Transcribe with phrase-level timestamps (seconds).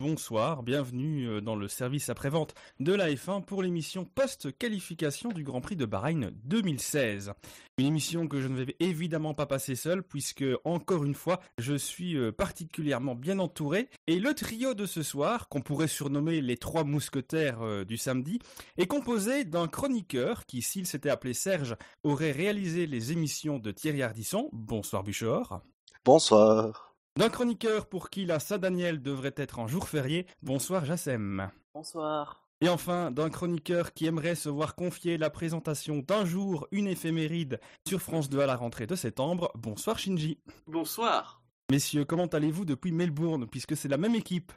[0.00, 5.60] bonsoir, bienvenue euh, dans le service après-vente de la F1 pour l'émission post-qualification du Grand
[5.60, 7.32] Prix de Bahreïn 2016.
[7.78, 11.74] Une émission que je ne vais évidemment pas passer seul puisque, encore une fois, je
[11.74, 16.56] suis euh, particulièrement bien entouré et le trio de ce soir, qu'on pourrait surnommer les
[16.56, 18.38] trois mousquetaires euh, du samedi,
[18.76, 24.02] est composé d'un chroniqueur qui, s'il s'était appelé Serge, aurait réalisé les émissions de Thierry
[24.02, 24.48] Ardisson.
[24.52, 25.60] Bonsoir Buchor.
[26.04, 26.87] Bonsoir.
[27.18, 31.50] D'un chroniqueur pour qui la Saint-Daniel devrait être un jour férié, bonsoir Jassem.
[31.74, 32.48] Bonsoir.
[32.60, 37.58] Et enfin, d'un chroniqueur qui aimerait se voir confier la présentation d'un jour, une éphéméride
[37.88, 40.38] sur France 2 à la rentrée de septembre, bonsoir Shinji.
[40.68, 41.42] Bonsoir.
[41.72, 44.52] Messieurs, comment allez-vous depuis Melbourne, puisque c'est la même équipe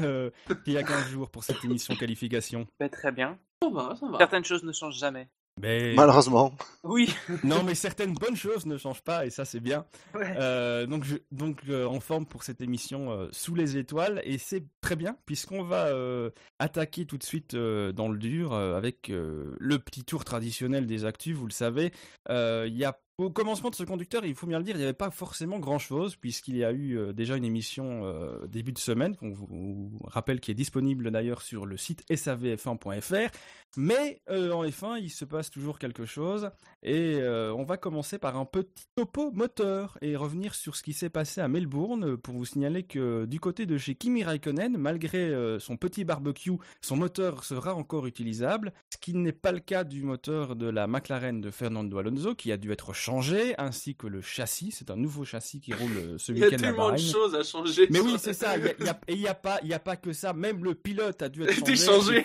[0.00, 0.30] euh,
[0.64, 2.66] qu'il y a 15 jours pour cette émission qualification?
[2.80, 3.38] Bah, très bien.
[3.62, 4.16] Ça va, ça va.
[4.16, 5.28] Certaines choses ne changent jamais.
[5.60, 5.94] Mais...
[5.94, 6.54] Malheureusement.
[6.84, 7.14] Oui.
[7.44, 9.84] Non, mais certaines bonnes choses ne changent pas, et ça c'est bien.
[10.14, 10.34] Ouais.
[10.38, 14.38] Euh, donc, je, donc euh, en forme pour cette émission euh, sous les étoiles et
[14.38, 18.76] c'est très bien puisqu'on va euh, attaquer tout de suite euh, dans le dur euh,
[18.76, 21.36] avec euh, le petit tour traditionnel des actus.
[21.36, 21.92] Vous le savez,
[22.28, 24.78] Euh, il y a au commencement de ce conducteur, il faut bien le dire, il
[24.78, 28.72] n'y avait pas forcément grand-chose puisqu'il y a eu euh, déjà une émission euh, début
[28.72, 33.30] de semaine qu'on vous, rappelle qui est disponible d'ailleurs sur le site savf1.fr.
[33.78, 36.50] Mais euh, en F1, il se passe toujours quelque chose
[36.82, 41.10] et on va commencer par un petit topo moteur et revenir sur ce qui s'est
[41.10, 45.76] passé à Melbourne pour vous signaler que du côté de chez Kimi Raikkonen, malgré son
[45.76, 50.56] petit barbecue, son moteur sera encore utilisable, ce qui n'est pas le cas du moteur
[50.56, 54.72] de la McLaren de Fernando Alonso qui a dû être changé, ainsi que le châssis.
[54.76, 57.34] C'est un nouveau châssis qui roule euh, ce Il y a week-end tellement de choses
[57.34, 57.86] à changer.
[57.90, 58.56] Mais oui, c'est ça.
[58.58, 59.96] Il y a- il y a- Et il n'y a, pas- il y a pas
[59.96, 60.32] que ça.
[60.32, 62.24] Même le pilote a dû être changé.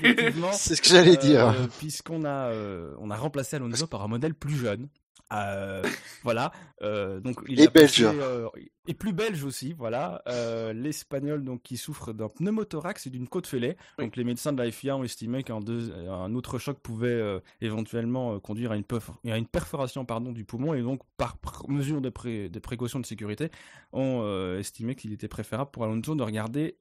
[0.53, 1.47] C'est ce que j'allais dire.
[1.49, 4.87] Euh, Puisqu'on a, euh, on a remplacé Alonso par un modèle plus jeune.
[5.33, 5.81] Euh,
[6.23, 6.51] voilà.
[6.81, 8.01] Euh, donc il Et a belge.
[8.03, 8.47] euh,
[8.87, 9.73] et plus belge aussi.
[9.73, 10.21] Voilà.
[10.27, 13.77] Euh, L'espagnol donc qui souffre d'un pneumothorax et d'une côte fêlée.
[13.97, 14.05] Oui.
[14.05, 18.35] Donc les médecins de la FIA ont estimé qu'un un autre choc pouvait euh, éventuellement
[18.35, 21.37] euh, conduire à une, perf- à une perforation pardon du poumon et donc par
[21.67, 23.49] mesure de, pré- de précaution de sécurité
[23.93, 24.25] ont
[24.57, 26.77] estimé qu'il était préférable pour Alonso de regarder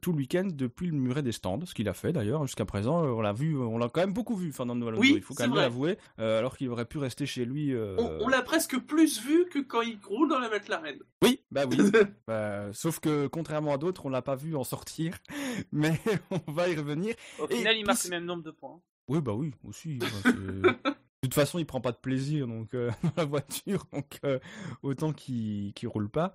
[0.00, 3.02] tout le week-end depuis le muret des stands, ce qu'il a fait d'ailleurs jusqu'à présent.
[3.02, 5.00] on l'a vu, on l'a quand même beaucoup vu Fernando Alonso.
[5.02, 7.74] Oui, il faut quand même l'avouer, alors qu'il aurait pu rester chez lui.
[7.76, 10.98] On, on l'a presque plus vu que quand il roule dans la McLaren.
[11.22, 11.76] Oui, bah oui.
[12.26, 15.18] Bah, sauf que contrairement à d'autres, on l'a pas vu en sortir,
[15.72, 16.00] mais
[16.46, 17.14] on va y revenir.
[17.38, 18.80] Au Et final, il marque le même nombre de points.
[19.08, 19.98] Oui, bah oui, aussi.
[19.98, 23.86] bah, c'est- de toute façon, il prend pas de plaisir donc euh, dans la voiture,
[23.92, 24.40] donc euh,
[24.82, 26.34] autant qu'il qu'il roule pas.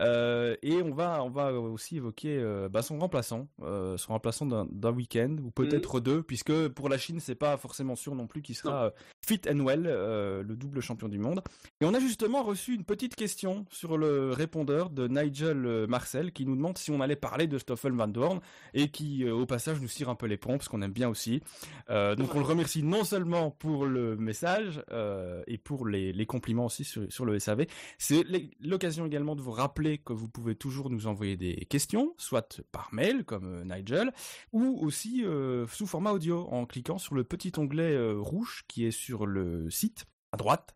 [0.00, 5.36] Euh, et on va, on va aussi évoquer bah, son remplaçant, son remplaçant d'un week-end
[5.40, 8.92] ou peut-être deux, puisque pour la Chine, c'est pas forcément sûr non plus qu'il sera
[9.24, 11.40] fit and well, le double champion du monde.
[11.80, 16.44] Et on a justement reçu une petite question sur le répondeur de Nigel Marcel qui
[16.44, 18.40] nous demande si on allait parler de Stoffel Van Dorn
[18.74, 21.40] et qui, au passage, nous tire un peu les pompes, parce qu'on aime bien aussi.
[21.88, 26.84] Donc on le remercie non seulement pour le message euh, et pour les, compliments aussi
[26.84, 27.66] sur, le SAV.
[27.98, 28.24] C'est
[28.60, 32.92] l'occasion également de vous rappeler que vous pouvez toujours nous envoyer des questions, soit par
[32.92, 34.12] mail comme euh, Nigel,
[34.52, 38.90] ou aussi euh, sous format audio en cliquant sur le petit onglet rouge qui est
[38.90, 40.74] sur le site à droite.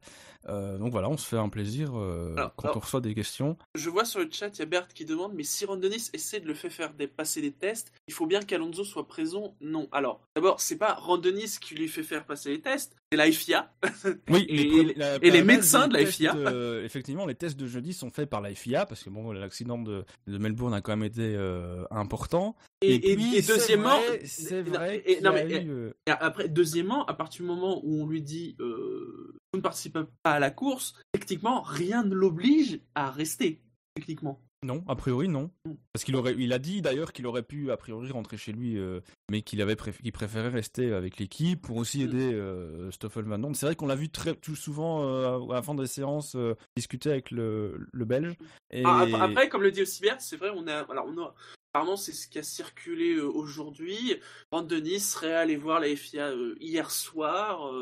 [0.49, 3.15] Euh, donc voilà, on se fait un plaisir euh, Alors, quand alors- on reçoit des
[3.15, 3.57] questions.
[3.75, 6.11] Je vois sur le chat, il y a Bert qui demande Mais si Ron Dennis
[6.13, 9.57] essaie de le faire faire des, passer des tests, il faut bien qu'Alonso soit présent?
[9.61, 9.89] Non.
[9.93, 13.31] Alors, d'abord, c'est pas Ron Dennis qui lui fait faire passer les tests, c'est la
[13.31, 13.73] FIA.
[14.31, 16.37] Oui, Et- premiers- la- et les médecins de la tests, FIA.
[16.37, 19.79] euh, effectivement, les tests de jeudi sont faits par la FIA parce que bon, l'accident
[19.79, 22.55] de, de Melbourne a quand même été euh, important.
[22.81, 27.05] Et, et- puis, et c'est deuxièmement, vrai- c'est vrai non, mais- eu, euh, après, deuxièmement,
[27.07, 30.95] à partir du moment où on lui dit vous ne participez pas à la course,
[31.13, 33.61] techniquement, rien ne l'oblige à rester.
[33.95, 34.41] Techniquement.
[34.65, 35.53] Non, a priori non.
[35.67, 35.75] Mm.
[35.93, 38.77] Parce qu'il aurait, il a dit d'ailleurs qu'il aurait pu a priori rentrer chez lui,
[38.77, 42.03] euh, mais qu'il avait préf- préférait rester avec l'équipe pour aussi Mm.
[42.09, 43.25] aider euh, Stoffel.
[43.55, 46.55] C'est vrai qu'on l'a vu très tout souvent euh, à la fin des séances euh,
[46.77, 48.35] discuter avec le, le Belge.
[48.73, 48.83] Et...
[48.85, 51.35] Ah, ap- Après, comme le dit aussi Bert, c'est vrai, on a, alors on a,
[51.73, 54.17] apparemment c'est ce qui a circulé euh, aujourd'hui.
[54.51, 57.73] Ron Denis serait allé voir la FIA hier soir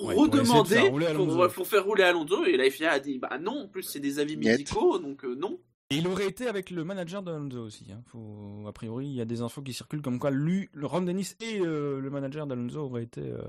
[0.00, 0.40] Ouais, rouler
[1.54, 4.18] pour, faire rouler Alonso et la FIA a dit bah non, en plus c'est des
[4.18, 5.60] avis médicaux donc euh, non.
[5.90, 7.92] Et il aurait été avec le manager d'Alonso aussi.
[7.92, 8.00] Hein.
[8.06, 11.02] Faut, a priori, il y a des infos qui circulent comme quoi lui, le Ron
[11.02, 13.42] Dennis et euh, le manager d'Alonso auraient été euh,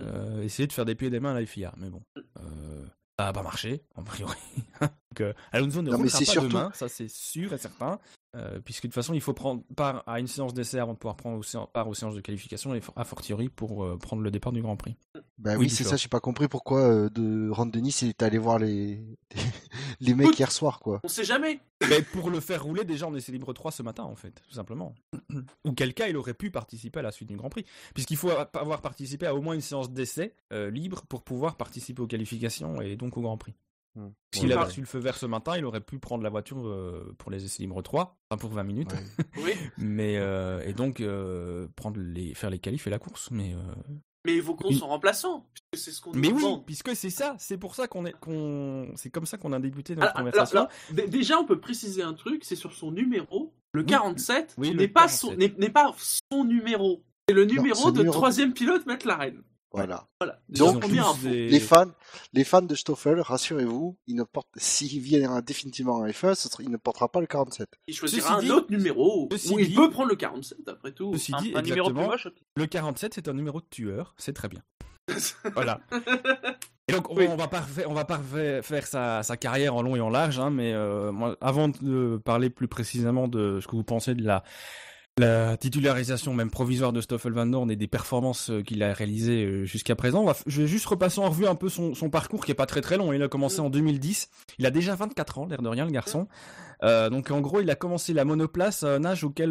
[0.00, 1.74] euh, essayer de faire des pieds et des mains à la FIA.
[1.76, 2.84] Mais bon, euh,
[3.18, 4.36] ça n'a pas marché, a priori.
[4.80, 7.98] Donc, euh, Alonso ne Non, mais pas surtout- demain, ça c'est sûr et certain.
[8.36, 10.98] Euh, puisque de toute façon, il faut prendre part à une séance d'essai avant de
[10.98, 14.30] pouvoir prendre aussi- part aux séances de qualification et a fortiori pour euh, prendre le
[14.30, 14.96] départ du Grand Prix.
[15.38, 18.22] Bah Oui, oui, c'est ça, j'ai pas compris pourquoi euh, de Ron Denis il est
[18.22, 19.00] allé voir les,
[20.00, 21.00] les mecs hier soir, quoi.
[21.04, 21.60] On sait jamais.
[21.88, 24.54] Mais pour le faire rouler déjà en essai libre 3 ce matin, en fait, tout
[24.54, 24.94] simplement.
[25.64, 27.64] Ou quel cas il aurait pu participer à la suite du Grand Prix.
[27.94, 32.02] Puisqu'il faut avoir participé à au moins une séance d'essai euh, libre pour pouvoir participer
[32.02, 33.54] aux qualifications et donc au Grand Prix.
[33.94, 34.08] Hmm.
[34.34, 34.66] S'il avait ouais.
[34.66, 37.44] reçu le feu vert ce matin, il aurait pu prendre la voiture euh, pour les
[37.44, 39.24] essais libres 3, enfin pour 20 minutes, Ouais.
[39.44, 39.52] Oui.
[39.78, 43.30] mais euh, et donc euh, prendre les, faire les qualifs et la course.
[43.32, 43.58] Mais, euh,
[44.26, 45.46] Mais évoquons Il- son remplaçant.
[45.70, 48.92] puisque C'est ce qu'on mais oui, puisque c'est ça, c'est pour ça qu'on est, qu'on,
[48.94, 50.58] c'est comme ça qu'on a débuté notre alors, conversation.
[50.60, 53.52] alors, d- déjà, on peut préciser un truc, c'est sur son numéro.
[53.72, 55.58] Le 47 Oui, le n'est pas son 47.
[55.58, 57.02] n'est n'est pas son numéro.
[57.28, 59.42] C'est le numéro de numéro- troisième pilote McLaren.
[59.70, 60.06] Voilà.
[61.22, 61.90] Des- Les fans,
[62.32, 66.62] les fans de Stoffel, rassurez-vous, il ne porte, s'il vient définitivement en F1, ce sera-
[66.62, 67.68] il ne portera pas le 47.
[67.86, 69.28] Il choisira Ceci un dit- autre numéro.
[69.30, 71.12] il dit- peut prendre le 47 après tout.
[71.12, 72.28] Ceci dit, Un numéro plus moche.
[72.56, 74.62] Le 47, c'est un numéro de tueur, c'est très bien.
[75.54, 75.80] Voilà.
[76.88, 77.26] Et donc, on, Oui.
[77.28, 80.00] on va pas refaire, on va pas refaire- faire sa, sa carrière en long et
[80.00, 83.84] en large, hein, mais euh, moi, avant de parler plus précisément de ce que vous
[83.84, 84.42] pensez de la,
[85.18, 89.44] la titularisation même provisoire de Stoffel Van Dorn et des performances euh, qu'il a réalisées
[89.44, 92.54] euh, jusqu'à présent, je vais juste repasser en revue un peu son, parcours qui est
[92.54, 93.12] pas très très long.
[93.12, 94.28] Il a commencé en 2010.
[94.58, 96.28] Il a déjà 24 ans, l'air de rien, le garçon.
[96.82, 99.50] Euh, donc en gros, il a commencé la monoplace à un âge auquel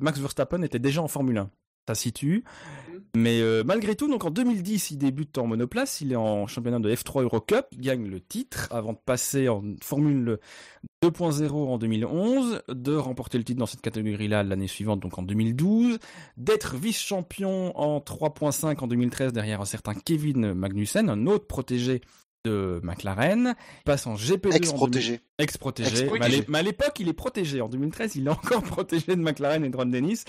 [0.00, 1.50] Max Verstappen était déjà en Formule 1.
[1.88, 2.44] Ça situe.
[3.16, 6.00] Mais euh, malgré tout, donc en 2010, il débute en monoplace.
[6.00, 7.66] Il est en championnat de F3 Eurocup.
[7.72, 10.38] Il gagne le titre avant de passer en Formule
[11.02, 15.98] 2.0 en 2011, de remporter le titre dans cette catégorie-là l'année suivante, donc en 2012,
[16.36, 22.02] d'être vice-champion en 3.5 en 2013 derrière un certain Kevin Magnussen, un autre protégé
[22.44, 23.54] de McLaren.
[23.84, 25.20] Passe en GP2 en 2000 Ex-protégé.
[25.38, 26.10] Ex-protégé.
[26.12, 27.60] Mais à l'é- mais à l'époque, il est protégé.
[27.60, 30.24] En 2013, il est encore protégé de McLaren et de Ron Dennis.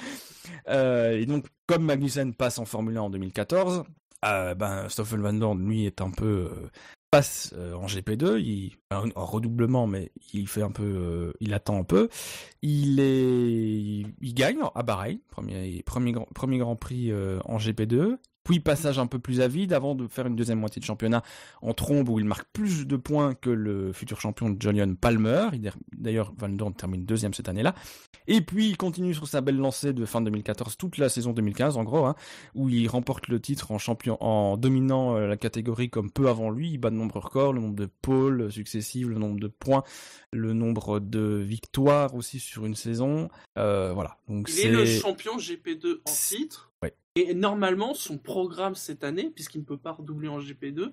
[0.70, 3.84] Euh, et donc, comme Magnussen passe en Formule 1 en 2014,
[4.26, 6.50] euh, ben, Stoffel Van Dorn, lui, est un peu...
[6.52, 6.70] euh,
[7.10, 10.84] passe euh, en GP2, il, en, en redoublement, mais il fait un peu...
[10.84, 12.08] euh, il attend un peu.
[12.62, 14.06] Il est...
[14.22, 18.18] Il gagne à Bahreïn, premier, premier, grand, premier Grand Prix euh, en GP2.
[18.44, 21.22] Puis passage un peu plus avide avant de faire une deuxième moitié de championnat
[21.62, 25.50] en trombe où il marque plus de points que le futur champion Julian Palmer.
[25.54, 27.76] Il est- D'ailleurs, Van Dorn termine deuxième cette année-là.
[28.28, 31.78] Et puis, il continue sur sa belle lancée de fin 2014, toute la saison 2015
[31.78, 32.16] en gros, hein,
[32.56, 36.50] où il remporte le titre en champion, en dominant euh, la catégorie comme peu avant
[36.50, 36.72] lui.
[36.72, 39.84] Il bat de nombreux records, le nombre de pôles successifs, le nombre de points,
[40.34, 43.30] le nombre de victoires aussi sur une saison.
[43.58, 44.18] Euh, voilà.
[44.28, 46.71] Donc Il est le c'est champion GP2 en titre.
[46.84, 46.94] Ouais.
[47.16, 50.90] Et normalement, son programme cette année, puisqu'il ne peut pas redoubler en GP2, euh,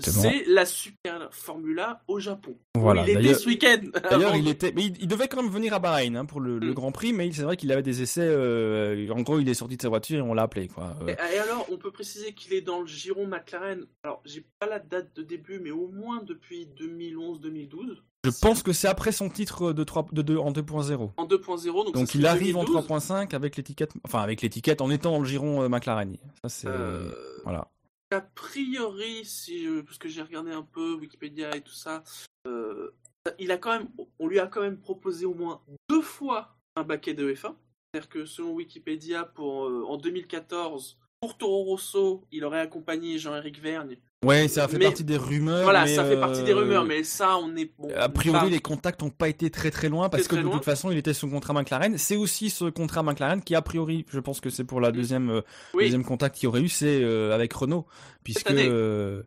[0.00, 2.56] c'est la Super Formula au Japon.
[2.76, 3.04] Voilà.
[3.08, 3.80] il était ce week-end.
[4.10, 6.58] D'ailleurs, il était, mais il, il devait quand même venir à Bahreïn hein, pour le,
[6.60, 6.74] le Mm.
[6.74, 8.20] Grand Prix, mais c'est vrai qu'il avait des essais.
[8.22, 10.96] euh, en gros, il est sorti de sa voiture et on l'a appelé, quoi.
[11.02, 13.84] Euh, Et, et alors, on peut préciser qu'il est dans le giron McLaren.
[14.04, 17.96] Alors, j'ai pas la date de début, mais au moins depuis 2011-2012.
[18.30, 21.10] Je pense que c'est après son titre de 3, de 2 en 2.0.
[21.16, 21.84] En 2.0.
[21.84, 22.86] Donc, Donc il arrive en 2012.
[22.86, 26.16] 3.5 avec l'étiquette, enfin avec l'étiquette en étant dans le giron euh, McLaren.
[26.42, 27.10] Ça c'est Euh,
[27.44, 27.68] voilà.
[28.12, 32.02] A priori, si je- parce que j'ai regardé un peu Wikipédia et tout ça,
[32.46, 32.90] euh,
[33.38, 36.84] il a quand même, on lui a quand même proposé au moins deux fois un
[36.84, 37.54] baquet de F1.
[37.92, 43.96] C'est-à-dire que selon Wikipédia, pour, en 2014, pour Toro Rosso, il aurait accompagné Jean-Éric Vergne.
[44.24, 45.64] Ouais, ça fait mais- partie des rumeurs.
[45.64, 47.90] voilà, mais, ça fait partie des euh, rumeurs, mais ça, on est bon.
[47.96, 50.46] A priori, pas- les contacts n'ont pas été très très loin parce Très, que de
[50.46, 50.54] loin.
[50.54, 51.98] toute façon, il était sous contrat McLaren.
[51.98, 55.30] C'est aussi ce contrat McLaren qui, a priori, je pense que c'est pour la deuxième
[55.30, 55.40] euh,
[55.74, 55.84] Oui.
[55.84, 57.86] deuxième contact qu'il aurait eu, c'est euh, avec Renault,
[58.24, 59.22] puisque euh,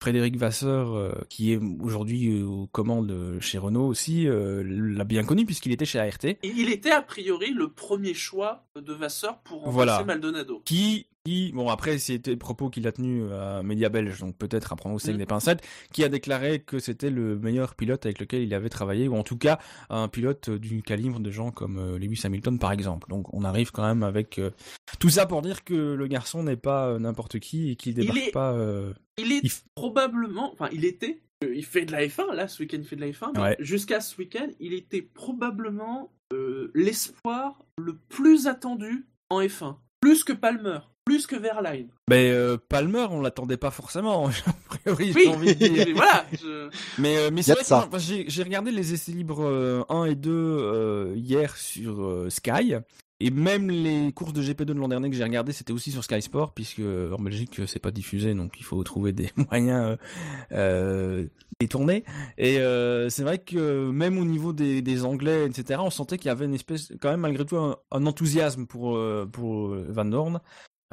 [0.00, 5.04] Frédéric Vasseur, euh, qui est aujourd'hui euh, aux commandes euh, chez Renault aussi, euh, l'a
[5.04, 6.24] bien connu puisqu'il était chez ART.
[6.24, 10.04] Et Il était a priori le premier choix de Vasseur pour remplacer Voilà.
[10.04, 10.62] Maldonado.
[10.64, 14.72] qui, qui bon après c'était des propos qu'il a tenus à Média Belge, donc peut-être
[14.72, 15.18] à prendre aussi avec Mm.
[15.18, 19.08] des pincettes, qui a déclaré que c'était le meilleur pilote avec lequel il avait travaillé,
[19.08, 19.58] ou en tout cas
[19.90, 23.08] un pilote du calibre de gens comme euh, Lewis Hamilton par exemple.
[23.10, 24.50] Donc on arrive quand même avec euh,
[24.98, 28.18] tout ça pour dire que le garçon n'est pas euh, n'importe qui et qu'il débarque
[28.18, 28.52] est- pas.
[28.52, 32.46] euh, Il est il probablement, enfin, il était, euh, il fait de la F1, là,
[32.48, 33.56] ce week-end, il fait de la F1, mais Ouais.
[33.58, 39.76] jusqu'à ce week-end, il était probablement euh, l'espoir le plus attendu en F1.
[40.00, 40.78] Plus que Palmer,
[41.08, 41.88] plus que Verlaine.
[42.08, 44.28] Mais euh, Palmer, on l'attendait pas forcément.
[44.46, 45.84] a priori, Oui, j'ai envie de dire.
[45.86, 46.26] mais voilà.
[46.32, 47.98] je- Mais, euh, mais c'est vrai que
[48.28, 52.74] j'ai regardé les essais libres euh, 1 et 2 euh, hier sur euh, Sky.
[53.20, 56.04] et même les courses de GP2 de l'an dernier que j'ai regardé, c'était aussi sur
[56.04, 59.96] Sky Sport, puisque en Belgique c'est pas diffusé, donc il faut trouver des moyens
[60.52, 61.26] euh, euh,
[61.60, 62.04] détournés.
[62.36, 66.28] Et euh, c'est vrai que même au niveau des, des Anglais, etc., on sentait qu'il
[66.28, 70.04] y avait une espèce, quand même malgré tout, un, un enthousiasme pour euh, pour Van
[70.04, 70.40] Dorn.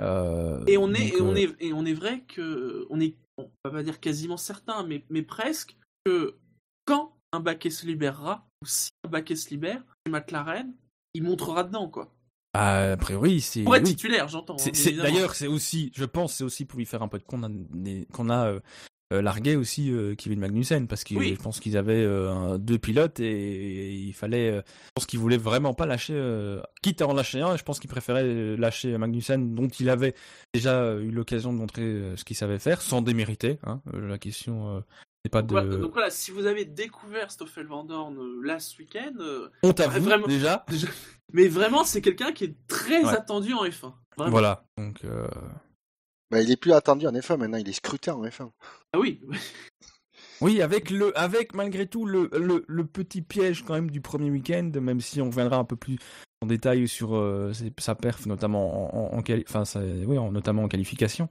[0.02, 3.00] Euh, Et on est, donc, et on euh, est, et on est vrai que, on
[3.00, 6.38] est, on va pas dire quasiment certain, mais, mais presque que
[6.86, 10.74] quand un baquet se libérera, ou si un baquet se libère, McLaren,
[11.14, 12.14] il montrera dedans, quoi.
[12.54, 13.90] ah, a priori, c'est Pour être oui.
[13.90, 14.58] titulaire, j'entends.
[14.60, 14.72] Hein.
[14.98, 17.50] D'ailleurs, c'est aussi, je pense, c'est aussi pour lui faire un peu de qu'on a,
[18.14, 18.60] qu'on a euh,
[19.14, 21.36] euh, largué aussi euh, Kevin Magnussen parce que Oui.
[21.38, 25.20] je pense qu'ils avaient euh, un- deux pilotes et, et il fallait, je pense qu'ils
[25.20, 26.16] voulaient vraiment pas lâcher,
[26.82, 30.16] quitte à en lâcher un, je pense qu'ils préféraient lâcher Magnussen dont il avait
[30.54, 33.60] déjà eu l'occasion de montrer ce qu'il savait faire sans démériter.
[33.64, 34.84] Hein, la question
[35.24, 38.42] n'est pas Donc, de voilà, donc voilà, si vous avez découvert Stoffel Van Dorn euh,
[38.44, 40.66] là ce week-end, euh, à vous vraiment- déjà.
[41.34, 43.10] mais vraiment c'est quelqu'un qui est très Ouais.
[43.10, 43.94] attendu en F1.
[44.18, 44.32] Vraiment.
[44.32, 44.66] Voilà.
[44.78, 45.28] Donc euh,
[46.32, 48.52] Bah, il est plus attendu en F1 maintenant, il est scruté en F1.
[48.94, 49.22] Ah oui,
[50.42, 54.30] Oui, avec le, avec malgré tout le, le, le petit piège quand même du premier
[54.30, 55.98] week-end, même si on reviendra un peu plus
[56.42, 60.32] en détail sur euh, sa perf, notamment en, en, en quali- enfin, ça- oui, en-
[60.32, 61.30] notamment en qualification.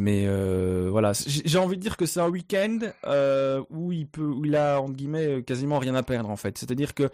[0.00, 4.06] Mais euh, voilà, j'ai j'ai envie de dire que c'est un week-end euh, où il
[4.08, 6.58] peut, où il a entre guillemets quasiment rien à perdre en fait.
[6.58, 7.08] C'est-à-dire que,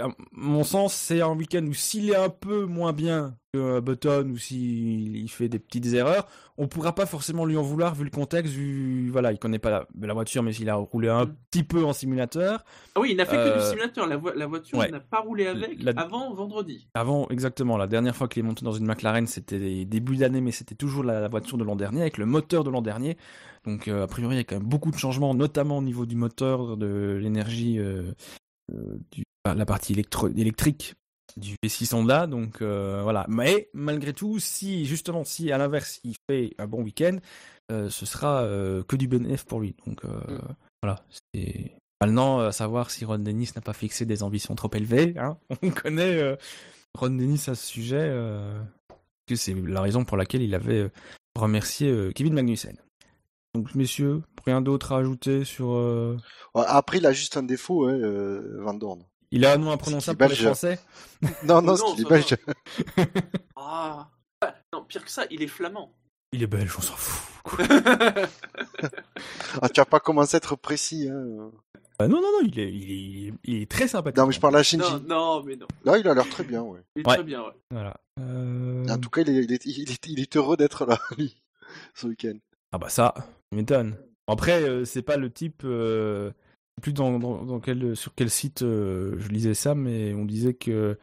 [0.00, 3.80] à mon sens, c'est un week-end où s'il est un peu moins bien que euh,
[3.80, 6.26] Button ou s'il il fait des petites erreurs,
[6.56, 9.70] on pourra pas forcément lui en vouloir vu le contexte, vu voilà, il connaît pas
[9.70, 11.34] la, la voiture, mais s'il a roulé un Mm.
[11.50, 12.64] petit peu en simulateur.
[12.94, 14.06] ah oui, il n'a fait que Euh, du simulateur.
[14.06, 14.86] La, vo- la voiture, ouais.
[14.88, 16.88] il n'a pas roulé avec La- avant vendredi.
[16.94, 20.52] Avant, exactement, la dernière fois qu'il est monté dans une McLaren, c'était début d'année, mais
[20.52, 23.16] c'était toujours la, voiture de l'an dernier, avec le moteur de l'an dernier.
[23.64, 26.06] Donc, euh, a priori, il y a quand même beaucoup de changements, notamment au niveau
[26.06, 28.12] du moteur, de l'énergie, euh, euh,
[29.10, 30.94] du- la partie électro- électrique
[31.36, 32.26] du V6 Honda.
[32.26, 33.24] Donc, euh, voilà.
[33.28, 37.18] Mais, malgré tout, si, justement, si à l'inverse, il fait un bon week-end,
[37.70, 39.74] euh, ce sera euh, que du bénéfice pour lui.
[39.86, 40.38] Donc, Mm.
[40.82, 41.02] voilà.
[41.34, 41.72] C'est.
[42.00, 45.14] Maintenant, à savoir si Ron Dennis n'a pas fixé des ambitions trop élevées.
[45.18, 45.36] Hein.
[45.62, 46.36] On connaît euh,
[46.96, 48.60] Ron Dennis à ce sujet, euh,
[49.26, 50.90] que c'est la raison pour laquelle il avait
[51.34, 52.76] remercié euh, Kevin Magnussen.
[53.54, 55.72] Donc, messieurs, rien d'autre à ajouter sur.
[55.72, 56.16] euh,
[56.54, 59.02] Après, il a juste un défaut, hein, euh, Van Dorn.
[59.30, 60.36] Il a un nom imprononçable pour les.
[60.36, 60.78] Français?
[61.44, 62.36] Non, non, Non, c'est qu'il est ça
[62.96, 63.10] belge.
[63.56, 64.08] Ah.
[64.72, 65.92] Non, pire que ça, il est flamand.
[66.32, 67.42] Il est belge, on s'en fout.
[67.42, 67.64] quoi.
[69.62, 71.08] Ah, tu vas pas commencé à être précis.
[71.10, 71.50] Hein.
[71.98, 74.18] Ah, non, non, non, il est, il est, il est très sympathique.
[74.18, 74.88] Non, mais je parle à Shinji.
[74.90, 75.66] non, non, mais non.
[75.84, 76.80] Là, il a l'air très bien, ouais.
[76.94, 77.14] Il est Ouais.
[77.16, 77.52] très bien, ouais.
[77.70, 77.96] Voilà.
[78.20, 80.98] Euh, En tout cas, il est, il est, il est, il est heureux d'être là,
[81.18, 81.36] lui,
[81.94, 82.34] ce week-end.
[82.72, 83.14] Ah bah ça
[83.56, 83.96] m'étonne.
[84.26, 85.62] Après, euh, c'est pas le type.
[85.64, 86.30] euh,
[86.82, 90.54] plus dans, dans, dans quel, sur quel site euh, je lisais ça, mais on disait
[90.54, 90.96] que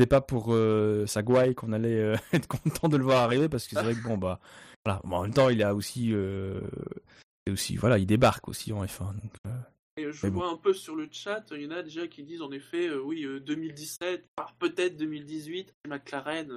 [0.00, 3.66] c'est pas pour euh, Sagwai qu'on allait euh, être content de le voir arriver parce
[3.66, 4.40] que c'est vrai que bon bah
[4.86, 5.00] voilà.
[5.04, 6.60] Bon, en même temps, il a aussi, euh,
[7.50, 9.12] aussi voilà, il débarque aussi en F1.
[9.20, 9.50] Donc, euh,
[9.98, 10.38] Et je bon.
[10.38, 12.88] vois un peu sur le chat, il y en a déjà qui disent en effet,
[12.94, 16.50] oui, euh, 2017, voire peut-être 2018, McLaren.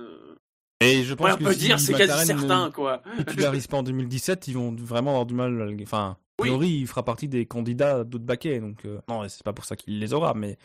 [0.82, 3.02] Et je pense Ouais, on que peut si dire, c'est quasi McLaren ne certain, quoi.
[3.28, 5.62] titularise pas en 2017, ils vont vraiment avoir du mal.
[5.62, 6.80] à le- Enfin, Oui.
[6.82, 8.60] il fera partie des candidats d'autres baquets.
[8.60, 10.58] Donc euh, non, c'est pas pour ça qu'il les aura, mais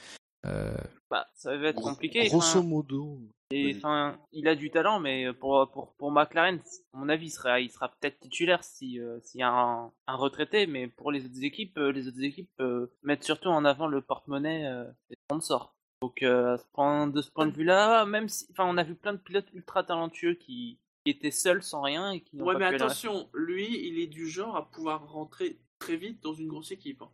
[0.46, 0.74] euh,
[1.10, 2.26] Bah, ça va être compliqué.
[2.28, 3.20] Grosso enfin, modo.
[3.50, 6.60] et, enfin, il a du talent, mais pour, pour, pour McLaren,
[6.94, 9.90] à mon avis, il sera, il sera peut-être titulaire si, euh, s'il y a un,
[10.06, 13.64] un retraité, mais pour les autres équipes, euh, les autres équipes euh, mettent surtout en
[13.64, 15.74] avant le porte-monnaie euh, des sponsors.
[16.06, 18.84] Donc, euh, à ce point- de ce point de vue-là, même si, enfin, on a
[18.84, 22.44] vu plein de pilotes ultra talentueux qui, qui étaient seuls sans rien et qui n'ont
[22.46, 26.32] Ouais, pas mais attention, lui, il est du genre à pouvoir rentrer très vite dans
[26.34, 27.02] une grosse équipe.
[27.02, 27.10] hein.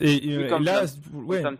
[0.00, 1.56] et, et- là, ouais, hein.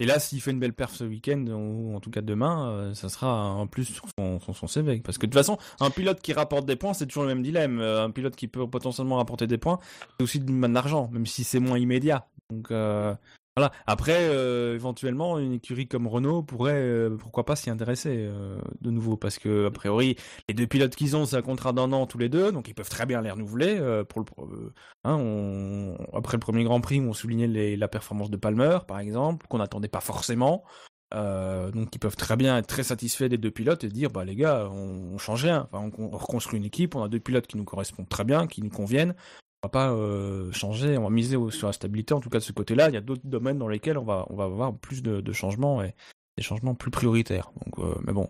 [0.00, 2.94] Et là, s'il fait une belle perf ce week-end, ou en tout cas demain, euh,
[2.94, 5.00] ça sera un plus sur son, son CV.
[5.00, 7.42] Parce que de toute façon, un pilote qui rapporte des points, c'est toujours le même
[7.42, 7.80] dilemme.
[7.80, 9.78] Euh, un pilote qui peut potentiellement rapporter des points,
[10.18, 12.28] c'est aussi de l'argent, même si c'est moins immédiat.
[12.50, 13.14] Donc euh,
[13.56, 13.70] voilà.
[13.86, 18.90] Après, euh, éventuellement, une écurie comme Renault pourrait, euh, pourquoi pas, s'y intéresser euh, de
[18.90, 19.18] nouveau.
[19.18, 20.16] Parce que, a priori,
[20.48, 22.74] les deux pilotes qu'ils ont, c'est un contrat d'un an tous les deux, donc ils
[22.74, 23.78] peuvent très bien les renouveler.
[24.08, 24.72] pour le,
[25.04, 25.94] Hein.
[26.14, 29.88] Après le premier Grand Prix, on soulignait la performance de Palmer, par exemple, qu'on n'attendait
[29.88, 30.64] pas forcément.
[31.12, 34.34] Donc ils peuvent très bien être très satisfaits des deux pilotes et dire bah les
[34.34, 37.64] gars on, change rien on, on reconstruit une équipe on a deux pilotes qui nous
[37.64, 41.66] correspondent très bien qui nous conviennent on va pas euh, changer on va miser sur
[41.68, 43.68] la stabilité en tout cas de ce côté là il y a d'autres domaines dans
[43.68, 45.94] lesquels on va on va avoir plus de, de changements et
[46.36, 48.28] des changements plus prioritaires donc euh, mais bon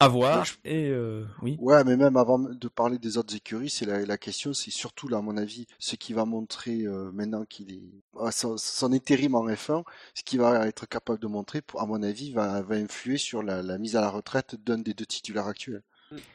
[0.00, 0.40] À voir.
[0.40, 1.56] Ouais, je- Et euh, oui.
[1.60, 5.08] Ouais, mais même avant de parler des autres écuries, c'est la, la question, c'est surtout
[5.08, 7.82] là, à mon avis, ce qui va montrer euh, maintenant qu'il est
[8.20, 9.82] ah, son, son intérim en F1,
[10.14, 13.42] ce qu'il va être capable de montrer, pour, à mon avis, va, va influer sur
[13.42, 15.82] la, la mise à la retraite d'un des deux titulaires actuels.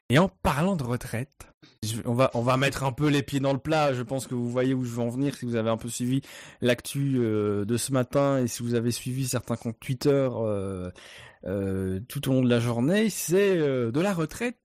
[0.09, 1.47] Et en parlant de retraite,
[2.05, 3.93] on va on va mettre un peu les pieds dans le plat.
[3.93, 5.89] Je pense que vous voyez où je veux en venir si vous avez un peu
[5.89, 6.21] suivi
[6.61, 10.91] l'actu euh, de ce matin et si vous avez suivi certains comptes Twitter euh,
[11.43, 14.57] euh, tout au long de la journée, c'est de la retraite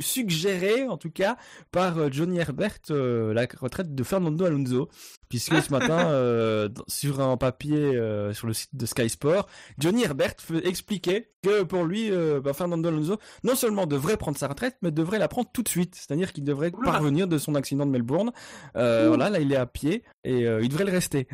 [0.00, 1.36] suggérée en tout cas
[1.72, 4.88] par Johnny Herbert, la retraite de Fernando Alonso,
[5.28, 8.00] puisque ce matin sur un papier
[8.34, 13.18] sur le site de Sky Sport, Johnny Herbert expliquait que pour lui, bah, Fernando Alonso
[13.42, 15.96] non seulement devrait prendre sa retraite, mais devrait la prendre tout de suite.
[15.96, 16.90] C'est-à-dire qu'il devrait Oula.
[16.90, 18.32] parvenir de son accident de Melbourne.
[18.76, 21.28] Euh, voilà, là, il est à pied et euh, il devrait le rester.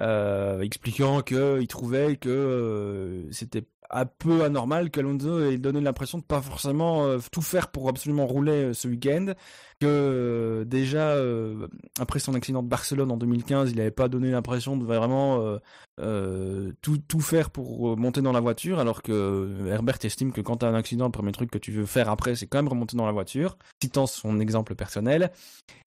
[0.00, 6.24] Euh, expliquant que il trouvait que c'était un peu anormal qu'Alonso ait donné l'impression de
[6.24, 9.34] pas forcément tout faire pour absolument rouler ce week-end.
[9.82, 11.66] Euh, déjà, euh,
[11.98, 15.58] après son accident de Barcelone en 2015, il n'avait pas donné l'impression de vraiment
[16.00, 20.58] euh, tout, tout faire pour monter dans la voiture, alors que Herbert estime que quand
[20.58, 22.68] tu as un accident, le premier truc que tu veux faire après, c'est quand même
[22.68, 25.30] remonter dans la voiture, citant son exemple personnel.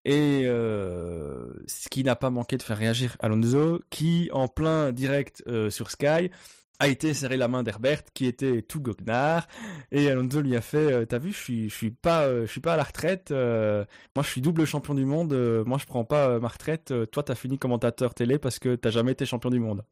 [0.06, 5.90] Et ce qui n'a pas manqué de faire réagir Alonso, qui, en plein direct sur
[5.90, 6.30] Sky,
[6.80, 9.48] a été serrer la main d'Herbert, qui était tout goguenard,
[9.92, 12.52] et Alonso lui a fait euh, T'as vu, je suis, je suis pas, euh, je
[12.52, 13.32] suis pas à la retraite.
[13.32, 15.34] euh, moi, je suis double champion du monde.
[15.34, 16.92] euh, moi, je prends pas euh, ma retraite.
[16.92, 19.84] euh, toi, t'as fini commentateur télé parce que t'as jamais été champion du monde.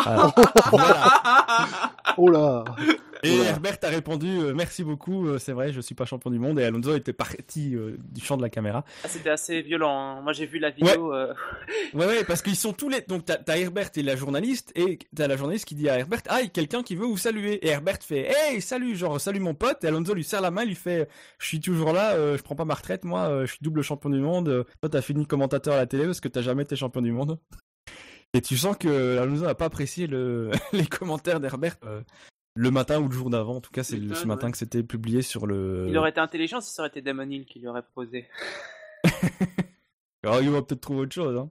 [0.00, 0.32] Voilà.
[2.16, 2.64] Oh là
[3.22, 3.50] Et Voilà.
[3.50, 5.26] Herbert a répondu euh, Merci beaucoup.
[5.28, 6.58] euh, c'est vrai, je suis pas champion du monde.
[6.60, 8.84] Et Alonso était parti euh, du champ de la caméra.
[9.04, 10.16] Ah, C'était assez violent.
[10.18, 10.20] hein.
[10.22, 11.12] Moi j'ai vu la vidéo.
[11.14, 11.34] euh,
[11.94, 13.00] Ouais, ouais, parce qu'ils sont tous les.
[13.02, 16.40] Donc, t'as Herbert et la journaliste, et t'as la journaliste qui dit à Herbert Ah,
[16.40, 17.64] il y a quelqu'un qui veut vous saluer.
[17.66, 19.82] Et Herbert fait Hey, salut, genre, salut mon pote.
[19.84, 21.08] Et Alonso lui serre la main, lui fait
[21.38, 23.82] Je suis toujours là, euh, je prends pas ma retraite, moi, euh, je suis double
[23.82, 24.48] champion du monde.
[24.48, 27.12] euh, toi, t'as fini commentateur à la télé parce que t'as jamais été champion du
[27.12, 27.38] monde.
[28.34, 30.50] Et tu sens que Alonso n'a pas apprécié le...
[30.72, 32.02] les commentaires d'Herbert euh,
[32.60, 33.56] le matin ou le jour d'avant.
[33.56, 34.52] En tout cas, c'est le- ce matin ouais.
[34.52, 35.86] que c'était publié sur le.
[35.88, 38.26] Il aurait été intelligent si ça aurait été Damon Hill qui lui aurait proposé.
[40.24, 41.38] Alors, il va peut-être trouver autre chose.
[41.38, 41.50] Hein.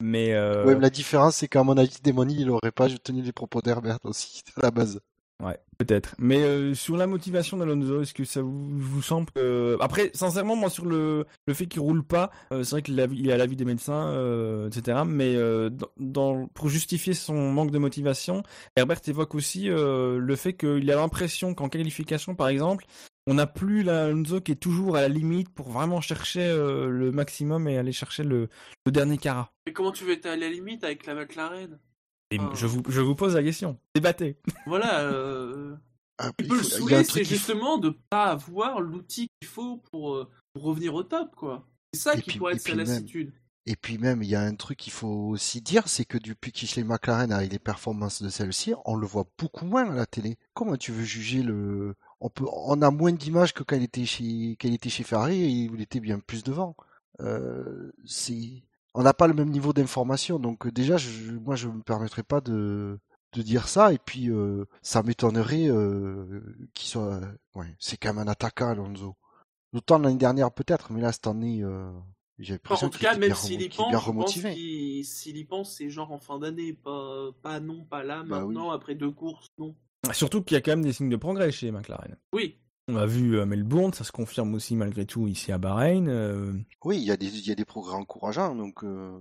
[0.00, 0.32] Mais.
[0.34, 3.32] euh, Ouais, mais la différence, c'est qu'à mon avis, Démoni, il aurait pas tenu les
[3.32, 5.00] propos d'Herbert aussi, à la base.
[5.42, 6.14] Ouais, peut-être.
[6.18, 9.76] Mais euh, sur la motivation d'Alonso, est-ce que ça vous, vous semble que...
[9.80, 13.06] Après, sincèrement, moi, sur le, le fait qu'il roule pas, euh, c'est vrai qu'il a,
[13.10, 15.02] il a l'avis des médecins, euh, etc.
[15.06, 18.42] Mais euh, dans, dans- pour justifier son manque de motivation,
[18.76, 22.84] Herbert évoque aussi euh, le fait qu'il a l'impression qu'en qualification, par exemple,
[23.26, 27.12] on n'a plus l'Alonso qui est toujours à la limite pour vraiment chercher euh, le
[27.12, 28.48] maximum et aller chercher le,
[28.86, 29.52] le dernier carat.
[29.66, 31.78] Mais comment tu veux être à la limite avec la McLaren?
[32.30, 32.50] Et Ah.
[32.54, 33.78] je, vous, je vous pose la question.
[33.94, 34.36] Débattez.
[34.66, 35.00] Voilà.
[35.00, 35.76] Euh...
[36.18, 40.64] Ah, Il le un c'est justement de pas avoir l'outil qu'il faut pour, euh, pour
[40.64, 41.66] revenir au top, quoi.
[41.94, 43.32] C'est ça Et qui puis- pourrait être sa lassitude.
[43.66, 46.52] Et puis même, il y a un truc qu'il faut aussi dire, c'est que depuis
[46.52, 50.06] qu'Ishley McLaren a eu les performances de celle-ci, on le voit beaucoup moins à la
[50.06, 50.38] télé.
[50.54, 51.94] Comment tu veux juger le...
[52.20, 52.46] On, peut...
[52.50, 55.48] on a moins d'images que quand il était chez, quand il était chez Ferrari et
[55.48, 56.76] il était bien plus devant.
[57.20, 58.64] Euh, c'est...
[58.98, 61.30] On n'a pas le même niveau d'information, donc euh, déjà, je...
[61.32, 62.98] moi, je me permettrais pas de,
[63.32, 66.42] de dire ça, et puis euh, ça m'étonnerait euh,
[66.74, 67.20] qu'il soit...
[67.54, 69.14] Ouais, c'est quand même un attaquant, Alonso.
[69.72, 71.62] Autant l'année dernière peut-être, mais là, cette année...
[71.62, 71.92] Euh...
[72.40, 73.92] J'ai Enfin, l'impression en tout qu'il cas, même bien s'il y pense,
[75.08, 78.54] s'il y pense, c'est genre en fin d'année, pas, pas non, pas là, Bah oui.
[78.54, 79.74] maintenant, après deux courses, non.
[80.12, 82.16] Surtout qu'il y a quand même des signes de progrès chez McLaren.
[82.32, 82.56] Oui,
[82.88, 86.08] On a vu à Melbourne, ça se confirme aussi malgré tout ici à Bahreïn.
[86.08, 86.52] euh,
[86.84, 89.18] Oui, il y a des, il y a des progrès encourageants, donc euh,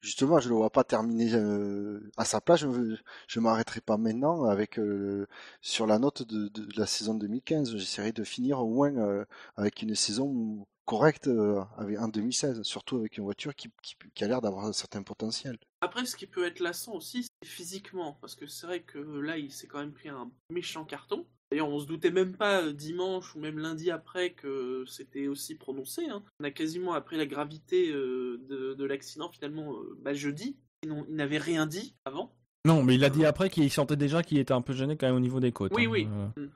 [0.00, 2.60] justement, je ne le vois pas terminer euh, à sa place.
[2.60, 5.26] Je ne m'arrêterai pas maintenant avec euh,
[5.60, 7.76] sur la note de, de la saison 2015.
[7.76, 12.96] J'essaierai de finir au moins euh, avec une saison correcte euh, avec, en 2016, surtout
[12.96, 15.58] avec une voiture qui, qui, qui a l'air d'avoir un certain potentiel.
[15.82, 19.36] Après, ce qui peut être lassant aussi, c'est physiquement, parce que c'est vrai que là,
[19.36, 21.26] il s'est quand même pris un méchant carton.
[21.50, 25.54] D'ailleurs, on se doutait même pas euh, dimanche ou même lundi après que c'était aussi
[25.54, 26.06] prononcé.
[26.08, 26.22] hein.
[26.40, 30.56] On a quasiment appris la gravité euh, de, de l'accident finalement euh, bah, jeudi.
[30.82, 32.34] Il n'avait rien dit avant.
[32.64, 35.06] Non, mais il a dit après qu'il sentait déjà qu'il était un peu gêné quand
[35.06, 35.72] même au niveau des côtes.
[35.74, 35.90] Oui, hein.
[35.90, 36.08] oui.
[36.38, 36.48] Euh,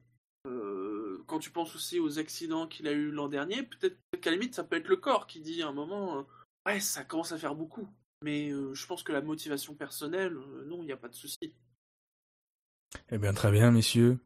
[0.48, 4.36] Euh, quand tu penses aussi aux accidents qu'il a eu l'an dernier, peut-être qu'à la
[4.36, 6.26] limite, ça peut être le corps qui dit à un moment
[6.66, 7.88] Ouais, ça commence à faire beaucoup.
[8.22, 11.54] Mais je pense que la motivation personnelle, non, il n'y a pas de souci.
[13.10, 14.18] Eh bien, très bien, messieurs.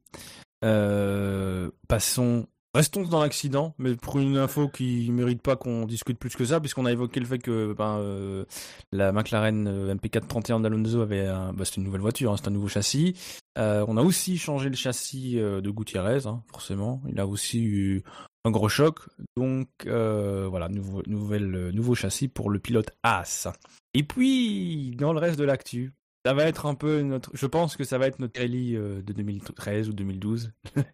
[0.64, 6.35] Euh, passons Restons dans l'accident, mais pour une info qui mérite pas qu'on discute plus
[6.35, 8.44] que ça, puisqu'on a évoqué le fait que ben, euh,
[8.90, 12.50] la McLaren euh, MP431 d'Alonso avait un, bah, c'est une nouvelle voiture, hein, c'est un
[12.50, 13.14] nouveau châssis.
[13.57, 17.00] On a aussi changé le châssis de Gutiérrez, hein, forcément.
[17.09, 18.03] Il a aussi eu
[18.44, 18.98] un gros choc,
[19.37, 23.46] donc voilà, nouveau, nouveau châssis pour le pilote As.
[23.94, 25.92] Et puis dans le reste de l'actu,
[26.24, 29.02] ça va être un peu notre, je pense que ça va être notre rallye euh,
[29.02, 30.52] de 2013 ou 2012.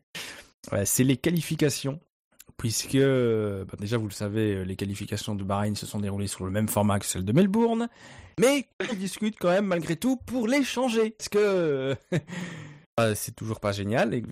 [0.72, 2.00] Ouais, c'est les qualifications,
[2.56, 6.26] puisque euh, bah, déjà vous le savez, euh, les qualifications de Bahreïn se sont déroulées
[6.26, 7.88] sur le même format que celles de Melbourne,
[8.38, 11.94] mais on discute quand même malgré tout pour les changer, parce que euh,
[13.14, 14.22] c'est toujours pas génial,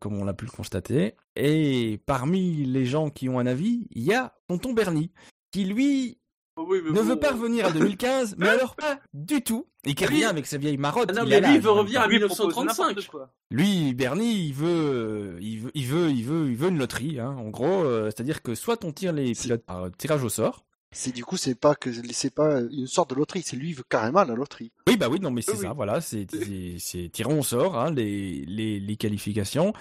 [0.00, 1.14] comme on l'a pu le constater.
[1.36, 5.12] Et parmi les gens qui ont un avis, il y a Tonton Bernie,
[5.52, 6.18] qui lui
[6.66, 9.94] oui, mais ne bon, veut pas revenir à 2015, mais alors pas du tout, et
[9.94, 11.10] qui revient avec sa vieille marotte.
[11.10, 12.88] Ah non, il mais lui, il veut revenir à Lui propose 1935.
[12.88, 13.30] n'importe quoi.
[13.50, 17.20] Lui, Bernie, il veut, euh, il veut, il veut, il veut, il veut une loterie.
[17.20, 17.34] Hein.
[17.38, 20.64] En gros, euh, c'est-à-dire que soit on tire les pilotes par euh, tirage au sort.
[20.90, 23.74] C'est du coup, c'est pas que c'est pas une sorte de loterie, c'est lui il
[23.74, 24.72] veut carrément la loterie.
[24.86, 25.74] Oui, bah oui, non, mais c'est Oui, ça.
[25.74, 29.74] Voilà, c'est, c'est, c'est tirons au sort hein, les, les, les qualifications.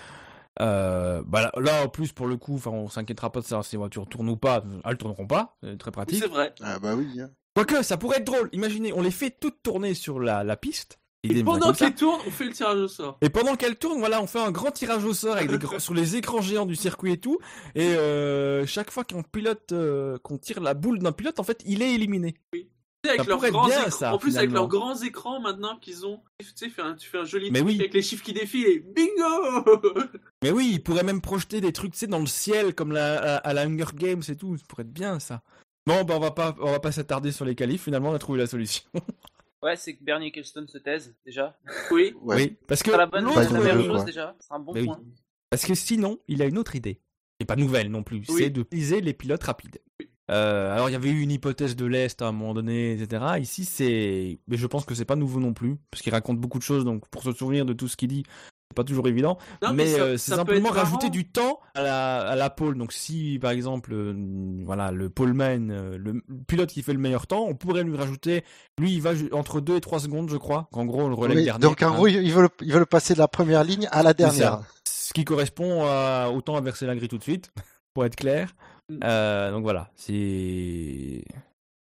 [0.62, 3.66] Euh, bah là, là, en plus, pour le coup, enfin, on s'inquiétera pas de savoir
[3.66, 4.64] si les voitures tournent ou pas.
[4.86, 6.20] Elles tourneront pas, c'est très pratique.
[6.20, 6.54] C'est vrai.
[6.62, 7.08] Ah bah oui.
[7.22, 7.30] Hein.
[7.56, 8.50] Quoique, ça pourrait être drôle.
[8.54, 11.00] Imaginez, on les fait toutes tourner sur la, la piste.
[11.24, 11.88] Et des- pendant comme ça.
[11.88, 13.18] qu'il tourne, on fait le tirage au sort.
[13.22, 15.80] Et pendant qu'elle tourne, voilà, on fait un grand tirage au sort avec des grands-
[15.80, 17.40] sur les écrans géants du circuit et tout.
[17.76, 21.62] Et euh, chaque fois qu'on pilote, euh, qu'on tire la boule d'un pilote, en fait,
[21.66, 22.36] il est éliminé.
[23.10, 26.06] Avec Ça leurs grands bien, écrans- ça, en plus, avec leurs grands écrans maintenant qu'ils
[26.06, 27.80] ont, tu sais, fais un- tu fais un joli Mais truc oui.
[27.80, 29.74] avec les chiffres qui défilent et bingo
[30.44, 33.36] Mais oui, il pourrait même projeter des trucs, tu sais, dans le ciel, comme la,
[33.36, 34.58] à, à la Hunger Games et tout.
[34.58, 35.42] Ça pourrait être bien, ça.
[35.86, 37.84] Bon, bah, on va pas, on va pas s'attarder sur les qualifs.
[37.84, 38.84] Finalement, on a trouvé la solution.
[39.64, 41.58] Ouais, c'est que Bernie Ecclestone se taise déjà.
[41.92, 42.14] Oui.
[42.22, 42.36] Ouais.
[42.36, 44.36] Oui, parce que C'est la bonne première chose déjà.
[44.40, 44.86] C'est un bon Mais oui.
[44.86, 45.02] point.
[45.50, 47.02] Parce que sinon, il a une autre idée.
[47.40, 48.18] Et pas nouvelle non plus.
[48.30, 48.36] Oui.
[48.38, 49.80] C'est d'utiliser les pilotes rapides.
[50.30, 53.24] Euh, alors, il y avait eu une hypothèse de l'Est à un moment donné, etc.
[53.40, 54.40] Ici, c'est.
[54.48, 55.78] Mais je pense que c'est pas nouveau non plus.
[55.92, 56.84] Parce qu'il raconte beaucoup de choses.
[56.84, 58.24] Donc, pour se souvenir de tout ce qu'il dit,
[58.70, 59.38] c'est pas toujours évident.
[59.62, 62.78] Non, mais euh, c'est simplement rajouter du temps à la, à la pole.
[62.78, 64.14] Donc, si, par exemple, euh,
[64.66, 68.44] voilà, le poleman, euh, le pilote qui fait le meilleur temps, on pourrait lui rajouter.
[68.78, 70.68] Lui, il va entre 2 et 3 secondes, je crois.
[70.74, 71.60] En gros, le relais Oui, dernier.
[71.60, 71.96] donc en hein.
[71.96, 74.60] gros, ils veulent, ils veulent passer de la première ligne à la dernière.
[74.84, 77.52] Ce qui correspond à autant inverser la grille tout de suite,
[77.94, 78.54] pour être clair.
[78.90, 79.00] Mm.
[79.04, 81.24] Euh, donc voilà, c'est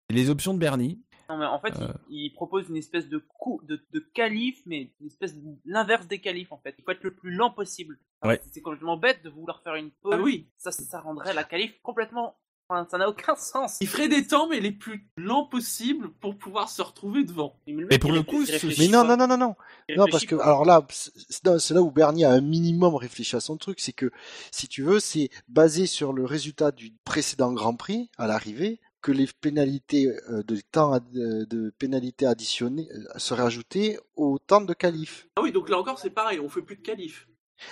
[0.09, 1.01] les options de Bernie.
[1.29, 1.93] Non, mais en fait, Euh.
[2.09, 6.05] il, il propose une espèce de coup, de, de qualif, mais une espèce de l'inverse
[6.07, 6.75] des qualifs en fait.
[6.77, 7.97] Il faut être le plus lent possible.
[8.23, 8.41] Ouais.
[8.51, 9.91] C'est complètement bête de vouloir faire une.
[10.11, 10.49] Ah oui.
[10.57, 12.35] Ça, ça rendrait la qualif complètement.
[12.71, 13.79] Enfin, ça n'a aucun sens.
[13.81, 17.59] Il ferait des temps, mais les plus lents possibles pour pouvoir se retrouver devant.
[17.67, 18.45] Mais, pour le coup,
[18.79, 19.55] Mais non, non, non, non, non.
[19.97, 23.57] Non, parce que, alors là, c'est là où Bernie a un minimum réfléchi à son
[23.57, 24.09] truc, c'est que,
[24.51, 29.11] si tu veux, c'est basé sur le résultat du précédent Grand Prix, à l'arrivée, que
[29.11, 34.73] les pénalités euh, de temps, euh, de pénalités additionnées euh, seraient ajoutées au temps de
[34.73, 35.27] qualif.
[35.35, 37.27] Ah oui, donc là encore, c'est pareil, on fait plus de qualif.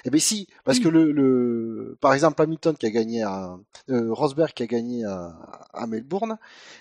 [0.06, 3.58] Eh ben si, parce que le, le, par exemple Hamilton qui a gagné à,
[3.90, 5.36] euh, Rosberg qui a gagné à,
[5.74, 6.38] à Melbourne,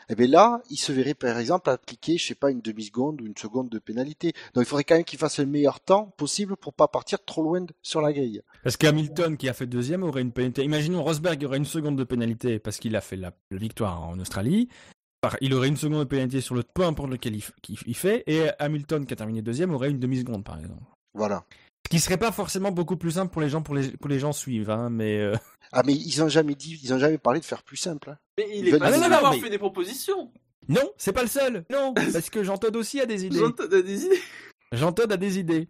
[0.09, 3.21] eh ben là, il se verrait par exemple appliquer, je sais pas, une demi seconde
[3.21, 4.33] ou une seconde de pénalité.
[4.55, 7.43] Donc il faudrait quand même qu'il fasse le meilleur temps possible pour pas partir trop
[7.43, 8.43] loin de- sur la grille.
[8.63, 10.63] Parce qu'Hamilton, qui a fait deuxième, aurait une pénalité.
[10.65, 14.19] Imaginons Rosberg aurait une seconde de pénalité parce qu'il a fait la, la victoire en
[14.19, 14.69] Australie.
[15.41, 18.23] Il aurait une seconde de pénalité sur le peu importe lequel il, fait.
[18.29, 20.83] Et Hamilton, qui a terminé deuxième, aurait une demi-seconde, par exemple.
[21.15, 21.45] Voilà.
[21.89, 24.19] Ce qui serait pas forcément beaucoup plus simple pour les gens, pour les, pour les
[24.19, 25.35] gens suivre, hein, mais euh,
[25.73, 28.11] Ah mais ils ont jamais dit, ils ont jamais parlé de faire plus simple.
[28.11, 28.19] hein.
[28.37, 29.57] Mais il Ils est pas Ah non, seul non, à non, avoir mais- fait des
[29.59, 30.31] propositions.
[30.69, 31.65] non, c'est pas le seul.
[31.73, 33.39] Non, parce que Jean Todt aussi a des idées.
[33.39, 34.21] Jean Todt a des idées.
[34.73, 35.69] Jean Todt a des idées.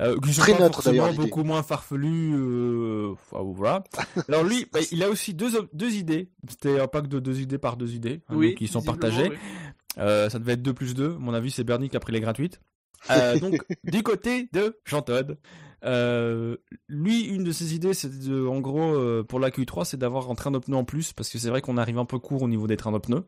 [0.00, 2.34] Euh, qui sont Très pas neutre, forcément beaucoup moins farfelues.
[2.34, 3.12] Euh...
[3.12, 3.84] enfin, voilà.
[4.28, 6.30] Alors lui, bah, il a aussi deux, deux idées.
[6.48, 9.28] C'était un pack de deux idées par deux idées, hein, donc qui sont partagées.
[9.30, 9.36] oui.
[9.98, 11.14] Euh, ça devait être 2 plus 2.
[11.14, 12.60] À mon avis, c'est Bernie qui a pris les gratuites.
[13.10, 15.36] Euh, donc, du côté de Jean Todt,
[15.84, 16.56] euh,
[16.88, 20.30] lui, une de ses idées, c'est de, en gros, euh, pour la Q3, c'est d'avoir
[20.30, 22.42] un train de pneus en plus, parce que c'est vrai qu'on arrive un peu court
[22.42, 23.24] au niveau des trains de pneus.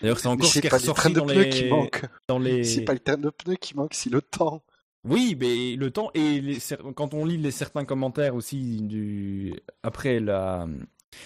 [0.00, 2.06] D'ailleurs, c'est encore ce qui est ressorti dans pneus les, qui manquent.
[2.28, 2.64] dans les...
[2.64, 4.62] C'est pas les trains de pneus qui manquent, c'est le temps.
[5.04, 6.58] Oui, mais le temps et les,
[6.94, 10.68] quand on lit les certains commentaires aussi du après la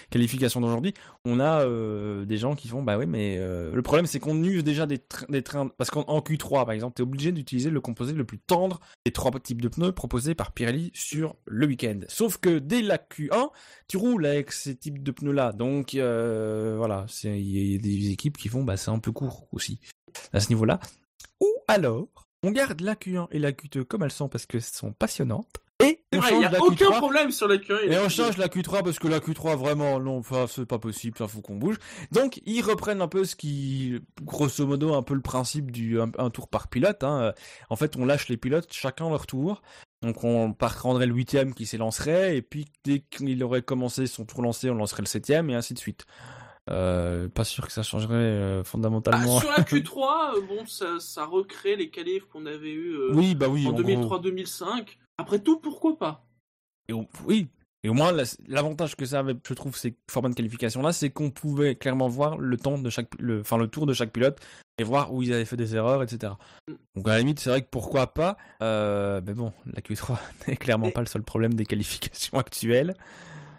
[0.09, 0.93] qualification d'aujourd'hui,
[1.25, 4.43] on a euh, des gens qui font bah oui, mais euh, le problème c'est qu'on
[4.43, 7.31] use déjà des, tra- des trains parce qu'en en Q3 par exemple, tu es obligé
[7.31, 11.35] d'utiliser le composé le plus tendre des trois types de pneus proposés par Pirelli sur
[11.45, 11.99] le week-end.
[12.07, 13.49] Sauf que dès la Q1,
[13.87, 15.51] tu roules avec ces types de pneus là.
[15.51, 19.47] Donc euh, voilà, il y a des équipes qui font bah c'est un peu court
[19.51, 19.79] aussi
[20.33, 20.79] à ce niveau-là.
[21.41, 22.07] Ou alors,
[22.43, 25.57] on garde la Q1 et la Q2 comme elles sont parce qu'elles sont passionnantes.
[26.15, 26.97] C'est vrai, il n'y a la aucun Q3.
[26.97, 27.87] problème sur la Curie.
[27.87, 31.17] Et on change la Q3 parce que la Q3 vraiment non, enfin c'est pas possible,
[31.17, 31.77] ça faut qu'on bouge.
[32.11, 36.11] Donc ils reprennent un peu ce qui, grosso modo, un peu le principe du un,
[36.17, 37.03] un tour par pilote.
[37.03, 37.33] Hein.
[37.69, 39.61] En fait, on lâche les pilotes chacun leur tour.
[40.01, 44.41] Donc on prendrait le huitième qui s'élancerait et puis dès qu'il aurait commencé son tour
[44.41, 46.05] lancé, on lancerait le septième et ainsi de suite.
[46.69, 49.39] Euh, pas sûr que ça changerait euh, fondamentalement.
[49.39, 53.47] sur la Q3, euh, bon, ça, ça recrée les qualifs qu'on avait eu oui, bah
[53.47, 53.67] oui.
[53.67, 54.19] en en gros.
[54.19, 54.97] 2003-2005.
[55.17, 56.25] Après tout, pourquoi pas?
[56.87, 57.47] Et au- oui.
[57.83, 60.91] Et au moins, la- l'avantage que ça avait, je trouve, ces formats de qualification là,
[60.91, 64.11] c'est qu'on pouvait clairement voir le temps de chaque, le, enfin, le tour de chaque
[64.11, 64.39] pilote
[64.79, 66.33] et voir où ils avaient fait des erreurs, etc.
[66.95, 70.57] Donc, à la limite, c'est vrai que pourquoi pas, euh, mais bon, la Q3 n'est
[70.57, 72.95] clairement Et- pas le seul problème des qualifications actuelles.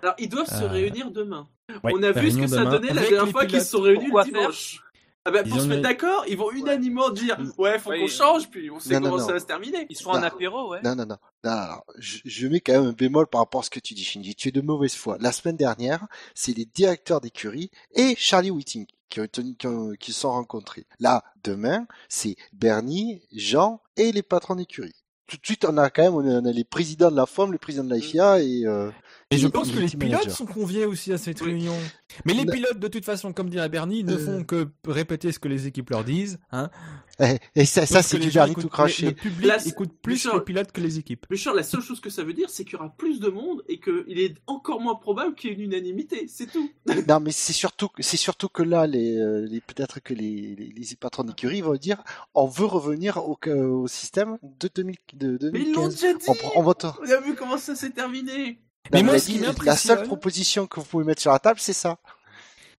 [0.02, 1.46] Alors, ils doivent se Euh, réunir demain.
[1.84, 4.06] Ouais, On a vu ce que ça donnait la dernière fois qu'ils se sont réunis
[4.06, 4.82] le dimanche.
[5.26, 8.70] Ah bah, pour se mettre d'accord, ils vont unanimement dire Ouais, faut qu'on change, puis
[8.70, 9.26] on sait Non, comment non.
[9.26, 9.86] ça va se terminer.
[9.90, 10.80] Ils se font un apéro, ouais.
[10.84, 11.16] Non, non, non.
[11.44, 11.80] non, non, non.
[11.98, 14.34] Je, je mets quand même un bémol par rapport à ce que tu dis, Shinji.
[14.36, 15.16] Tu es de mauvaise foi.
[15.20, 20.12] La semaine dernière, c'est les directeurs d'écurie et Charlie Whiting qui, ont qui, ont- qui
[20.12, 20.86] se sont rencontrés.
[21.00, 24.94] Là, demain, c'est Bernie, Jean et les patrons d'écurie.
[25.28, 27.26] Tout de suite, on a quand même, on a, on a les présidents de la
[27.26, 28.92] FOM, le président de la FIA et, euh,
[29.32, 31.48] Et je pense que les pilotes sont conviés aussi à cette Oui.
[31.48, 31.74] réunion.
[32.26, 34.18] Mais les pilotes, de toute façon, comme dirait Bernie, ne Euh.
[34.18, 36.38] font que répéter ce que les équipes leur disent.
[36.52, 36.70] Hein.
[37.18, 39.06] et, et ça, c'est du Bernie écoutent- tout Le, craché.
[39.06, 41.26] le public écoute plus Richard- les pilotes que les équipes.
[41.28, 43.28] Mais Charles, la seule chose que ça veut dire, c'est qu'il y aura plus de
[43.28, 46.26] monde et qu'il est encore moins probable qu'il y ait une unanimité.
[46.28, 46.70] C'est tout.
[47.08, 50.72] Non, mais c'est surtout, c'est surtout que là, les, euh, les peut-être que les, les,
[50.76, 52.00] les patrons d'écurie vont dire,
[52.34, 55.94] on veut revenir au, au système de, 2000, de Mais ils l'ont 2015.
[56.00, 56.40] déjà dit.
[56.54, 56.84] On, on vote.
[56.84, 58.60] On a vu comment ça s'est terminé.
[58.92, 61.38] Mais moi, ce qui dit, la m'impressionne- seule proposition que vous pouvez mettre sur la
[61.38, 61.98] table, c'est ça.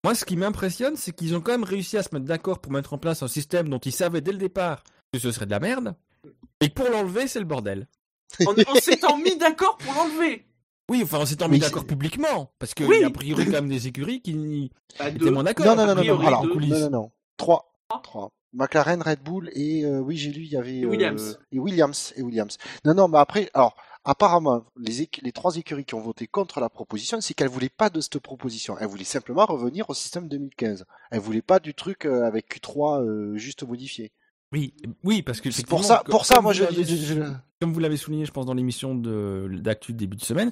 [0.04, 2.72] Moi, ce qui m'impressionne, c'est qu'ils ont quand même réussi à se mettre d'accord pour
[2.72, 5.52] mettre en place un système dont ils savaient dès le départ que ce serait de
[5.52, 5.96] la merde.
[6.62, 7.88] Et que pour l'enlever, c'est le bordel.
[8.46, 10.46] On, on s'étant mis d'accord pour l'enlever.
[10.90, 12.52] Oui, enfin, on s'étant Oui, mis d'accord publiquement.
[12.60, 13.00] Parce qu'il Oui.
[13.02, 15.66] y a a priori quand même des écuries qui Bah, étaient moins d'accord.
[15.66, 17.12] Non, non, non, a non, Alors, non, non, non.
[17.38, 17.74] Trois.
[18.04, 18.32] Trois.
[18.54, 21.38] McLaren, Red Bull et euh, oui, j'ai lu, il y avait Et euh, Williams.
[21.52, 22.58] et Williams et Williams.
[22.86, 23.76] Non, non, mais après, alors
[24.08, 28.02] apparemment, les, trois écuries qui ont voté contre la proposition, c'est qu'elles voulaient pas de
[28.02, 28.78] cette proposition.
[28.80, 30.86] Elles voulaient simplement revenir au système 2015.
[31.12, 34.12] Elles voulaient pas du truc euh, avec Q3 euh, juste modifié.
[34.54, 36.96] Oui, oui, parce que C'est pour ça, pour ça, comme moi, vous je, l'avez- je-
[36.96, 37.22] je-
[37.62, 40.52] comme vous l'avez souligné, je pense, dans l'émission d'actu de début de semaine,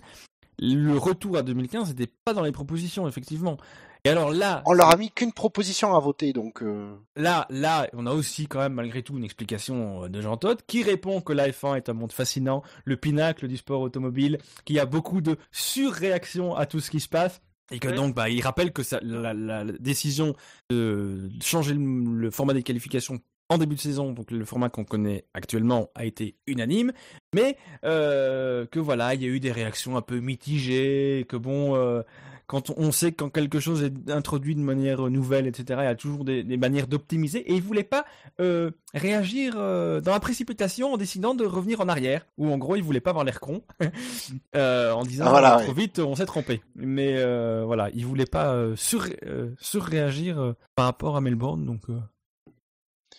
[0.60, 3.58] le retour à 2015 n'était pas dans les propositions, effectivement.
[4.06, 6.62] Et alors là, on leur a mis qu'une proposition à voter, donc.
[6.62, 10.38] euh, là, là, on a aussi quand même malgré tout une explication euh, de Jean
[10.38, 14.38] Todt qui répond que la F1 est un monde fascinant, le pinacle du sport automobile,
[14.64, 17.42] qu'il y a beaucoup de surréaction à tout ce qui se passe.
[17.72, 17.96] Et que Ouais.
[17.96, 20.36] donc, bah, il rappelle que ça, la, la- la décision
[20.70, 21.82] de changer le,
[22.22, 26.06] le format des qualifications en début de saison, donc le format qu'on connaît actuellement, a
[26.06, 26.92] été unanime,
[27.34, 31.76] mais euh, que voilà, il y a eu des réactions un peu mitigées, que bon,
[31.76, 32.02] euh,
[32.48, 35.88] quand on sait que quand quelque chose est introduit de manière nouvelle, etc., il y
[35.88, 38.06] a toujours des, des manières d'optimiser, et il voulait pas
[38.40, 42.76] euh, réagir euh, dans la précipitation en décidant de revenir en arrière, ou en gros,
[42.76, 43.64] il voulait pas avoir l'air con,
[44.56, 45.74] euh, en disant Ah, voilà, trop ouais.
[45.74, 46.62] vite, on s'est trompé.
[46.76, 51.66] Mais euh, voilà, il voulait pas euh, sur, euh, surréagir euh, par rapport à Melbourne,
[51.66, 51.82] donc.
[51.90, 52.00] euh,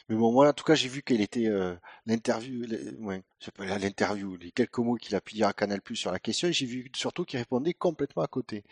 [0.09, 1.75] Mais bon, moi, en tout cas, j'ai vu qu'elle était euh,
[2.07, 2.65] l'interview,
[3.01, 3.23] ouais,
[3.59, 6.53] l'interview, les quelques mots qu'il a pu dire à Canal Plus sur la question, et
[6.53, 8.63] j'ai vu surtout qu'il répondait complètement à côté.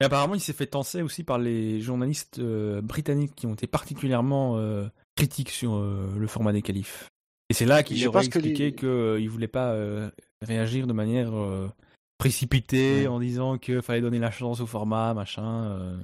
[0.00, 3.66] Et apparemment, il s'est fait tenser aussi par les journalistes euh, britanniques qui ont été
[3.66, 7.08] particulièrement euh, critiques sur euh, le format des qualifs.
[7.50, 9.76] Et c'est là qu'il Je leur a pense que expliqué qu'il voulait pas
[10.42, 11.32] réagir de manière
[12.18, 13.06] précipitée Ouais.
[13.06, 16.00] en disant qu'il fallait donner la chance au format, machin.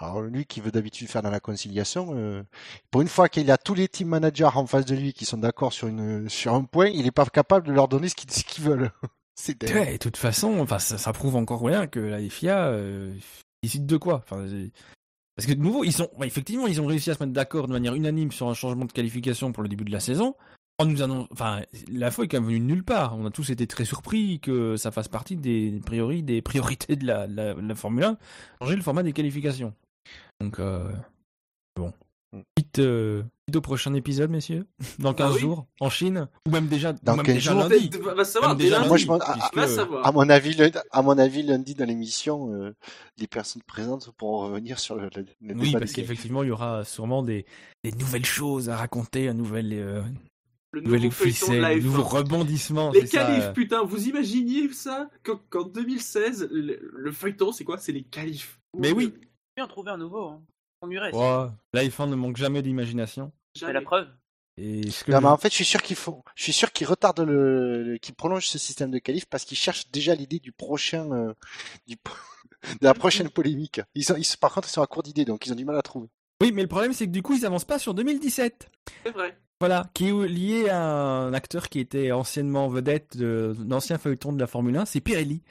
[0.00, 2.42] Alors lui qui veut d'habitude faire dans la conciliation, euh,
[2.90, 5.36] pour une fois qu'il a tous les team managers en face de lui qui sont
[5.36, 8.30] d'accord sur une sur un point, il est pas capable de leur donner ce qu'ils
[8.30, 8.90] ce qu'ils veulent.
[9.34, 9.62] C'est.
[9.72, 13.14] Ouais, de toute façon, enfin, ça, prouve encore rien que la FIA euh,
[13.62, 14.24] décide de quoi.
[14.28, 17.72] Parce que de nouveau, ils sont, effectivement, ils ont réussi à se mettre d'accord de
[17.72, 20.34] manière unanime sur un changement de qualification pour le début de la saison.
[20.78, 23.16] En nous annonçant, enfin, la fois est quand même venue de nulle part.
[23.16, 27.06] On a tous été très surpris que ça fasse partie des priori, des priorités de
[27.06, 28.18] la Formule 1,
[28.60, 29.74] changer le format des qualifications.
[30.40, 30.90] Donc, euh,
[31.76, 31.92] bon.
[32.56, 34.64] Vite, euh, vite au prochain épisode, messieurs.
[34.98, 35.40] Dans 15 oui.
[35.40, 36.28] jours, en Chine.
[36.46, 37.60] Ou même déjà, Dans ou même 15 déjà jours.
[37.68, 37.90] lundi.
[38.00, 38.88] Va, va savoir, Même déjà lundi.
[38.88, 40.06] Moi, je puisque- Va savoir.
[40.06, 42.74] À mon avis, lundi, à mon avis, lundi dans l'émission, euh,
[43.18, 46.52] les personnes présentes pourront revenir sur le, le, le Oui, débat parce qu'effectivement, il y
[46.52, 47.44] aura sûrement des,
[47.84, 50.00] des nouvelles choses à raconter, un nouvel, euh,
[50.72, 51.82] Le nouveau de ficelle, la un F1.
[51.82, 52.90] nouveau rebondissement.
[52.92, 53.52] Les ça, euh.
[53.52, 57.76] putain, vous imaginiez ça Qu'en qu'en 2016, le, le feuilleton, c'est quoi?
[57.76, 58.58] C'est les qualifs.
[58.78, 59.12] Mais oui.
[59.54, 60.28] Bien trouver un nouveau.
[60.28, 60.40] Hein.
[61.74, 63.32] F1 ne manque jamais d'imagination.
[63.56, 64.08] C'est la preuve.
[64.58, 66.52] Et ce que Non, je- mais en fait, je suis sûr qu'ils font, je suis
[66.52, 70.14] sûr qu'ils retardent le, le- qu'ils prolongent ce système de qualif parce qu'ils cherchent déjà
[70.14, 71.32] l'idée du prochain, euh,
[71.86, 71.96] du,
[72.80, 73.80] de la prochaine polémique.
[73.94, 75.76] Ils sont, ils, par contre, ils sont à court d'idées, donc ils ont du mal
[75.76, 76.08] à trouver.
[76.42, 78.68] Oui, mais le problème, c'est que du coup, ils avancent pas sur 2017.
[79.06, 79.38] C'est vrai.
[79.60, 84.40] Voilà, qui est lié à un acteur qui était anciennement vedette de- d'ancien feuilleton de
[84.40, 85.42] la Formule 1, c'est Pirelli.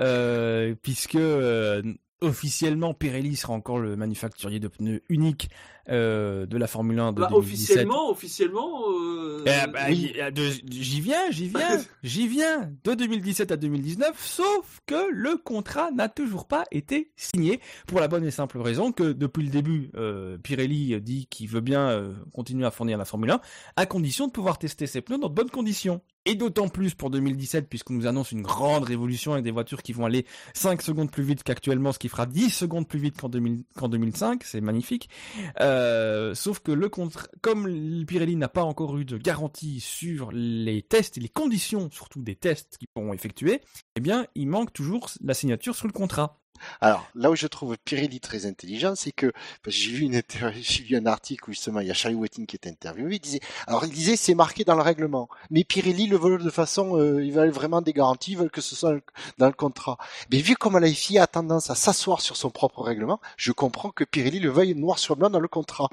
[0.00, 1.82] Euh, puisque euh,
[2.20, 5.50] officiellement Pirelli sera encore le manufacturier de pneus unique
[5.88, 7.36] euh, de la Formule 1 de Bah, 2017.
[7.70, 8.82] officiellement, officiellement.
[8.90, 9.92] euh, Eh ben,
[10.70, 12.70] J'y viens, j'y viens, j'y viens.
[12.84, 18.08] De 2017 à 2019, sauf que le contrat n'a toujours pas été signé pour la
[18.08, 22.12] bonne et simple raison que depuis le début, euh, Pirelli dit qu'il veut bien euh,
[22.32, 23.40] continuer à fournir la Formule 1
[23.76, 26.00] à condition de pouvoir tester ses pneus dans de bonnes conditions.
[26.28, 29.92] Et d'autant plus pour 2017 puisqu'on nous annonce une grande révolution avec des voitures qui
[29.92, 33.28] vont aller 5 secondes plus vite qu'actuellement, ce qui fera 10 secondes plus vite qu'en
[33.28, 35.08] 2000 qu'en 2005, c'est magnifique.
[35.60, 35.75] Euh,
[36.34, 41.18] sauf que le contre, comme Pirelli n'a pas encore eu de garantie sur les tests
[41.18, 43.60] et les conditions, surtout des tests qu'ils pourront effectuer,
[43.96, 46.40] eh bien, il manque toujours la signature sur le contrat.
[46.80, 49.32] Alors, là où je trouve Pirelli très intelligent, c'est que
[49.66, 50.20] j'ai une
[50.86, 53.16] vu un article où justement il y a Charlie Whiting qui était interviewé.
[53.16, 56.50] Il disait, alors il disait c'est marqué dans le règlement, mais Pirelli le veut de
[56.50, 58.96] façon, euh, ils veulent vraiment des garanties, ils veulent que ce soit
[59.38, 59.96] dans le contrat.
[60.30, 63.90] Mais vu comme la FIA a tendance à s'asseoir sur son propre règlement, je comprends
[63.90, 65.88] que Pirelli le veuille noir sur blanc dans le contrat.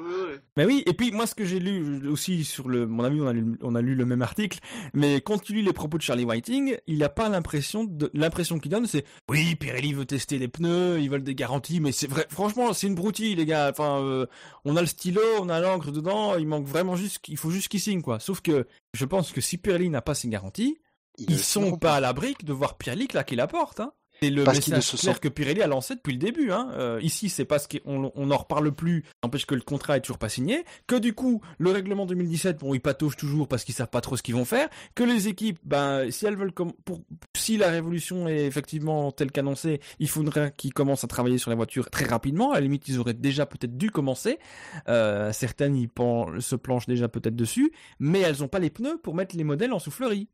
[0.58, 3.28] Mais oui, et puis moi ce que j'ai lu aussi sur le, mon ami, on
[3.28, 4.60] a lu, on a lu le même article,
[4.94, 8.60] mais quand tu lis les propos de Charlie Whiting, il n'a pas l'impression de, l'impression
[8.60, 12.08] qu'il donne, c'est oui, Pirelli veut tester les pneus, ils veulent des garanties, mais c'est
[12.08, 13.70] vrai, franchement, c'est une broutille, les gars.
[13.70, 14.26] Enfin, euh,
[14.64, 17.68] on a le stylo, on a l'encre dedans, il manque vraiment juste, il faut juste
[17.68, 18.20] qu'il signe quoi.
[18.20, 20.78] Sauf que je pense que si Pirelli n'a pas ses garanties,
[21.18, 23.80] Ils sont pas à l'abri de voir Pirelli claquer la porte.
[23.80, 23.94] Hein.
[24.24, 26.52] C'est le Parce message se clair que Pirelli a lancé depuis le début.
[26.52, 26.70] Hein.
[26.74, 30.18] Euh, ici, c'est parce qu'on on en reparle plus, n'empêche que le contrat est toujours
[30.18, 33.90] pas signé, que du coup, le règlement 2017, bon, ils pataugent toujours parce qu'ils savent
[33.90, 37.02] pas trop ce qu'ils vont faire, que les équipes, ben, si elles veulent, com- pour,
[37.36, 41.56] si la révolution est effectivement telle qu'annoncée, il faudrait qu'ils commencent à travailler sur les
[41.58, 42.52] voitures très rapidement.
[42.52, 44.40] À la limite, ils auraient déjà peut-être dû commencer.
[44.88, 49.16] Euh, certaines pen- se planchent déjà peut-être dessus, mais elles ont pas les pneus pour
[49.16, 50.28] mettre les modèles en soufflerie.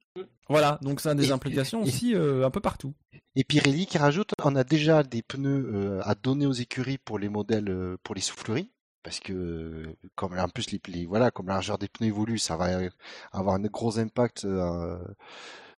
[0.49, 2.93] Voilà, donc ça a des Et- implications et- aussi euh, un peu partout.
[3.35, 7.19] Et Pirelli qui rajoute, on a déjà des pneus euh, à donner aux écuries pour
[7.19, 8.71] les modèles, euh, pour les souffleries.
[9.01, 12.57] Parce que, comme en plus les, les- voilà, comme la largeur des pneus évolue, ça
[12.57, 12.79] va
[13.31, 14.97] avoir un gros impact euh,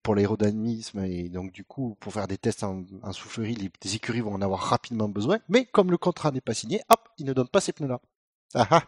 [0.01, 3.95] pour l'aérodynamisme et donc du coup, pour faire des tests en, en soufflerie, les, les
[3.95, 5.37] écuries vont en avoir rapidement besoin.
[5.49, 8.01] Mais comme le contrat n'est pas signé, hop, ils ne donnent pas ces pneus-là.
[8.55, 8.83] Ah ah.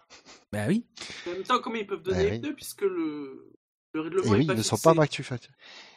[0.51, 0.85] Bah oui.
[1.27, 2.39] En même temps, comment ils peuvent donner Ouais, les oui.
[2.41, 3.53] pneus puisque le,
[3.93, 5.39] le Et règlement oui, est ils ne sont pas manufacturés.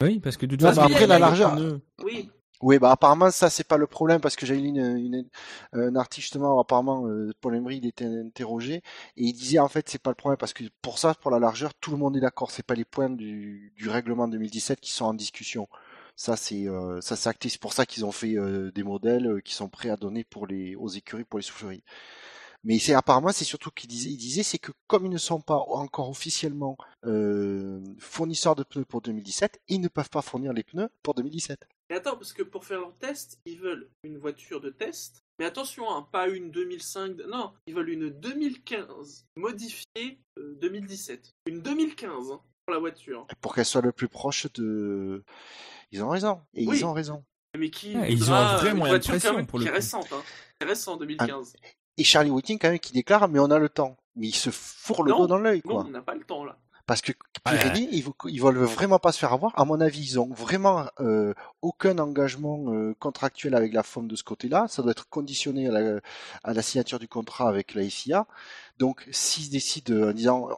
[0.02, 1.56] Oui, parce que de toute façon, mais après, la largeur-.
[2.02, 2.30] Oui,
[2.62, 5.28] Oui, bah apparemment ça c'est pas le problème parce que j'ai lu une, une-
[5.74, 8.82] un article justement apparemment euh, Paul Emery il était interrogé et
[9.16, 11.74] il disait en fait c'est pas le problème parce que pour ça pour la largeur
[11.74, 15.04] tout le monde est d'accord c'est pas les points du, du règlement 2017 qui sont
[15.04, 15.68] en discussion.
[16.16, 19.42] Ça c'est euh, ça c'est acté c'est pour ça qu'ils ont fait euh, des modèles
[19.44, 21.84] qui sont prêts à donner pour les aux écuries pour les souffleries
[22.66, 25.40] mais c'est apparemment c'est surtout qu'il disait il disait c'est que comme ils ne sont
[25.40, 26.76] pas encore officiellement
[27.06, 31.66] euh, fournisseurs de pneus pour 2017 ils ne peuvent pas fournir les pneus pour 2017
[31.88, 35.22] Mais attends, parce que pour faire leur test, ils veulent une voiture de test.
[35.38, 37.16] Mais attention, hein, pas une 2005.
[37.28, 41.34] Non, ils veulent une 2015 modifiée euh, 2017.
[41.46, 43.26] Une 2015 hein, pour la voiture.
[43.40, 45.22] pour qu'elle soit le plus proche de.
[45.92, 46.40] Ils ont raison.
[46.54, 46.78] Et Oui.
[46.78, 47.24] ils ont raison.
[47.56, 49.76] Mais qui ils ont un vrai moyen de pression, pour le qui est coup.
[49.76, 50.12] récente.
[50.12, 50.22] Hein.
[50.60, 51.54] C'est récent 2015.
[51.98, 53.96] Et Charlie Whiting, quand même, qui déclare, mais on a le temps.
[54.16, 55.84] Mais il se fourre le Non, dos dans l'œil, non, quoi.
[55.86, 56.56] on n'a pas le temps là.
[56.86, 57.12] Parce que
[57.44, 57.58] Ah, Ouais.
[57.58, 59.52] Pirelli, ils, veulent vraiment pas se faire avoir.
[59.58, 64.16] À mon avis, ils ont vraiment euh, aucun engagement euh, contractuel avec la FOM de
[64.16, 64.66] ce côté-là.
[64.68, 66.00] Ça doit être conditionné à la,
[66.44, 68.26] à la signature du contrat avec la FIA.
[68.78, 70.48] Donc, s'ils décident euh, en disant,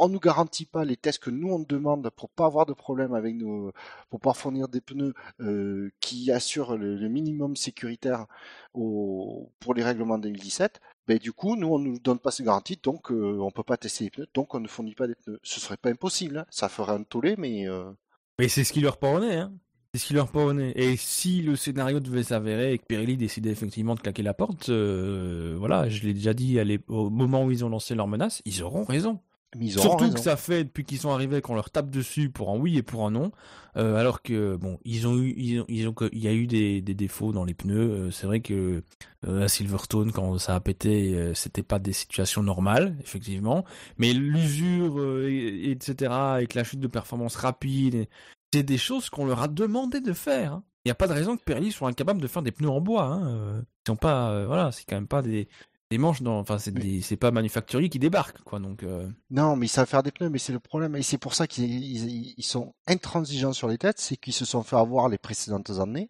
[0.00, 3.14] on nous garantit pas les tests que nous on demande pour pas avoir de problème
[3.14, 3.72] avec nos,
[4.08, 8.26] pour pouvoir fournir des pneus euh, qui assurent le, le minimum sécuritaire
[8.74, 12.78] au, pour les règlements 2017, ben du coup, nous on nous donne pas ces garanties,
[12.82, 15.40] donc euh, on peut pas tester les pneus, donc on ne fournit pas des pneus.
[15.42, 16.46] Ce serait pas impossible, hein.
[16.50, 17.90] ça ferait un tollé, mais euh,
[18.38, 19.52] Mais c'est ce qui leur nez, hein.
[19.92, 20.72] C'est ce qui leur nez.
[20.76, 24.68] Et si le scénario devait s'avérer et que Pirelli décidait effectivement de claquer la porte,
[24.68, 28.62] euh, voilà, je l'ai déjà dit au moment où ils ont lancé leur menace, ils
[28.62, 29.20] auront raison.
[29.58, 30.14] Ils Surtout raison.
[30.14, 32.82] que ça fait depuis qu'ils sont arrivés qu'on leur tape dessus pour un oui et
[32.82, 33.32] pour un non,
[33.76, 36.46] euh, alors que bon, ils ont eu, ils ont, ils ont- il y a eu
[36.46, 37.90] des, des défauts dans les pneus.
[37.90, 38.82] Euh, c'est vrai que
[39.26, 43.64] euh, à Silverstone, quand ça a pété, euh, c'était pas des situations normales, effectivement.
[43.98, 48.06] Mais l'usure, et- etc., avec la chute de performance rapide,
[48.52, 50.52] c'est des choses qu'on leur a demandé de faire.
[50.54, 50.64] hein.
[50.84, 52.80] Il n'y a pas de raison que Pirelli soit incapable de faire des pneus en
[52.80, 53.04] bois.
[53.04, 53.62] Hein.
[53.84, 55.46] Ils sont pas, voilà, c'est quand même pas des
[55.90, 58.82] des manches dans, enfin c'est des, c'est pas manufacturier qui débarque quoi donc.
[58.82, 60.96] euh, Non, mais ils savent faire des pneus, mais c'est le problème.
[60.96, 64.44] Et c'est pour ça qu'ils ils- ils sont intransigeants sur les têtes, c'est qu'ils se
[64.44, 66.08] sont fait avoir les précédentes années.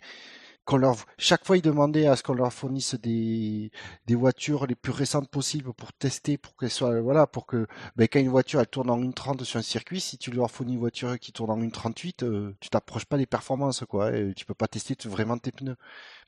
[0.66, 3.72] Qu'on leur, chaque fois, ils demandaient à ce qu'on leur fournisse des,
[4.07, 7.66] des voitures les plus récentes possibles pour tester, pour qu'elles soient, voilà, pour que,
[7.97, 10.74] ben, quand une voiture elle tourne en 1.30 sur un circuit, si tu leur fournis
[10.74, 14.16] une voiture qui tourne en 1.38, euh, tu t'approches pas des performances, quoi.
[14.16, 15.76] Et tu peux pas tester vraiment tes pneus.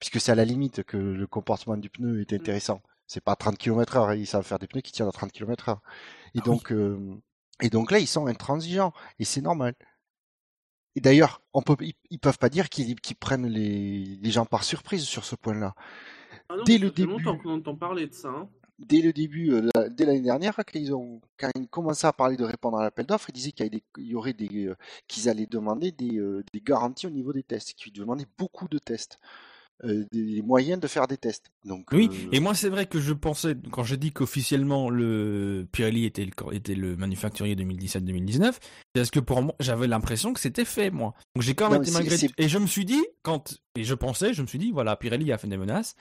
[0.01, 2.83] Puisque c'est à la limite que le comportement du pneu est intéressant.
[3.07, 5.33] C'est pas à 30 km heure, ils savent faire des pneus qui tiennent à 30
[5.33, 5.83] km heure.
[6.35, 6.57] Et Ah oui.
[6.57, 7.17] donc, euh,
[7.61, 8.93] et donc là, ils sont intransigeants.
[9.19, 9.75] Et c'est normal.
[10.95, 14.65] Et d'ailleurs, on peut, ils, ils peuvent pas dire qu'ils prennent les, les gens par
[14.65, 15.75] surprise sur ce point-là.
[16.49, 17.25] Ah non, Dès ça le fait début.
[17.25, 18.29] longtemps qu'on entend parler de ça.
[18.29, 18.49] hein.
[18.79, 22.13] Dès le début, euh, la- dès l'année dernière, quand ils ont, quand ils commençaient à
[22.13, 24.77] parler de répondre à l'appel d'offres, ils disaient qu'il y, y aurait des, euh,
[25.09, 26.21] qu'ils allaient demander des,
[26.53, 29.19] des garanties au niveau des tests, qu'ils demandaient beaucoup de tests,
[29.85, 31.51] euh, des moyens de faire des tests.
[31.65, 35.67] Donc, Oui, euh, et moi c'est vrai que je pensais, quand j'ai dit qu'officiellement le
[35.73, 38.61] Pirelli était le, était le manufacturier 2017-2019, c'est
[38.95, 41.15] parce que pour moi, j'avais l'impression que c'était fait, moi.
[41.35, 43.95] Donc j'ai quand même Non, été malgré Et je me suis dit, quand, et je
[43.95, 45.95] pensais, je me suis dit, voilà, Pirelli a fait des menaces,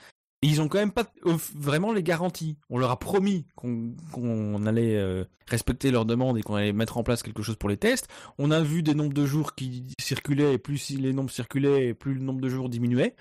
[0.44, 2.56] et ils ont quand même pas off- vraiment les garanties.
[2.68, 6.98] On leur a promis qu'on qu'on allait euh, respecter leurs demandes et qu'on allait mettre
[6.98, 8.08] en place quelque chose pour les tests.
[8.38, 12.14] On a vu des nombres de jours qui circulaient, et plus les nombres circulaient, plus
[12.14, 13.14] le nombre de jours diminuait.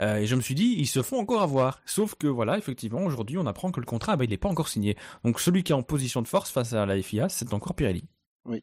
[0.00, 1.80] Euh, et je me suis dit, ils se font encore avoir.
[1.84, 4.68] Sauf que voilà, effectivement, aujourd'hui, on apprend que le contrat, bah, il n'est pas encore
[4.68, 4.96] signé.
[5.24, 8.04] Donc celui qui est en position de force face à la FIA, c'est encore Pirelli.
[8.46, 8.62] Mais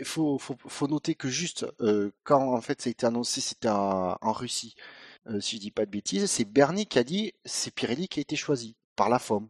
[0.00, 3.40] il faut, faut, faut noter que juste euh, quand en fait ça a été annoncé,
[3.40, 4.74] c'était en, Russie,
[5.28, 8.20] euh, si je dis pas de bêtises, c'est Bernie qui a dit c'est Pirelli qui
[8.20, 9.48] a été choisi par la FOM.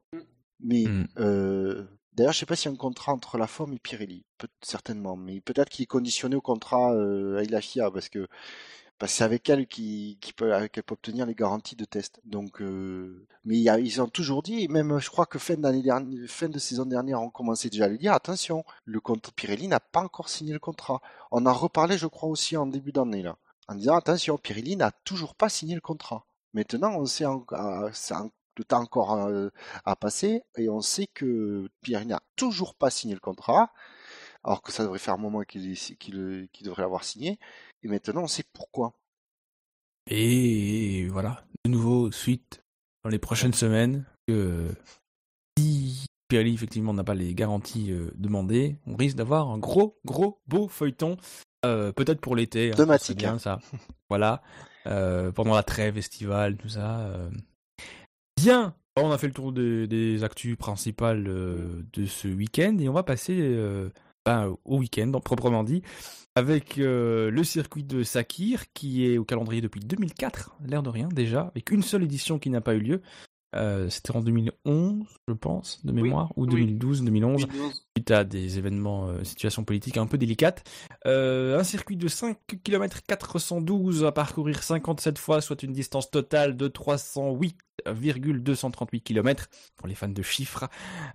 [0.60, 1.06] Mais Mm.
[1.20, 4.24] euh, d'ailleurs, je sais pas s'il y a un contrat entre la FOM et Pirelli,
[4.36, 8.26] peut certainement, mais peut-être qu'il est conditionné au contrat euh, avec la FIA parce que
[8.98, 10.52] parce que c'est avec elle qui, peut,
[10.90, 12.20] obtenir les garanties de test.
[12.24, 17.22] Donc, euh, mais ils ont toujours dit, même je crois que fin de saison dernière,
[17.22, 20.58] on commençait déjà à lui dire attention, le compte Pirelli n'a pas encore signé le
[20.58, 21.00] contrat.
[21.30, 23.24] On en reparlait, je crois aussi en début d'année
[23.68, 26.24] en disant attention, Pirelli n'a toujours pas signé le contrat.
[26.54, 29.50] Maintenant, on sait, en- ah, c'est en- le temps encore euh,
[29.84, 33.72] à passer et on sait que Pirelli n'a toujours pas signé le contrat,
[34.42, 35.76] alors que ça devrait faire un moment qu'il
[36.62, 37.38] devrait l'avoir signé.
[37.82, 38.94] Et maintenant, on sait pourquoi.
[40.10, 42.62] Et voilà, de nouveau, suite
[43.04, 44.74] dans les prochaines semaines, que
[45.58, 50.40] si Pirelli, effectivement, n'a pas les garanties euh, demandées, on risque d'avoir un gros, gros,
[50.46, 51.16] beau feuilleton,
[51.64, 52.68] euh, peut-être pour l'été.
[52.68, 53.58] hein, ça serait Thématique, bien, ça.
[54.08, 54.42] voilà,
[54.86, 57.10] euh, pendant la trêve estivale, tout ça.
[58.36, 62.92] Bien, on a fait le tour de- des actus principales de ce week-end et on
[62.92, 63.56] va passer
[64.24, 65.82] ben, au week-end, proprement dit,
[66.38, 71.08] avec euh, le circuit de Sakir qui est au calendrier depuis 2004, l'air de rien
[71.08, 73.02] déjà, avec une seule édition qui n'a pas eu lieu.
[73.54, 76.50] Euh, C'était en 2011, je pense, de Oui, mémoire, ou oui.
[76.50, 77.84] 2012, 2011 2011.
[77.96, 80.64] suite à des événements, euh, situations politiques un peu délicates.
[81.06, 86.56] Euh, un circuit de 5 km 412 à parcourir 57 fois, soit une distance totale
[86.58, 86.68] de
[87.86, 89.46] 308,238 km
[89.76, 90.68] pour les fans de chiffres.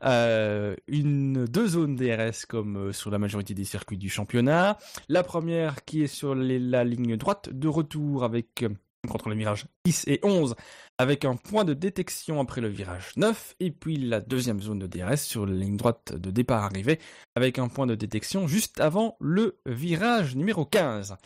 [0.04, 4.78] Euh, une deux zones DRS comme sur la majorité des circuits du championnat.
[5.10, 8.66] La première qui est sur les- la ligne droite de retour avec
[9.08, 10.56] contre les virages 10 et 11
[10.98, 14.88] avec un point de détection après le virage 9 et puis la deuxième zone de
[14.88, 17.00] DRS sur la ligne droite de départ arrivée
[17.36, 21.18] avec un point de détection juste avant le virage numéro 15.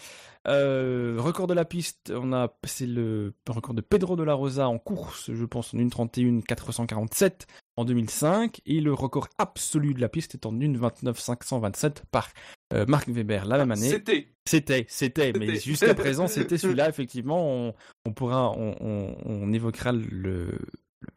[0.47, 4.69] Euh, record de la piste, on a c'est le record de Pedro de la Rosa
[4.69, 10.07] en course, je pense en 1.31 447 en 2005 et le record absolu de la
[10.07, 12.30] piste est en 1.29 527 par
[12.74, 13.89] euh, Mark Webber la même année.
[13.89, 14.28] C'était.
[14.45, 17.74] C'était, c'était, mais jusqu'à présent, c'était celui-là, effectivement, on,
[18.05, 20.57] on pourra, on, on, on évoquera le, le,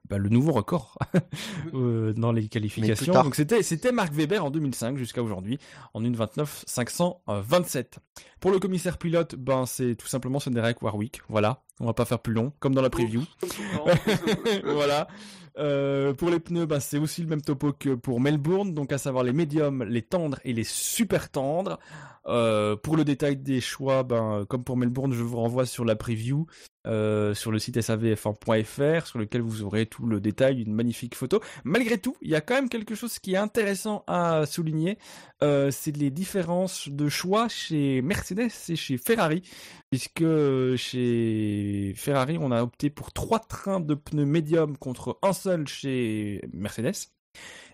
[0.08, 0.98] bah, le nouveau record
[1.74, 3.14] euh, dans les qualifications.
[3.14, 5.58] Donc c'était, c'était Mark Webber en 2005 jusqu'à aujourd'hui,
[5.94, 7.98] en 1.29 527.
[8.40, 11.62] Pour le commissaire pilote, ben, c'est tout simplement Derek Warwick, voilà.
[11.78, 13.22] On va pas faire plus long, comme dans la preview.
[14.64, 15.06] voilà.
[15.60, 18.98] Euh, pour les pneus, bah, c'est aussi le même topo que pour Melbourne, donc à
[18.98, 21.78] savoir les médiums, les tendres et les super tendres.
[22.26, 25.96] Euh, pour le détail des choix, ben, comme pour Melbourne, je vous renvoie sur la
[25.96, 26.46] preview
[26.86, 31.40] euh, sur le site savf1.fr sur lequel vous aurez tout le détail, une magnifique photo.
[31.64, 34.98] Malgré tout, il y a quand même quelque chose qui est intéressant à souligner,
[35.40, 39.42] c'est les différences de choix chez Mercedes et chez Ferrari,
[39.90, 40.24] puisque
[40.76, 46.42] chez Ferrari, on a opté pour trois trains de pneus médiums contre un seul chez
[46.52, 46.94] Mercedes.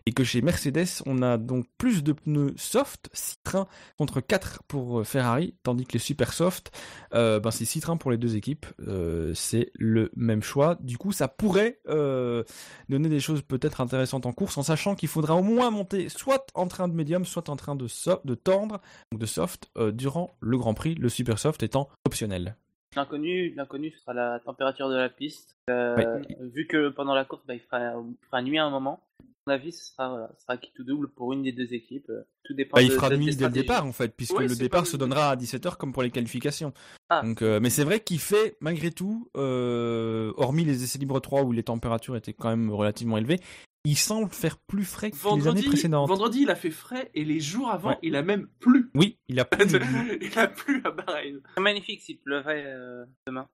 [0.07, 3.67] Et que chez Mercedes, on a donc plus de pneus soft, 6 trains
[3.99, 6.71] contre 4 pour euh, Ferrari, tandis que les super soft,
[7.13, 8.67] euh, ben c'est 6 trains pour les deux équipes.
[8.87, 10.77] Euh, c'est le même choix.
[10.81, 12.45] Du coup, ça pourrait euh,
[12.89, 16.47] donner des choses peut-être intéressantes en course, en sachant qu'il faudra au moins monter soit
[16.55, 18.81] en train de médium, soit en train de, so- de tendre,
[19.11, 22.57] donc de soft, durant le Grand Prix, le super soft étant optionnel.
[22.95, 25.57] L'inconnu, l'inconnu, ce sera la température de la piste.
[25.69, 26.23] Euh.
[26.55, 29.01] Vu que pendant la course, bah, il, fera, il fera nuit à un moment.
[29.47, 31.73] À mon avis, ce sera, voilà, ce sera qui tout double pour une des deux
[31.73, 32.11] équipes.
[32.11, 34.35] Euh, Tout dépend Bah, il fera de- nuit des dès le départ en fait, puisque
[34.37, 36.73] Ouais, le départ pas se donnera à 17h comme pour les qualifications.
[37.11, 37.23] Ah.
[37.23, 41.43] Donc, euh, mais c'est vrai qu'il fait, malgré tout, euh, hormis les essais libres 3
[41.45, 43.39] où les températures étaient quand même relativement élevées,
[43.85, 46.09] il semble faire plus frais que les années Vendredi, précédentes.
[46.09, 47.99] vendredi, il a fait frais et les jours avant, Ouais.
[48.03, 48.91] il a même plu.
[48.97, 51.39] Oui, il a plus de- il a plu à Bahreïn.
[51.55, 53.49] C'est magnifique s'il pleuvait euh, demain.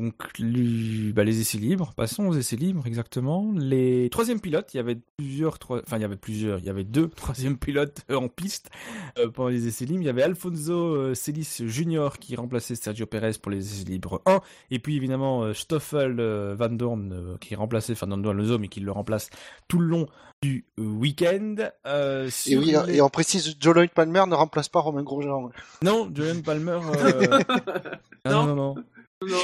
[0.00, 3.52] Donc, lui- bah, les essais libres, passons aux essais libres, exactement.
[3.54, 5.80] Les troisième pilotes, il y avait plusieurs, trois...
[5.86, 8.70] enfin, il y avait plusieurs, il y avait deux troisième pilotes euh, en piste
[9.18, 10.00] euh, pendant les essais libres.
[10.02, 14.22] Il y avait Alfonso euh, Celis Junior qui remplaçait Sergio Perez pour les essais libres
[14.26, 14.40] 1,
[14.70, 18.80] et puis évidemment euh, Stoffel euh, Van Dorn euh, qui remplaçait Fernando Alonso, mais qui
[18.80, 19.28] le remplace
[19.68, 20.06] tout le long
[20.42, 21.56] du week-end.
[21.86, 25.50] Euh, Et oui, les- et on précise, Joe Lloyd Palmer ne remplace pas Romain Grosjean.
[25.82, 26.78] Non, Julian Palmer.
[26.96, 27.38] euh,
[28.24, 28.74] non, non, non.
[29.22, 29.36] Non,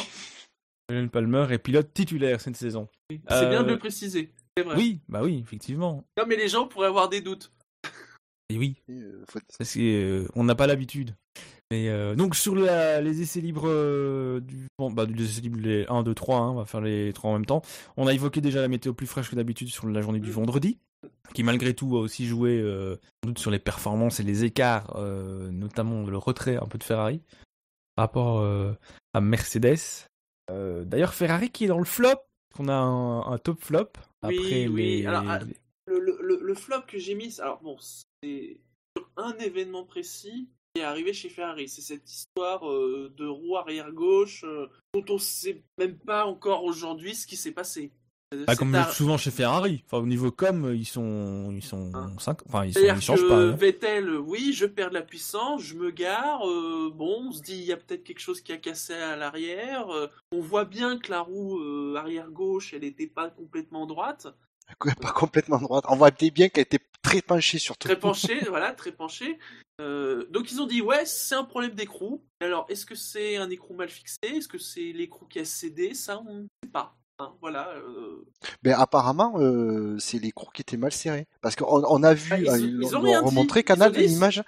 [0.88, 2.88] Julian Palmer est pilote titulaire cette saison.
[3.10, 4.32] c'est Euh, bien de le préciser.
[4.56, 4.76] C'est vrai.
[4.76, 6.04] Oui, bah oui, effectivement.
[6.16, 7.52] Non, mais les gens pourraient avoir des doutes.
[8.50, 11.14] Et oui, Euh, faut- parce que euh, on n'a pas l'habitude.
[11.72, 15.58] Mais euh, donc sur la- les essais libres euh, du bon bah les essais libres
[15.60, 17.60] les 1 2 3 hein, on va faire les trois en même temps.
[17.96, 20.34] On a évoqué déjà la météo plus fraîche que d'habitude sur la journée du Mm.
[20.34, 20.78] vendredi
[21.34, 24.94] qui malgré tout a aussi joué euh, sans doute sur les performances et les écarts
[24.96, 27.20] euh, notamment le retrait un peu de Ferrari
[27.96, 28.72] par rapport euh,
[29.12, 30.06] à Mercedes.
[30.50, 32.20] Euh, d'ailleurs Ferrari qui est dans le flop,
[32.54, 33.88] qu'on a un, un top flop
[34.22, 35.00] après oui.
[35.00, 35.40] les Alors, ah,
[35.86, 38.60] Le, le- le- le flop que j'ai mis, alors bon, c'est
[38.96, 41.68] sur un événement précis qui est arrivé chez Ferrari.
[41.68, 46.64] C'est cette histoire euh, de roue arrière gauche euh, dont on sait même pas encore
[46.64, 47.92] aujourd'hui ce qui s'est passé.
[48.46, 49.82] Ah, C'est comme un- souvent chez Ferrari.
[49.86, 52.12] Enfin, au niveau com, ils sont, ils sont Hein.
[52.18, 53.36] cinq- enfin, ils, sont, ils changent que pas.
[53.36, 53.50] hein.
[53.52, 56.48] Vettel, euh, oui, je perds de la puissance, je me gare.
[56.48, 59.16] euh, bon, on se dit il y a peut-être quelque chose qui a cassé à
[59.16, 59.90] l'arrière.
[59.94, 64.26] euh, on voit bien que la roue euh, arrière gauche, elle n'était pas complètement droite.
[65.00, 65.84] Pas complètement droite.
[65.88, 67.86] On voit bien qu'elle était très penchée surtout.
[67.88, 69.38] Très penché, voilà, très penché.
[69.80, 72.24] Euh, donc ils ont dit ouais, c'est un problème d'écrou.
[72.40, 74.16] Alors est-ce que c'est un écrou mal fixé?
[74.24, 75.94] Est-ce que c'est l'écrou qui a cédé?
[75.94, 76.96] Ça on ne sait pas.
[77.18, 77.70] Hein, voilà.
[77.76, 78.26] euh,
[78.62, 81.26] Mais apparemment, euh, c'est l'écrou qui était mal serré.
[81.40, 84.42] Parce qu'on on a vu, Ah, ils- euh, ils ils ont remontré Canal une image.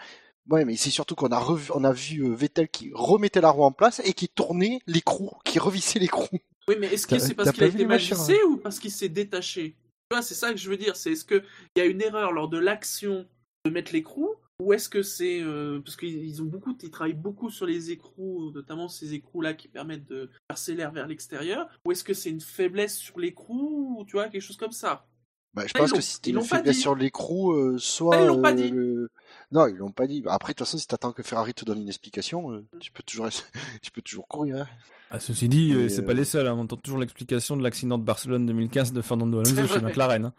[0.51, 3.51] Ouais, mais c'est surtout qu'on a revu, on a vu euh, Vettel qui remettait la
[3.51, 6.27] roue en place et qui tournait l'écrou, qui revissait l'écrou.
[6.69, 9.09] Oui, mais est-ce que c'est parce qu'il a été mal vissé ou parce qu'il s'est
[9.09, 9.77] détaché?
[10.11, 10.97] Tu vois, c'est ça que je veux dire.
[10.97, 11.43] C'est est-ce qu'il
[11.77, 13.27] y a une erreur lors de l'action
[13.67, 17.13] de mettre l'écrou ou est-ce que c'est euh, parce qu'ils ils ont beaucoup, ils travaillent
[17.15, 21.69] beaucoup sur les écrous, notamment ces écrous là qui permettent de passer l'air vers l'extérieur,
[21.85, 25.07] ou est-ce que c'est une faiblesse sur l'écrou ou tu vois quelque chose comme ça?
[25.55, 26.83] Bah, je Ah, pense ils l'ont- que c'était ils une l'ont pas faiblesse dit.
[26.83, 28.17] sur l'écrou, euh, soit.
[28.17, 28.71] Ah, ils l'ont pas euh, dit.
[28.71, 29.11] le-
[29.51, 30.21] Non, ils l'ont pas dit.
[30.23, 32.93] Bah, Après, de toute façon, si t'attends que Ferrari te donne une explication, euh, tu
[32.93, 33.29] peux toujours,
[33.83, 34.57] tu peux toujours courir.
[34.63, 34.67] hein.
[35.11, 36.47] Ah, ceci dit, euh, c'est euh, pas les seuls.
[36.47, 36.55] hein.
[36.55, 39.81] On entend toujours l'explication de l'accident de Barcelone 2015 de Fernando C'est Alonso chez.
[39.81, 40.25] McLaren.
[40.27, 40.35] hein.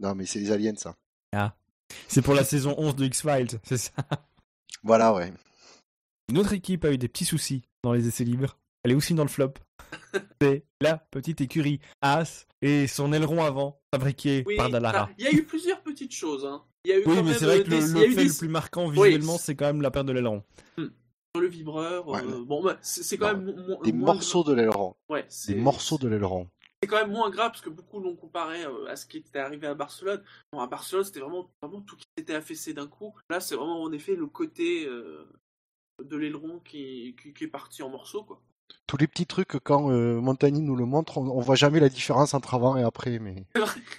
[0.00, 0.96] Non, mais c'est les aliens, ça.
[2.08, 3.92] C'est pour la saison 11 de X-Files, c'est ça.
[4.82, 5.32] Voilà, ouais.
[6.28, 8.58] Une autre équipe a eu des petits soucis dans les essais libres.
[8.82, 9.54] Elle est aussi dans le flop.
[10.40, 15.06] c'est la petite écurie As et son aileron avant, fabriqué Oui, par Dallara.
[15.06, 16.44] bah, il y a eu plusieurs petites choses.
[16.44, 16.62] Hein.
[16.84, 18.28] Il y a eu Oui, quand mais c'est vrai euh, que le, des- fait des-
[18.28, 20.42] le plus marquant visuellement, c'est quand même la perte de l'aileron.
[20.76, 22.06] sur le vibreur.
[22.08, 24.94] Ouais, euh, bon, bah, c'est quand Non, même Des morceaux de l'aileron.
[25.08, 26.48] Ouais, Des morceaux de l'aileron.
[26.82, 29.38] C'est quand même moins grave parce que beaucoup l'ont comparé euh, à ce qui était
[29.38, 30.22] arrivé à Barcelone.
[30.52, 33.14] Bon, à Barcelone, c'était vraiment, vraiment tout qui s'était affaissé d'un coup.
[33.30, 35.24] Là, c'est vraiment en effet le côté euh,
[36.04, 38.40] de l'aileron qui, qui, qui est parti en morceaux, quoi.
[38.88, 41.88] Tous les petits trucs, quand euh, Montagny nous le montre, on, on voit jamais la
[41.88, 43.18] différence entre avant et après.
[43.20, 43.80] Mais C'est vrai.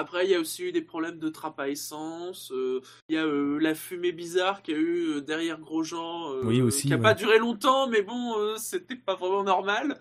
[0.00, 2.52] Après, il y a aussi eu des problèmes de trappe à essence.
[2.52, 6.42] euh, Il y a euh, la fumée bizarre qu'il y a eu derrière Grosjean, euh,
[6.44, 7.02] Oui, aussi, qui n'a ouais.
[7.02, 9.98] pas duré longtemps, mais bon, euh, c'était pas vraiment normal.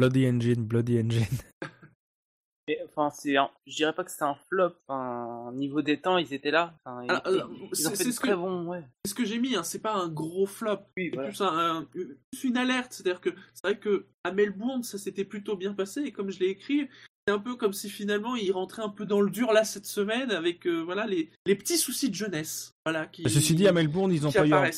[0.00, 1.26] Bloody Engine, Bloody Engine.
[2.68, 4.72] Et, enfin, c'est un- je dirais pas que c'est un flop.
[4.86, 6.74] Enfin, niveau des temps, ils étaient là.
[6.84, 8.66] Enfin, ils, Alors, alors, ils- ils c'est- ont fait c'est de ce très que- bons,
[8.66, 8.82] ouais.
[9.04, 10.78] C'est ce que j'ai mis, hein, c'est pas un gros flop.
[10.96, 11.28] Oui, voilà.
[11.30, 11.46] plus, un-
[11.78, 12.92] un- plus une alerte.
[12.92, 16.00] C'est-à-dire que c'est vrai que à Melbourne, ça s'était plutôt bien passé.
[16.02, 16.88] Et comme je l'ai écrit,
[17.26, 19.86] c'est un peu comme si finalement il rentrait un peu dans le dur là cette
[19.86, 22.72] semaine avec euh, voilà les, les petits soucis de jeunesse.
[22.86, 24.70] Voilà, qui, Ceci dit, à Melbourne, ils ont pas eu un.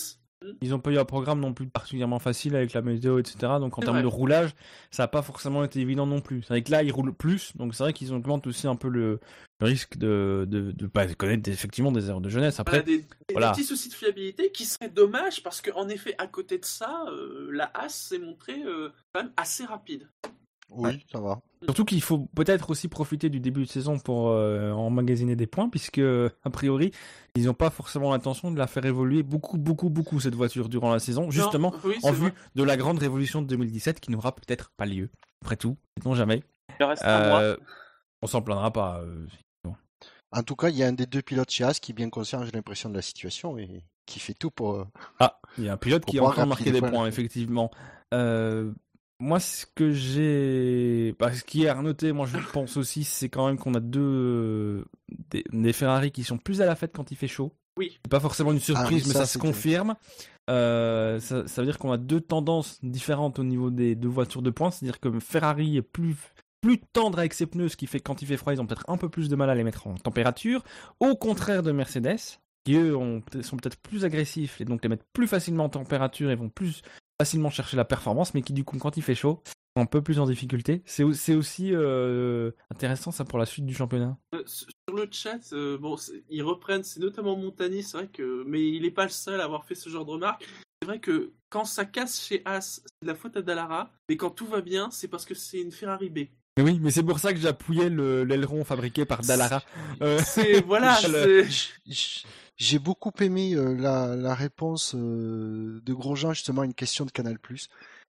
[0.60, 3.36] Ils n'ont pas eu un programme non plus particulièrement facile avec la météo, etc.
[3.60, 4.02] Donc en termes vrai.
[4.02, 4.50] de roulage,
[4.90, 6.42] ça n'a pas forcément été évident non plus.
[6.42, 8.88] C'est vrai que là, ils roulent plus, donc c'est vrai qu'ils augmentent aussi un peu
[8.88, 9.20] le,
[9.60, 12.60] le risque de de, de pas connaître effectivement des erreurs de jeunesse.
[12.60, 13.50] Après, Voilà, des, des- des voilà.
[13.52, 17.48] petits soucis de fiabilité qui seraient dommages parce qu'en effet, à côté de ça, euh,
[17.52, 20.08] la As s'est montrée euh, quand même assez rapide.
[20.74, 21.40] Oui, ça va.
[21.64, 25.68] Surtout qu'il faut peut-être aussi profiter du début de saison pour euh, emmagasiner des points,
[25.68, 26.90] puisque a priori
[27.36, 30.90] ils n'ont pas forcément l'intention de la faire évoluer beaucoup, beaucoup, beaucoup cette voiture durant
[30.92, 32.34] la saison, justement Non, oui, en vue vrai.
[32.56, 35.08] de la grande révolution de 2017 qui n'aura peut-être pas lieu.
[35.42, 36.42] Après tout, sait-on jamais.
[36.80, 37.40] Il reste un mois.
[37.40, 37.56] Euh,
[38.22, 39.00] on s'en plaindra pas.
[39.00, 39.26] euh,
[40.32, 42.08] En tout cas, il y a un des deux pilotes chez As qui est bien
[42.10, 44.74] conscient, j'ai l'impression, de la situation et qui fait tout pour.
[44.76, 44.84] euh,
[45.20, 46.72] Ah, il y a un pilote qui est en pouvoir train de grappiller marquer des
[46.72, 46.90] des points.
[47.02, 47.70] points, effectivement.
[48.14, 48.72] Euh,
[49.22, 53.28] moi, ce que j'ai, bah, ce qui est à noter, moi je pense aussi, c'est
[53.28, 54.84] quand même qu'on a deux
[55.30, 57.52] des, des Ferrari qui sont plus à la fête quand il fait chaud.
[57.78, 57.98] Oui.
[58.02, 59.94] C'est pas forcément une surprise, Ah mais ça, ça, se confirme.
[60.50, 64.42] Euh, ça, ça veut dire qu'on a deux tendances différentes au niveau des deux voitures
[64.42, 64.72] de points.
[64.72, 66.16] C'est-à-dire que Ferrari est plus
[66.60, 68.66] plus tendre avec ses pneus, ce qui fait que quand il fait froid, ils ont
[68.66, 70.62] peut-être un peu plus de mal à les mettre en température.
[71.00, 75.06] Au contraire de Mercedes, qui eux ont, sont peut-être plus agressifs et donc les mettent
[75.12, 76.82] plus facilement en température et vont plus
[77.22, 79.42] facilement chercher la performance, mais qui du coup, quand il fait chaud,
[79.76, 80.82] un peu plus en difficulté.
[80.86, 84.18] C'est au- c'est aussi euh, intéressant ça pour la suite du championnat.
[84.34, 84.66] Euh, Sur
[84.96, 85.94] le chat, euh, bon,
[86.28, 89.44] ils reprennent, c'est notamment Montagny, c'est vrai que, mais il n'est pas le seul à
[89.44, 90.44] avoir fait ce genre de remarque.
[90.82, 94.16] C'est vrai que quand ça casse chez As, c'est de la faute à Dallara, mais
[94.16, 96.18] quand tout va bien, c'est parce que c'est une Ferrari B.
[96.60, 99.62] Oui, mais c'est pour ça que j'appuyais le- l'aileron fabriqué par Dallara.
[100.24, 100.96] C'est voilà,
[102.64, 107.10] J'ai beaucoup aimé euh, la, la réponse euh, de Grosjean justement à une question de
[107.10, 107.36] Canal+.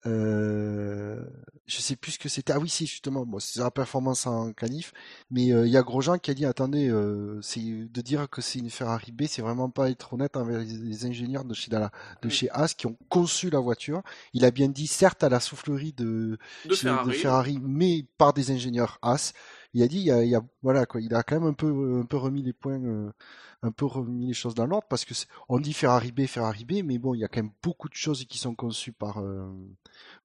[0.06, 1.24] Euh,
[1.66, 2.54] je sais plus ce que c'était.
[2.54, 4.94] Ah oui, si justement, bon, c'est la performance en canif,
[5.32, 6.94] mais euh, il y a Grosjean qui a dit attendez,
[7.42, 10.66] c'est de dire que c'est une Ferrari B, c'est vraiment pas être honnête envers les,
[10.78, 11.92] les ingénieurs de chez Dalla-
[12.22, 12.32] de Oui.
[12.34, 14.04] chez As qui ont conçu la voiture.
[14.34, 16.38] Il a bien dit certes à la soufflerie de,
[16.70, 17.60] de chez- Ferrari.
[17.64, 19.34] mais par des ingénieurs As.
[19.74, 21.50] Il a dit, il y a, il y a- voilà quoi, il a quand même
[21.50, 23.12] un peu, un peu remis les points, euh,
[23.64, 25.14] un peu remis les choses dans l'ordre parce que
[25.50, 27.96] on dit Ferrari B, Ferrari B, mais bon, il y a quand même beaucoup de
[27.96, 29.48] choses qui sont conçues par, euh,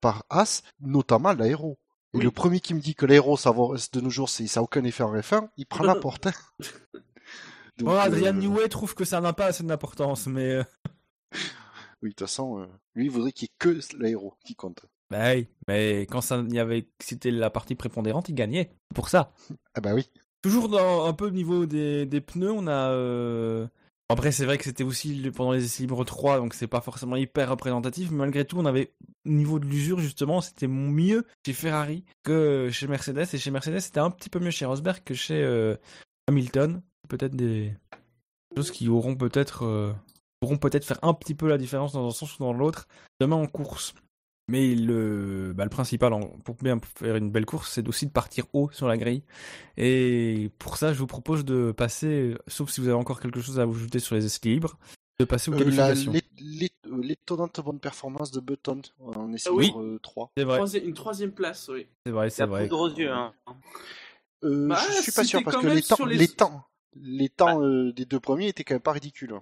[0.01, 1.79] par As, notamment l'aéro.
[2.15, 2.25] Et Oui.
[2.25, 4.63] le premier qui me dit que l'aéro, ça va, de nos jours, c'est, ça a
[4.63, 6.27] aucun effet en F1, il prend la porte.
[6.27, 6.33] hein.
[7.79, 10.65] Donc, Bon, Adrian euh, Newey trouve que ça n'a pas assez d'importance, mais euh,
[12.03, 14.85] Oui, de toute façon, lui, il voudrait qu'il y ait que l'aéro qui compte.
[15.11, 18.71] Bah oui, mais quand ça y avait c'était la partie prépondérante, il gagnait.
[18.95, 19.33] Pour ça.
[19.75, 20.09] Ah bah oui.
[20.43, 22.91] Toujours dans un peu au niveau des, des pneus, on a.
[22.93, 23.67] euh,
[24.09, 26.81] Après, c'est vrai que c'était aussi le- pendant les essais libres 3, donc c'est pas
[26.81, 28.93] forcément hyper représentatif, mais malgré tout, on avait,
[29.27, 33.81] au niveau de l'usure, justement, c'était mieux chez Ferrari que chez Mercedes, et chez Mercedes,
[33.81, 35.75] c'était un petit peu mieux chez Rosberg que chez euh,
[36.29, 36.83] Hamilton.
[37.09, 37.75] Peut-être des
[38.57, 39.65] choses qui auront peut-être.
[39.65, 39.93] euh,
[40.41, 42.87] pourront peut-être faire un petit peu la différence dans un sens ou dans l'autre
[43.21, 43.93] demain en course.
[44.51, 48.47] Mais le, bah, le principal pour bien faire une belle course, c'est aussi de partir
[48.55, 49.23] haut sur la grille.
[49.77, 53.61] Et pour ça, je vous propose de passer, sauf si vous avez encore quelque chose
[53.61, 54.79] à vous ajouter sur les essais libres,
[55.21, 56.13] de passer aux Euh, qualifications.
[56.13, 59.67] l'é- l'é- euh, L'étonnante bonne performance de Button en essai Oui.
[59.67, 60.31] libre, euh, 3.
[60.37, 61.87] C'est vrai, Troisi- une troisième place, oui.
[62.07, 62.69] c'est vrai, C'est vrai.
[62.69, 63.11] poudre aux yeux.
[63.13, 63.35] Hein.
[64.45, 66.17] Euh, Bah, je suis pas sûr parce que les temps, les...
[66.17, 69.35] les- temps, les temps euh, des deux premiers étaient quand même pas ridicules.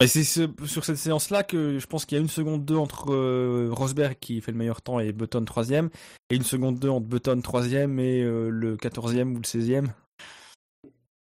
[0.00, 2.76] Et c'est ce- sur cette séance-là que je pense qu'il y a une seconde 2
[2.76, 5.90] entre euh, Rosberg qui fait le meilleur temps et Button troisième,
[6.30, 9.88] et une seconde 2 entre Button troisième et euh, le 14e ou le 16e.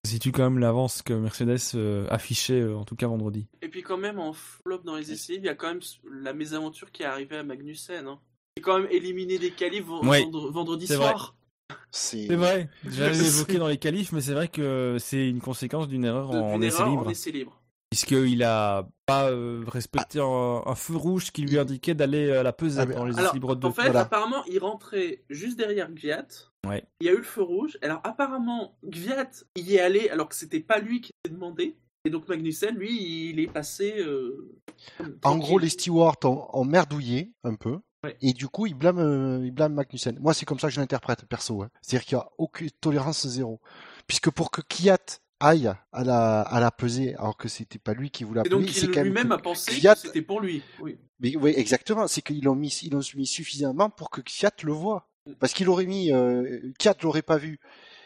[0.06, 3.48] Ça situe quand même l'avance que Mercedes euh, affichait, euh, en tout cas vendredi.
[3.64, 5.82] Et puis quand même en flop dans les essais, il y a quand même
[6.22, 8.08] la mésaventure qui est arrivée à Magnussen.
[8.08, 8.20] Hein.
[8.56, 11.10] Il est quand même éliminé des qualifs ven- Ouais, vendre- vendredi c'est vrai.
[11.10, 11.36] soir.
[11.92, 15.42] C'est C'est vrai, j'avais C'est- évoqué dans les qualifs, mais c'est vrai que c'est une
[15.42, 17.08] conséquence d'une erreur en d'une essai libre.
[17.08, 17.60] en essai libre.
[17.90, 22.52] Puisqu'il a pas euh, respecté un, un feu rouge qui lui indiquait d'aller à la
[22.52, 23.68] pesée Ah, mais- dans les Alors, libres 2.
[23.68, 24.02] en fait, Voilà.
[24.02, 26.28] apparemment, il rentrait juste derrière Gviat.
[26.68, 26.84] Ouais.
[27.00, 27.78] Il y a eu le feu rouge.
[27.82, 31.78] Alors, apparemment, Gviat y est allé alors que c'était pas lui qui était demandé.
[32.04, 33.96] Et donc, Magnussen, lui, il est passé.
[34.00, 34.54] euh,
[35.24, 37.80] En gros, les stewards ont, ont merdouillé un peu.
[38.04, 38.16] Ouais.
[38.22, 40.18] Et du coup, ils blâment, euh, ils blâment Magnussen.
[40.20, 41.64] Moi, c'est comme ça que je l'interprète, perso.
[41.64, 41.70] hein.
[41.82, 43.60] C'est-à-dire qu'il n'y a aucune tolérance zéro.
[44.08, 48.10] Puisque pour que Kiat aille à la, à la pesée, alors que c'était pas lui
[48.10, 50.64] qui voulait Et donc, appeler, c'est il lui-même a pensé que c'était pour lui.
[50.82, 50.98] Oui.
[51.20, 52.08] Mais oui, exactement.
[52.08, 55.10] C'est qu'ils l'ont mis, ils l'ont mis suffisamment pour que Kiat le voit.
[55.40, 57.60] Parce qu'il aurait mis, euh, Kiat l'aurait pas vu.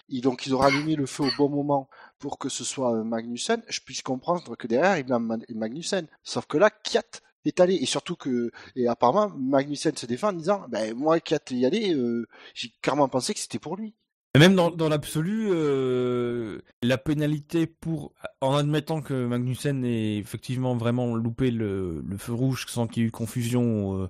[0.10, 1.88] Et donc, ils auraient allumé le feu au bon moment
[2.20, 3.62] pour que ce soit euh, Magnussen.
[3.70, 6.08] Je puisse comprendre que derrière, il blâme Ma- Magnussen.
[6.24, 7.76] Sauf que là, Kiat est allé.
[7.76, 11.94] Et surtout que, et apparemment, Magnussen se défend en disant, ben, moi, Kiat y allé,
[11.94, 13.94] euh, j'ai clairement pensé que c'était pour lui.
[14.34, 20.76] Et même dans, dans l'absolu, euh, la pénalité pour, en admettant que Magnussen ait effectivement
[20.76, 24.08] vraiment loupé le, le feu rouge sans qu'il y ait eu confusion, euh,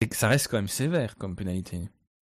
[0.00, 1.80] c'est que ça reste quand même sévère comme pénalité.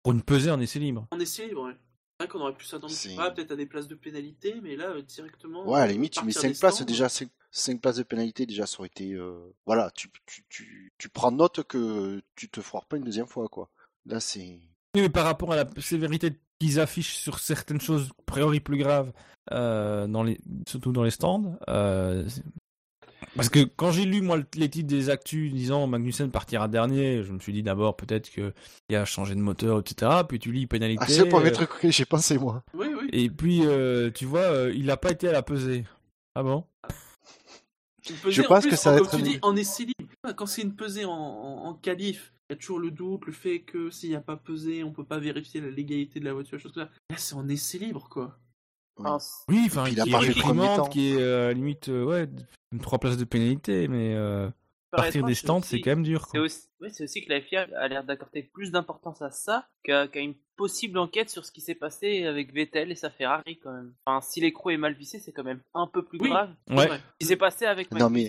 [0.04, 1.08] Pour une pesée en essai libre.
[1.12, 1.78] En essai libre, ouais.
[2.20, 2.94] C'est vrai qu'on aurait pu s'attendre
[3.34, 5.66] peut-être à des places de pénalité, mais là, euh, directement.
[5.66, 6.86] Ouais, à la euh, limite, tu mets partir 5 des places stands.
[6.86, 7.08] déjà,
[7.52, 9.14] 5, places de pénalité déjà, ça aurait été.
[9.14, 13.28] euh, Voilà, tu, tu, tu, tu prends note que tu te foires pas une deuxième
[13.28, 13.70] fois, quoi.
[14.06, 14.60] Là, c'est.
[14.96, 18.78] Oui, mais par rapport à la sévérité qu'ils affichent sur certaines choses a priori plus
[18.78, 19.12] graves,
[19.51, 22.28] euh, dans les, surtout dans les stands, euh,
[23.36, 27.24] parce que quand j'ai lu moi le- les titres des actus disant Magnussen partira dernier,
[27.24, 28.53] je me suis dit d'abord peut-être que
[28.89, 30.12] il a changé de moteur, etc.
[30.28, 31.03] Puis tu lis pénalité.
[31.05, 32.64] Ah, c'est le premier euh, truc auquel j'ai pensé, moi.
[32.74, 33.07] Oui, oui.
[33.12, 35.86] Et puis euh, tu vois, euh, il n'a pas été à la pesée.
[36.36, 36.64] Ah bon?
[38.28, 40.12] Je en pense plus, que ça va comme être tu un- dis, en essai libre.
[40.36, 43.32] Quand c'est une pesée en, en, en qualif, il y a toujours le doute, le
[43.34, 46.34] fait que s'il n'y a pas pesé, on peut pas vérifier la légalité de la
[46.34, 46.89] voiture, chose comme ça.
[47.10, 48.38] Là, c'est en essai libre, quoi.
[48.97, 49.06] Oui.
[49.06, 52.28] Enfin, c'est- Oui, enfin, puis il a pas réprimande, qui est euh, limite euh, ouais
[52.72, 54.50] une trois places de pénalité, mais euh,
[54.91, 56.28] par partir des stands c'est quand même dur.
[56.32, 59.68] C'est aussi, ouais, c'est aussi que la FIA a l'air d'accorder plus d'importance à ça
[59.84, 63.58] qu'à qu'à une possible enquête sur ce qui s'est passé avec Vettel et sa Ferrari
[63.64, 63.93] quand même.
[64.06, 66.30] Enfin, si l'écrou est mal vissé, c'est quand même un peu plus Oui.
[66.30, 66.54] grave.
[66.70, 66.89] Ouais.
[66.89, 68.28] Ce qui s'est passé avec Non, mais-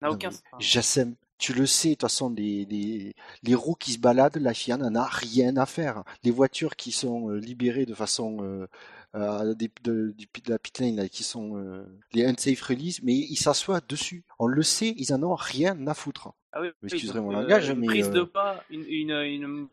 [0.00, 3.74] n'a Non, aucun mais Jassem, tu le sais, de toute façon, les, les, les roues
[3.74, 6.04] qui se baladent, la FIA n'en a rien à faire.
[6.22, 8.68] Les voitures qui sont euh, libérées de façon euh,
[9.16, 10.14] euh, des- de,
[10.46, 14.24] la pit lane, là, qui sont euh, les unsafe release, mais ils s'assoient dessus.
[14.38, 16.32] On le sait, ils en ont rien à foutre.
[16.52, 18.28] Ah oui, donc, mon langage, une mais, prise de
[18.70, 19.68] une, une, une,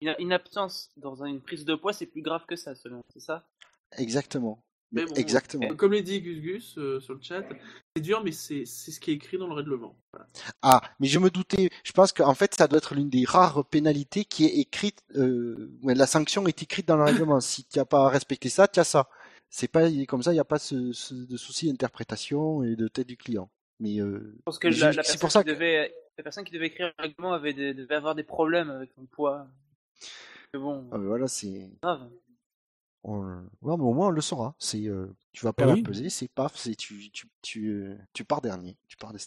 [0.00, 3.20] une, une absence dans une prise de poids, c'est plus grave que ça, selon, c'est
[3.20, 3.44] ça?
[3.98, 4.62] Exactement.
[4.92, 5.74] Mais bon, Exactement.
[5.76, 7.42] Comme l'a dit Gus Gus euh, sur le chat,
[7.96, 9.96] c'est dur, mais c'est c'est ce qui est écrit dans le règlement.
[10.12, 10.28] Voilà.
[10.60, 13.64] Ah, mais je me doutais, je pense qu'en fait, ça doit être l'une des rares
[13.66, 17.40] pénalités qui est écrite, euh, la sanction est écrite dans le règlement.
[17.40, 19.08] Si tu n'as pas respecté ça, tu as ça.
[19.48, 22.88] C'est pas comme ça, il n'y a pas ce, ce- de souci d'interprétation et de
[22.88, 23.50] tête du client.
[23.80, 25.94] Mais euh, Je pense que Mais la, je- la c'est personne pour ça qui devait,
[26.18, 29.04] la personne qui devait écrire le règlement avait, des- devait avoir des problèmes avec son
[29.06, 29.46] poids.
[30.54, 32.10] Mais bon, ah, mais voilà, c'est, grave.
[33.04, 33.20] On...
[33.62, 34.54] ouais, mais au moins on le saura.
[34.58, 37.96] C'est, euh, tu vas pas Ah la peser, c'est paf, c'est tu, tu, tu, euh,
[38.12, 39.18] tu pars dernier, tu pars des-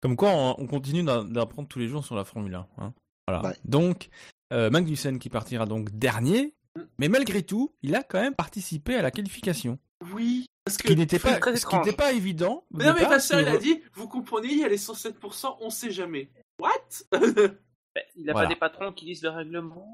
[0.00, 2.66] Comme quoi, on, on continue d'apprendre tous les jours sur la Formule 1.
[2.78, 2.94] hein.
[3.28, 3.48] Voilà.
[3.48, 3.56] Ouais.
[3.64, 4.08] Donc,
[4.52, 6.54] euh, Magnussen qui partira donc dernier,
[6.98, 9.78] mais malgré tout, il a quand même participé à la qualification,
[10.12, 10.88] Oui, parce ce que.
[10.88, 12.64] qui n'était pas, très ce qui n'était pas évident.
[12.70, 15.56] Mais non, mais départ, Pasteur, il a dit, vous comprenez, il y a les 107%,
[15.60, 16.30] on sait jamais.
[16.60, 16.70] What?
[17.10, 18.48] Ben, il a Voilà.
[18.48, 19.88] pas des patrons qui lisent le règlement.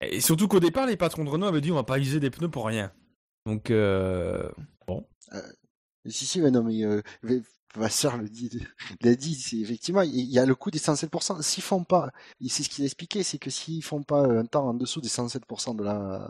[0.00, 2.30] Et surtout qu'au départ, les patrons de Renault avaient dit on va pas user des
[2.30, 2.92] pneus pour rien.
[3.46, 4.50] Donc, euh,
[6.06, 7.02] Si, si, mais non, mais euh,
[7.90, 8.50] soeur le dit,
[9.02, 11.42] l'a dit, c'est effectivement, il y a le coût des 107%.
[11.42, 12.10] S'ils font pas,
[12.48, 15.08] c'est ce qu'il a expliqué, c'est que s'ils font pas un temps en dessous des
[15.08, 16.28] 107% de la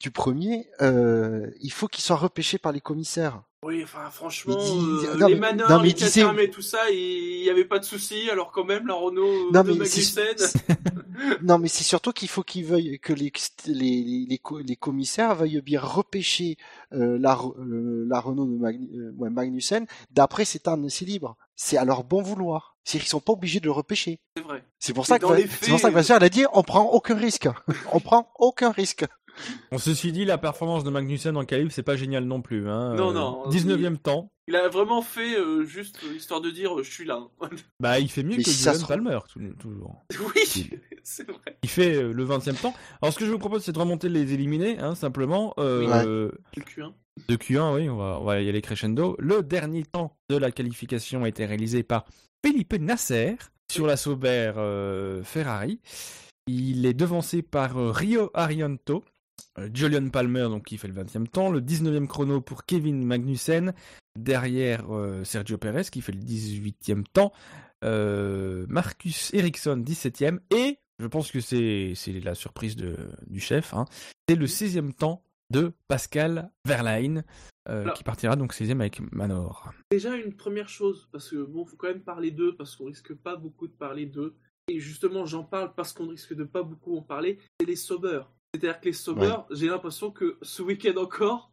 [0.00, 3.42] du premier, euh, il faut qu'ils soient repêchés par les commissaires.
[3.64, 6.88] Oui, enfin, franchement, dit- euh, non, les mais- non, mais les Caterham et tout ça,
[6.90, 10.14] il n'y avait pas de souci, alors quand même, la Renault Non, de mais c'est-
[10.16, 10.62] Magnussen.
[11.42, 13.32] Non, mais c'est surtout qu'il faut qu'ils veuillent que les
[13.66, 16.56] les, les, les, co- les commissaires veuillent bien repêcher
[16.92, 21.36] euh, la, Re- euh, la Renault de euh, ouais, Magnussen d'après cet en essai libre.
[21.56, 22.76] C'est à leur bon vouloir.
[22.84, 24.20] C'est qu'ils sont pas obligés de le repêcher.
[24.36, 24.62] C'est vrai.
[24.78, 25.26] C'est pour Mais ça que
[25.60, 27.48] c'est pour ça que faits- elle a dit on prend aucun risque.
[27.92, 29.04] on prend aucun risque.
[29.72, 32.68] On se suis dit la performance de Magnussen en qualif, c'est pas génial non plus.
[32.68, 32.94] Hein.
[32.94, 34.30] Non, Euh, non, 19ème temps.
[34.46, 37.20] Il a vraiment fait euh, juste euh, histoire de dire, euh, je suis là.
[37.42, 37.50] hein.
[37.80, 39.18] Bah, il fait mieux Mais que si ça Dylan se Palmer,
[39.58, 40.02] toujours.
[40.34, 40.70] oui,
[41.02, 41.58] c'est vrai.
[41.62, 42.74] Il fait euh, le 20ème temps.
[43.02, 45.52] Alors, ce que je vous propose, c'est de remonter les éliminés, hein, simplement.
[45.58, 46.92] Euh, Le Q1.
[47.28, 49.16] De Q1, oui, on va, on va y aller crescendo.
[49.18, 52.04] Le dernier temps de la qualification a été réalisé par
[52.46, 53.36] Felipe Nasser
[53.70, 55.80] sur la Sauber euh, Ferrari.
[56.46, 59.00] Il est devancé par euh, Rio Arianto, euh,
[59.72, 63.72] Julian Palmer, donc qui fait le 20e temps, le 19e chrono pour Kevin Magnussen,
[64.18, 67.32] derrière euh, Sergio Perez qui fait le 18e temps,
[67.84, 72.96] euh, Marcus Ericsson 17e, et je pense que c'est c'est la surprise de,
[73.26, 73.84] du chef, hein,
[74.28, 77.24] c'est le 16e temps de Pascal Verlaine,
[77.68, 79.72] euh, Alors- qui partira donc 16e avec Manor.
[79.90, 83.14] Déjà, une première chose, parce que bon, faut quand même parler d'eux, parce qu'on risque
[83.14, 84.34] pas beaucoup de parler d'eux.
[84.70, 88.30] Et justement, j'en parle parce qu'on risque de pas beaucoup en parler, c'est les Saubers.
[88.54, 91.50] C'est-à-dire que les Saubers, j'ai l'impression que ce week-end encore,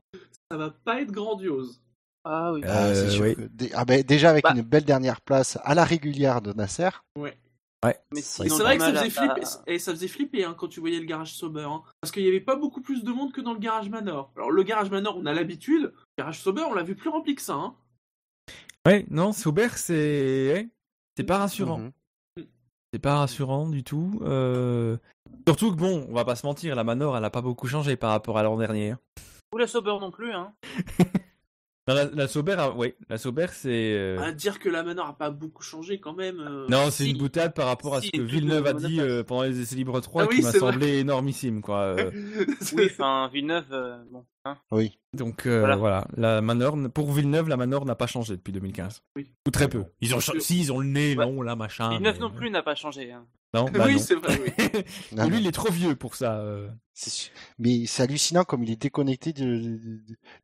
[0.50, 1.82] ça va pas être grandiose.
[2.24, 2.62] Ah oui.
[2.64, 3.36] Euh, c'est sûr oui.
[3.36, 4.54] que ah ben, déjà avec Bah.
[4.56, 6.90] une belle dernière place à la régulière de Nasser.
[7.18, 7.38] Ouais.
[8.12, 10.56] Mais Et sinon, c'est vrai que ça faisait à- flipper, et ça faisait flipper hein,
[10.58, 11.68] quand tu voyais le garage Sauber.
[11.70, 11.84] hein.
[12.02, 14.32] parce qu'il y avait pas beaucoup plus de monde que dans le garage Manor.
[14.36, 15.84] Alors le garage Manor, on a l'habitude.
[15.94, 17.54] Le garage Sauber, on l'a vu plus rempli que ça.
[17.54, 17.76] hein.
[18.88, 20.70] Ouais, non, Sauber, c'est ouais,
[21.16, 21.78] c'est pas rassurant.
[21.80, 21.92] Mhm.
[22.94, 24.20] C'est pas rassurant du tout.
[24.24, 24.98] Euh,
[25.48, 27.96] Surtout que bon, on va pas se mentir, la Manor, elle a pas beaucoup changé
[27.96, 28.92] par rapport à l'an dernier.
[28.92, 29.00] hein.
[29.54, 30.54] Ou la Sauber non plus, hein.
[31.88, 33.94] Non, la, la Sauber, ouais, la Sauber, c'est.
[33.94, 36.40] euh, À dire que la Manor a pas beaucoup changé quand même.
[36.40, 37.12] euh, Non, c'est si.
[37.12, 39.60] une boutade par rapport à Si, ce que Villeneuve le a dit euh, pendant les
[39.62, 40.60] essais libres 3 Ah qui oui, m'a vrai.
[40.60, 41.82] semblé énormissime, quoi.
[41.82, 42.10] euh.
[42.74, 44.26] Oui, enfin, Villeneuve, euh, bon.
[44.46, 44.58] Hein.
[44.72, 44.98] Oui.
[45.14, 45.76] Donc euh, Voilà.
[45.76, 46.08] voilà.
[46.18, 49.02] la Manor, n- pour Villeneuve, la Manor n'a pas changé depuis 2015.
[49.16, 49.32] Oui.
[49.48, 49.86] Ou très peu.
[50.02, 51.26] Ils ont que- si ils ont le nez Ouais.
[51.26, 51.90] long là machin.
[51.90, 53.12] Villeneuve mais- non plus n'a pas changé.
[53.12, 53.26] Hein.
[53.54, 54.00] Non, bah oui, non.
[54.00, 54.52] c'est vrai, oui.
[55.16, 55.38] Non, lui, non.
[55.40, 56.40] il est trop vieux pour ça.
[56.40, 56.70] euh.
[57.60, 59.78] Mais c'est hallucinant comme il est déconnecté de, de-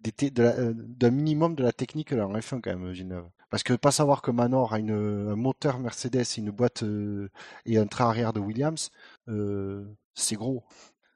[0.03, 3.25] de- de- de la- euh, d'un minimum de la technique dans F1 quand même, Villeneuve.
[3.49, 7.29] Parce que pas savoir que Manor a une, un moteur Mercedes et une boîte euh,
[7.65, 8.91] et un train arrière de Williams,
[9.27, 9.83] euh,
[10.13, 10.63] c'est gros.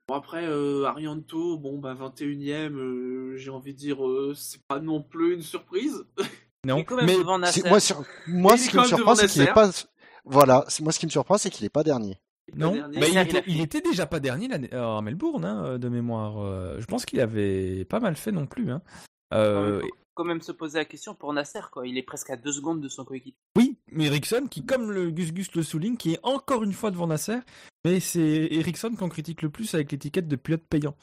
[0.07, 4.79] Bon, après, euh, Arianto, bon, bah, 21ème, euh, j'ai envie de dire, euh, c'est pas
[4.79, 6.05] non plus une surprise.
[6.63, 9.53] Non, quand même mais devant moi, sur- moi ce qui me surprend, c'est qu'il est
[9.53, 9.69] pas.
[10.25, 12.17] Voilà, c'est- moi ce qui me surprend, c'est qu'il est pas dernier.
[12.55, 12.73] non.
[12.73, 12.99] dernier.
[12.99, 16.79] Bah, il, était, il était déjà pas dernier l'année- euh, à Melbourne, hein, de mémoire.
[16.79, 18.71] Je pense qu'il avait pas mal fait non plus.
[18.71, 18.81] Hein.
[19.33, 21.87] Euh, Il faut quand même se poser la question pour Nasser, quoi.
[21.87, 23.37] Il est presque à deux secondes de son coéquipier.
[23.57, 26.91] Oui, mais Ericsson, qui, comme le Gus Gus le souligne, qui est encore une fois
[26.91, 27.39] devant Nasser,
[27.83, 30.95] mais c'est Ericsson qu'on critique le plus avec l'étiquette de pilote payant.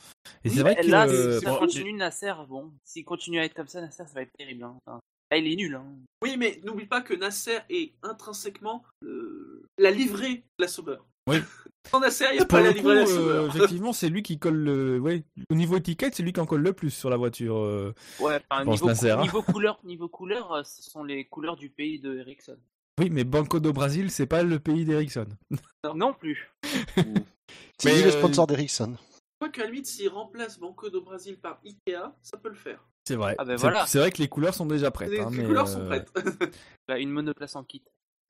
[0.44, 0.86] Et Oui, c'est vrai que.
[0.88, 4.04] là, euh, si ça bon, continue, Nasser, bon, s'il continue à être comme ça, Nasser,
[4.06, 4.64] ça va être terrible.
[4.64, 4.76] Hein.
[4.86, 5.74] Enfin, là, il est nul.
[5.74, 5.86] Hein.
[6.22, 10.98] Oui, mais n'oublie pas que Nasser est intrinsèquement euh, la livrée de la Sauber.
[11.28, 11.36] Oui.
[11.90, 13.56] Sans Nasser, il n'y a pas la livrée de la euh, Sauber.
[13.56, 14.98] effectivement, c'est lui qui colle le.
[15.00, 17.56] Ouais, au niveau étiquette, c'est lui qui en colle le plus sur la voiture.
[17.58, 17.92] euh.
[18.20, 19.20] Ouais, enfin, niveau, Nasser, hein.
[19.22, 22.56] niveau couleur, niveau couleur, euh, ce sont les couleurs du pays de Ericsson.
[23.00, 25.26] Oui, mais Banco do Brasil, c'est pas le pays d'Ericsson.
[25.84, 26.50] Non, non plus.
[27.78, 28.94] C'est Mais, lui le euh, sponsor d'Ericsson.
[28.96, 32.86] Je crois qu'à limite, s'il remplace Banco do Brasil par Ikea, ça peut le faire.
[33.06, 33.34] C'est vrai.
[33.38, 33.86] Ah ben C'est- voilà.
[33.86, 35.10] C'est vrai que les couleurs sont déjà prêtes.
[35.10, 36.12] les hein, les mais, couleurs euh, sont prêtes.
[36.88, 37.82] Bah, une monoplace en kit.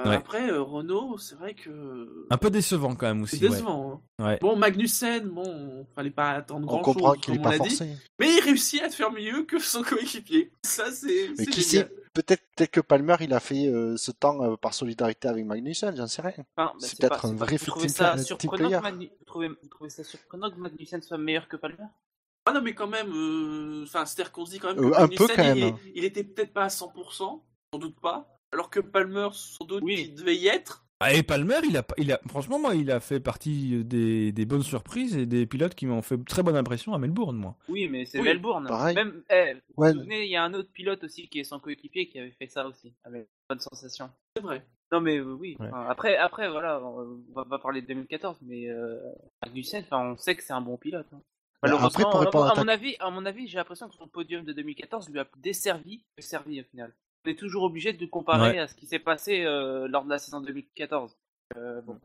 [0.05, 0.16] Euh, Ouais.
[0.16, 2.26] Après, euh, Renault, c'est vrai que.
[2.30, 3.44] Un peu décevant quand même C'est aussi.
[3.44, 3.50] ouais.
[3.50, 4.03] décevant.
[4.18, 4.24] hein.
[4.24, 4.38] Ouais.
[4.40, 7.68] Bon, Magnussen, bon, fallait pas attendre On grand comprend chose, qu'il est on pas dit.
[7.70, 7.88] forcé.
[8.18, 10.53] Mais il réussit à faire mieux que son coéquipier.
[10.64, 11.30] Ça, c'est.
[11.38, 11.84] Mais qui sait,
[12.14, 15.96] peut-être peut-être que Palmer il a fait euh, ce temps euh, par solidarité avec Magnussen,
[15.96, 16.32] j'en sais rien.
[16.32, 19.48] Enfin, bah, C'est peut-être un vrai vous trouvez team ça surprenant que Magnu- vous trouvez,
[19.48, 21.76] vous trouvez ça surprenant que Magnussen soit meilleur que Palmer
[22.46, 24.98] Ah non, mais quand même, euh, enfin, c'est-à-dire qu'on se dit quand même que Euh,
[24.98, 25.78] un peu Magnussen, quand il, même, est- hein.
[25.94, 27.40] il était peut-être pas à 100%,
[27.72, 28.28] sans doute pas.
[28.53, 30.07] Alors que Palmer, sans doute, Oui.
[30.09, 30.84] il devait y être.
[31.05, 34.30] Ah, et Palmer, il a, pas- il a, franchement, moi, il a fait partie des,
[34.30, 37.57] des bonnes surprises et des pilotes qui m'ont fait très bonne impression à Melbourne, moi.
[37.68, 38.66] Oui, mais c'est Oui, Melbourne.
[38.68, 38.94] pareil.
[38.94, 39.92] Même, eh, vous Ouais.
[39.92, 42.30] vous souvenez, il y a un autre pilote aussi qui est son coéquipier qui avait
[42.30, 44.11] fait ça aussi, avec bonne sensation.
[44.36, 44.64] C'est vrai.
[44.92, 45.57] Non mais euh, oui.
[45.59, 45.66] Ouais.
[45.68, 49.00] enfin, après, après voilà, on va pas parler de 2014, mais euh,
[49.42, 51.07] Magnussen, on sait que c'est un bon pilote.
[51.12, 51.20] hein.
[51.62, 54.53] Malheureusement, après, pour à- mon avis, à mon avis, j'ai l'impression que son podium de
[54.53, 56.92] 2014 lui a desservi que servi au final.
[57.24, 58.58] On est toujours obligé de comparer Ouais.
[58.58, 61.16] à ce qui s'est passé euh, lors de la saison 2014.
[61.56, 61.98] Euh, bon.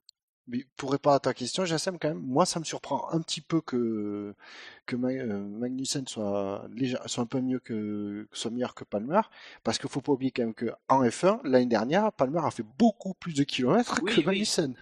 [0.49, 3.41] Mais pour répondre à ta question, Jassem, quand même, moi ça me surprend un petit
[3.41, 4.33] peu que,
[4.85, 9.19] que euh, Magnussen soit, légère- soit un peu mieux que, que soit meilleur que Palmer,
[9.65, 13.13] parce qu'il faut pas oublier quand même qu'en F1, l'année dernière, Palmer a fait beaucoup
[13.13, 14.25] plus de kilomètres Oui, que oui.
[14.25, 14.73] Magnussen.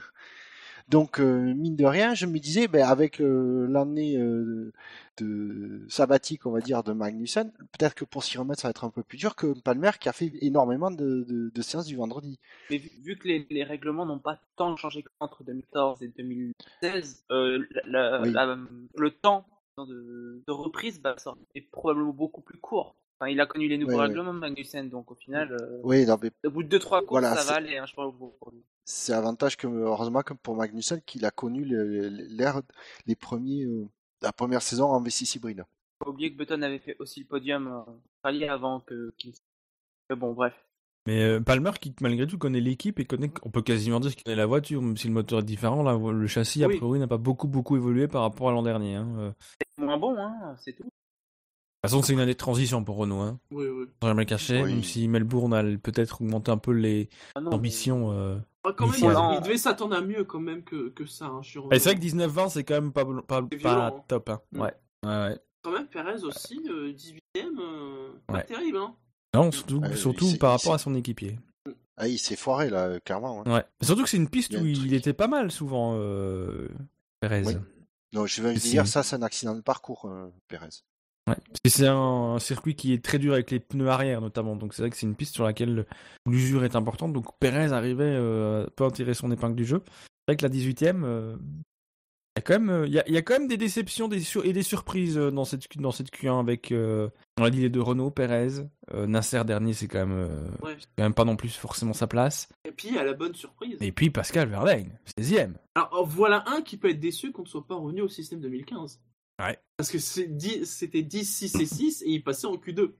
[0.88, 4.71] Donc, euh, mine de rien, je me disais, ben, avec euh, l'année euh,
[5.17, 8.83] de sabbatique, on va dire, de Magnussen, peut-être que pour s'y remettre, ça va être
[8.83, 11.95] un peu plus dur que Palmer qui a fait énormément de, de, de séances du
[11.95, 12.38] vendredi.
[12.69, 17.25] Mais vu, vu que les, les règlements n'ont pas tant changé entre 2014 et 2016,
[17.31, 18.31] euh, la- la- Oui.
[18.31, 18.57] la-
[18.97, 19.45] le temps
[19.79, 21.15] de, de reprise bah,
[21.55, 22.95] est probablement beaucoup plus court.
[23.20, 24.07] Enfin, il a connu les nouveaux Ouais, ouais.
[24.07, 27.34] règlements, Magnussen, donc au final, euh, Oui, non, mais au bout de 2-3 courses, Voilà,
[27.36, 28.61] ça c'est- va aller, hein, je pense, pour pour lui.
[28.84, 32.61] C'est avantage que, heureusement, comme pour Magnussen, qu'il a connu le- l'ère,
[33.07, 33.88] les premiers, euh,
[34.22, 35.63] la première saison en V6 hybride.
[35.99, 37.91] Faut pas oublier que Button avait fait aussi le podium euh,
[38.24, 39.13] rallye avant que
[40.09, 40.53] Mais bon, bref.
[41.07, 44.24] Mais euh, Palmer, qui malgré tout connaît l'équipe et connaît, on peut quasiment dire qu'il
[44.24, 46.78] connaît la voiture, même si le moteur est différent, là, le châssis, a Oui.
[46.78, 48.95] priori, n'a pas beaucoup, beaucoup évolué par rapport à l'an dernier.
[48.95, 49.34] hein.
[49.80, 50.89] De Moins bon, hein, c'est tout.
[51.88, 53.39] Toute façon, c'est une année de transition pour Renault, hein.
[53.51, 53.86] Oui, oui.
[54.01, 54.73] Sans jamais cacher, Oui.
[54.73, 58.11] même si Melbourne a peut-être augmenté un peu les Ah non, ambitions.
[58.11, 58.36] euh.
[58.65, 59.15] Ouais, quand même, Initial.
[59.31, 61.25] il, il devait s'attendre à mieux quand même que, que ça.
[61.25, 63.93] Hein, sur, Et c'est vrai que 19-20, c'est quand même pas, hein.
[64.07, 64.29] top.
[64.29, 64.41] Hein.
[64.51, 64.59] Mm.
[64.61, 64.73] Ouais.
[65.05, 65.39] Ouais, ouais.
[65.61, 68.43] Quand même, Perez aussi, euh, 18ème, euh, pas Ouais.
[68.45, 68.77] terrible.
[68.77, 68.95] Hein.
[69.36, 69.81] Non, surtout,
[70.39, 71.38] par rapport à son équipier.
[71.97, 73.43] Ah, il s'est foiré, là, euh, clairement.
[73.47, 73.63] Ouais.
[73.81, 76.67] Surtout que c'est une piste Il où un il était pas mal souvent, euh,
[77.21, 77.43] Perez.
[77.45, 77.55] Oui.
[78.13, 80.69] Non, je vais dire, ça, c'est un accident de parcours, euh, Perez.
[81.28, 81.36] Ouais.
[81.47, 81.95] Parce que c'est un,
[82.36, 84.95] un circuit qui est très dur avec les pneus arrière notamment, donc c'est vrai que
[84.97, 85.86] c'est une piste sur laquelle
[86.28, 87.13] l'usure est importante.
[87.13, 89.82] Donc Perez arrivait euh, peut en tirer son épingle du jeu.
[90.28, 91.36] C'est vrai que la 18ème, euh,
[92.38, 93.57] Il y a quand même, euh, il y a, il y a quand même des
[93.57, 97.09] déceptions des sur- et des surprises euh, dans cette, dans cette Q1 avec, euh,
[97.39, 100.76] on l'a dit, les deux Renault, Perez, euh, Nasser dernier, c'est quand même, euh, Ouais.
[100.97, 102.49] quand même pas non plus forcément sa place.
[102.65, 103.78] Et puis, à la bonne surprise.
[103.82, 105.53] Et puis Pascal Verlaine, 16ème.
[105.76, 108.41] Alors, oh, voilà un qui peut être déçu qu'on ne soit pas revenu au système
[108.41, 108.99] 2015.
[109.39, 109.59] Ouais.
[109.77, 112.91] Parce que c'était 10, 6 et 6 et il passait en Q2.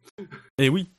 [0.58, 0.90] Et oui.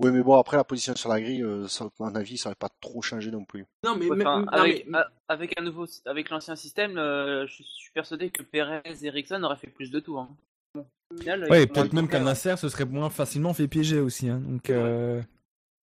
[0.00, 2.48] Oui, mais bon, après la position sur la grille, euh, ça, à mon avis, ça
[2.48, 3.64] n'aurait pas trop changé non plus.
[3.84, 6.98] Non, mais, Ouais, mais- enfin, non, avec, mais- a- avec un nouveau, avec l'ancien système,
[6.98, 10.20] euh, je suis persuadé que Perez et Ericsson auraient fait plus de tours.
[10.20, 10.36] hein.
[10.74, 10.84] Bon,
[11.48, 14.28] Ouais, peut-être même qu'un Nasser se serait moins facilement fait piéger aussi.
[14.28, 14.40] Hein.
[14.40, 15.22] Donc, euh,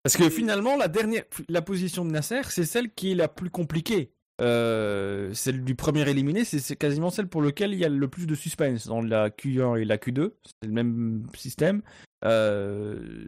[0.04, 3.50] Parce que finalement, la dernière, la position de Nasser, c'est celle qui est la plus
[3.50, 4.14] compliquée.
[4.40, 8.28] Euh, celle du premier éliminé, c'est quasiment celle pour laquelle il y a le plus
[8.28, 10.32] de suspense dans la Q1 et la Q2.
[10.46, 11.82] C'est le même système.
[12.24, 13.26] Euh,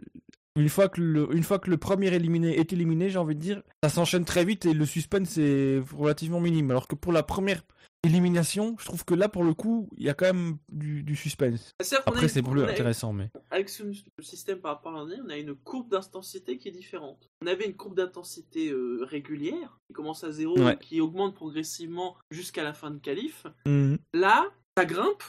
[0.56, 3.40] une fois que le, une fois que le premier éliminé est éliminé, j'ai envie de
[3.40, 6.70] dire, ça s'enchaîne très vite et le suspense est relativement minime.
[6.70, 7.62] Alors que pour la première
[8.04, 11.16] élimination, je trouve que là, pour le coup, il y a quand même du, du
[11.16, 11.74] suspense.
[12.06, 13.30] Après, c'est plus intéressant, mais.
[13.50, 13.84] Avec ce
[14.22, 17.28] système par rapport à l'année, on a une courbe d'intensité qui est différente.
[17.42, 20.74] On avait une courbe d'intensité euh, régulière, qui commence à zéro, Ouais.
[20.74, 23.46] et qui augmente progressivement jusqu'à la fin de qualif.
[23.66, 23.98] Mhm.
[24.14, 24.46] Là,
[24.76, 25.22] ça grimpe,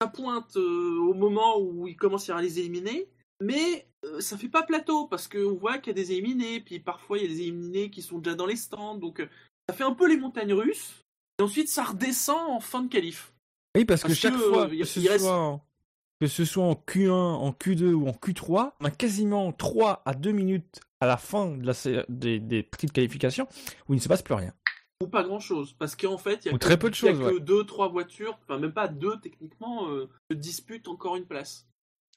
[0.00, 3.08] ça pointe euh, au moment où il commence à y avoir les éliminés,
[3.42, 6.78] mais euh, ça fait pas plateau, parce qu'on voit qu'il y a des éliminés, puis
[6.80, 9.28] parfois il y a des éliminés qui sont déjà dans les stands, donc euh,
[9.68, 11.02] ça fait un peu les montagnes russes,
[11.38, 13.32] et ensuite ça redescend en fin de qualif.
[13.76, 15.64] Oui, parce que chaque que, fois, euh, que, ce reste- soit en,
[16.20, 20.14] que ce soit en Q1, en Q2 ou en Q3, on a quasiment 3 à
[20.14, 23.46] 2 minutes à la fin de la, sé- des, des petites qualifications
[23.88, 24.54] où il ne se passe plus rien.
[25.02, 26.96] Ou pas grand chose, parce qu'en fait, il y a Ou que, très peu de
[26.96, 27.40] il y a choses, que ouais.
[27.40, 31.66] deux, trois voitures, enfin même pas deux techniquement, euh, se disputent encore une place.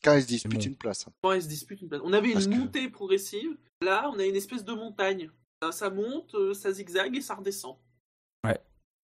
[0.01, 0.65] Quand ils se disputent bon.
[0.67, 1.05] une place.
[1.21, 1.99] Quand elles se disputent une place.
[2.05, 5.29] On avait Parce une que- montée progressive, là on a une espèce de montagne.
[5.61, 7.75] Ça, ça monte, euh, ça zigzague et ça redescend.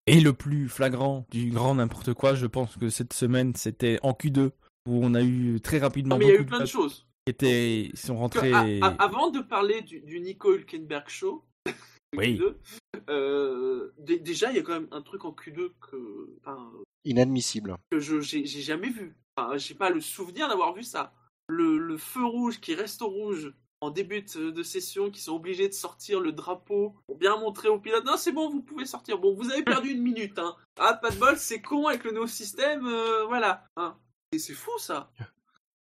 [0.08, 4.12] Et le plus flagrant du grand n'importe quoi, je pense que cette semaine, c'était en
[4.12, 4.52] Q2
[4.88, 7.08] où on a eu très rapidement Non mais il y a eu plein de choses.
[7.26, 8.54] qui étaient, sont Que, rentrés.
[8.54, 11.44] a- a- avant de parler du, du Nico Hülkenberg show,
[12.16, 12.38] Oui.
[12.38, 12.56] Q2,
[13.10, 16.72] euh, dé- déjà il y a quand même un truc en Q2 que, enfin,
[17.04, 17.76] Inadmissible.
[17.92, 19.16] que je j'ai j'ai jamais vu.
[19.38, 21.14] Enfin, j'ai pas le souvenir d'avoir vu ça.
[21.50, 23.54] Le, le feu rouge qui reste au rouge
[23.86, 27.80] en début de session, qui sont obligés de sortir le drapeau pour bien montrer au
[27.80, 28.04] pilote.
[28.06, 29.18] Non, c'est bon, vous pouvez sortir.
[29.20, 30.38] Bon, vous avez perdu une minute.
[30.40, 30.56] Hein.
[30.78, 32.86] Ah, pas de bol, c'est con avec le nouveau système.
[32.86, 33.66] euh, voilà.
[33.78, 33.96] Hein.
[34.32, 35.12] Et c'est fou ça.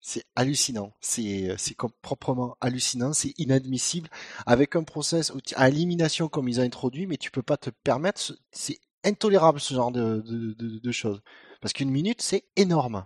[0.03, 0.93] C'est hallucinant.
[0.99, 3.13] C'est comme- proprement hallucinant.
[3.13, 4.09] C'est inadmissible.
[4.45, 8.19] Avec un process à élimination comme ils ont introduit, mais tu peux pas te permettre.
[8.19, 11.21] ce- C'est intolérable ce genre de, de, de choses.
[11.61, 13.05] Parce qu'une minute, c'est énorme.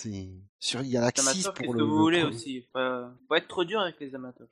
[0.00, 0.28] C'est
[0.60, 1.78] sur il y en a que Les 6 amateurs, pour le.
[1.80, 2.34] que vous le voulez premier.
[2.36, 2.62] aussi?
[2.72, 2.78] Faut,
[3.26, 4.46] faut être trop dur avec les amateurs.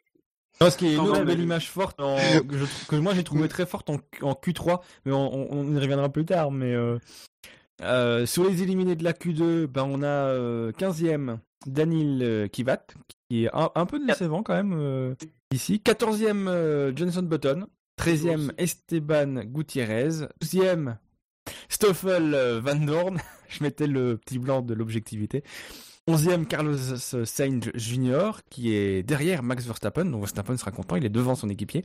[0.61, 3.15] Non, ce qui est une autre belle image forte en- que, je trouve- que moi
[3.15, 6.51] j'ai trouvé très forte en, en Q3, mais on, y reviendra plus tard.
[6.51, 6.99] Mais euh,
[7.83, 12.87] euh, sur les éliminés de la Q2, ben on a euh, 15e Daniel euh, Kivat,
[13.29, 15.15] qui est un, un peu décevant quand même euh,
[15.53, 15.81] ici.
[15.85, 17.67] 14e euh, Johnson Button,
[18.01, 20.97] 13e Esteban Gutiérrez, 12e
[21.69, 23.19] Stoffel euh, Van Dorn,
[23.49, 25.43] je mettais le petit blanc de l'objectivité.
[26.09, 26.77] 11e Carlos
[27.25, 28.31] Sainz Jr.
[28.49, 31.85] qui est derrière Max Verstappen, donc Verstappen sera content, il est devant son équipier.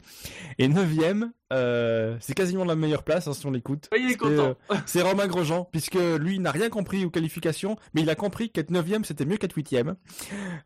[0.60, 3.90] Et 9e, euh, c'est quasiment la meilleure place hein, si on l'écoute.
[3.92, 4.56] Oui, il est C'est, content.
[4.72, 8.52] euh, C'est Romain Grosjean, puisque lui n'a rien compris aux qualifications, mais il a compris
[8.52, 9.96] qu'être 9e c'était mieux qu'être 8e.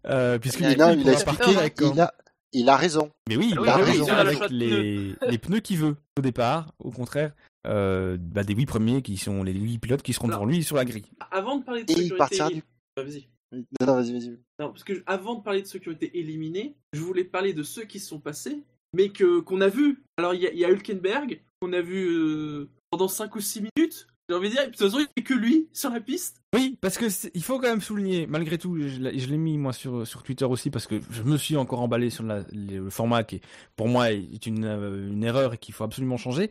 [0.07, 2.13] Euh, puisqu'il il il a Il a,
[2.51, 3.09] il a raison.
[3.29, 5.95] mais oui, Ah il oui, a oui, raison il a avec les pneus qu'il veut
[6.17, 7.31] au départ, au contraire,
[7.65, 10.75] euh, bah, des huit premiers qui sont les huit pilotes qui seront devant lui sur
[10.75, 11.05] la grille.
[11.31, 12.63] Avant de parler de Et il sécurité, partira élim- du.
[12.97, 13.27] Ah, vas-y.
[13.51, 14.29] Non, non, vas-y, vas-y.
[14.59, 17.53] Non, parce que avant de parler de ceux qui ont été éliminés, je voulais parler
[17.53, 18.63] de ceux qui se sont passés,
[18.93, 20.03] mais que qu'on a vu.
[20.17, 23.39] Alors il y, a- il y a Hülkenberg qu'on a vu euh, pendant 5 ou
[23.41, 24.07] 6 minutes.
[24.27, 26.41] J'ai envie de dire, de toute façon, il n'y a que lui sur la piste.
[26.55, 27.05] Oui, parce que
[27.35, 30.23] il faut quand même souligner, malgré tout, je l'ai je l'ai mis moi sur, sur
[30.23, 33.39] Twitter aussi parce que je me suis encore emballé sur la- le format qui,
[33.75, 36.49] pour moi, est une, euh, une erreur et qu'il faut absolument changer.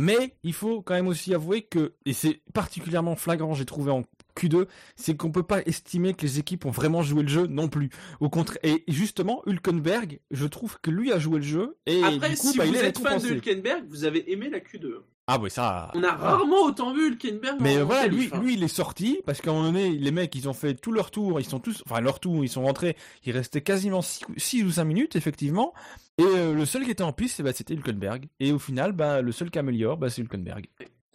[0.00, 4.02] Mais il faut quand même aussi avouer que, et c'est particulièrement flagrant, j'ai trouvé en
[4.36, 4.66] Q2,
[4.96, 7.90] c'est qu'on peut pas estimer que les équipes ont vraiment joué le jeu non plus.
[8.20, 12.30] Au contraire, et justement, Hülkenberg, je trouve que lui a joué le jeu et Après,
[12.30, 13.34] du coup, si bah, vous il est êtes fan de récompensé.
[13.34, 14.94] Hülkenberg, vous avez aimé la Q2.
[15.26, 15.90] Ah oui, ça.
[15.94, 17.56] On a rarement autant vu Hülkenberg.
[17.60, 20.34] Mais en voilà, lui, lui, il est sorti parce qu'à un moment donné, les mecs,
[20.34, 22.94] ils ont fait tout leur tour, ils sont tous, enfin leur tour, ils sont rentrés,
[23.24, 25.72] il restait quasiment 6 ou 5 minutes, effectivement.
[26.18, 28.26] Et euh, le seul qui était en piste, ben, c'était Hülkenberg.
[28.38, 30.66] Et au final, bah, le seul qui améliore, bah, c'est Hülkenberg.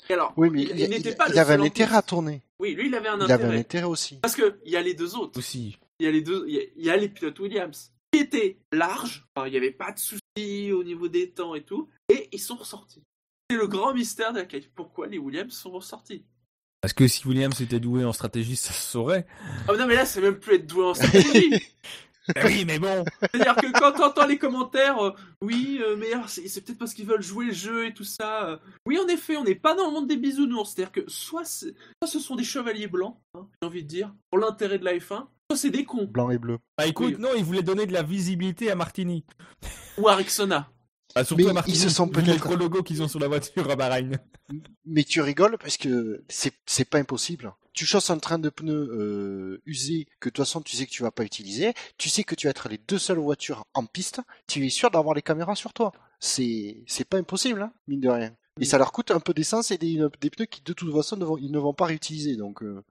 [0.09, 2.01] Et alors, Oui, mais il, il, n'était pas il le avait seul un intérêt à
[2.01, 2.41] tourner.
[2.59, 3.59] Oui, lui, il avait un Il avait un intérêt.
[3.59, 4.17] intérêt aussi.
[4.17, 5.37] Parce que il y a les deux autres.
[5.37, 5.77] Aussi.
[5.99, 8.21] Il y a les deux, il y a, il y a les pilotes Williams qui
[8.21, 9.27] étaient larges.
[9.35, 11.89] Enfin, il n'y avait pas de soucis au niveau des temps et tout.
[12.11, 13.03] Et ils sont ressortis.
[13.49, 14.45] C'est le grand mystère de.
[14.75, 16.23] Pourquoi les Williams sont ressortis
[16.81, 19.25] Parce que si Williams était doué en stratégie, ça se saurait.
[19.67, 21.55] Ah non, mais là, c'est même plus être doué en stratégie.
[22.35, 23.03] Eh oui, mais bon.
[23.33, 27.23] C'est-à-dire que quand t'entends les commentaires, euh, oui, euh, mais c'est peut-être parce qu'ils veulent
[27.23, 28.49] jouer le jeu et tout ça.
[28.49, 28.57] euh.
[28.85, 30.71] oui, en effet, on n'est pas dans le monde des bisounours.
[30.75, 31.71] C'est-à-dire que soit, soit
[32.05, 35.25] ce sont des chevaliers blancs, hein, j'ai envie de dire, pour l'intérêt de la F1,
[35.49, 36.05] soit c'est des cons.
[36.05, 36.59] Blanc et bleu.
[36.77, 37.21] Bah écoute, Oui.
[37.21, 39.25] non, il voulait donner de la visibilité à Martini.
[39.97, 40.69] Ou à Rexona.
[41.15, 43.69] Ah, surtout Mais à Martini, ils se sont peut-être- logos qu'ils ont sur la voiture
[43.69, 44.11] à Bahreïn.
[44.85, 47.53] Mais tu rigoles parce que c'est c'est pas impossible.
[47.73, 50.91] Tu chausses un train de pneus euh, usé que de toute façon tu sais que
[50.91, 51.73] tu vas pas utiliser.
[51.97, 54.21] Tu sais que tu vas être les deux seules voitures en piste.
[54.47, 55.91] Tu es sûr d'avoir les caméras sur toi.
[56.19, 58.35] C'est c'est pas impossible, hein, mine de rien.
[58.59, 61.15] Et ça leur coûte un peu d'essence et des, des pneus qui de toute façon
[61.15, 62.35] ne vont, ils ne vont pas réutiliser.
[62.35, 62.83] Donc euh,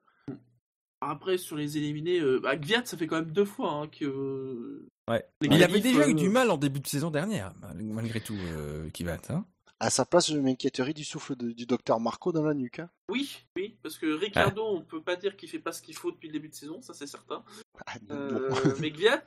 [1.01, 4.05] Après, sur les éliminés, euh, bah, Gviat, ça fait quand même deux fois hein, que.
[4.05, 5.25] euh, Ouais.
[5.41, 8.35] Il avait déjà eu euh, du mal en début de saison dernière, mal- malgré tout,
[8.35, 9.17] euh, Kivat.
[9.29, 9.45] Hein
[9.81, 12.79] à sa place, je m'inquiéterais du souffle de- du docteur Marco dans la nuque.
[12.79, 12.89] hein.
[13.09, 16.11] Oui, oui, parce que Ricardo, on peut pas dire qu'il fait pas ce qu'il faut
[16.11, 17.43] depuis le début de saison, ça c'est certain.
[17.87, 18.49] Ah, Euh,
[18.81, 19.23] mais Gviat,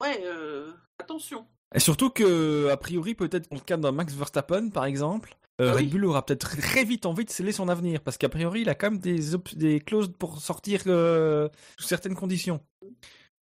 [0.00, 1.46] ouais, euh, attention.
[1.74, 5.70] Et surtout que, a priori, peut-être dans le cas d'un Max Verstappen, par exemple, euh,
[5.72, 5.82] Ah oui.
[5.82, 8.68] Red Bull aura peut-être très vite envie de sceller son avenir, parce qu'a priori, il
[8.68, 11.48] a quand même des, clauses pour sortir euh,
[11.78, 12.60] sous certaines conditions.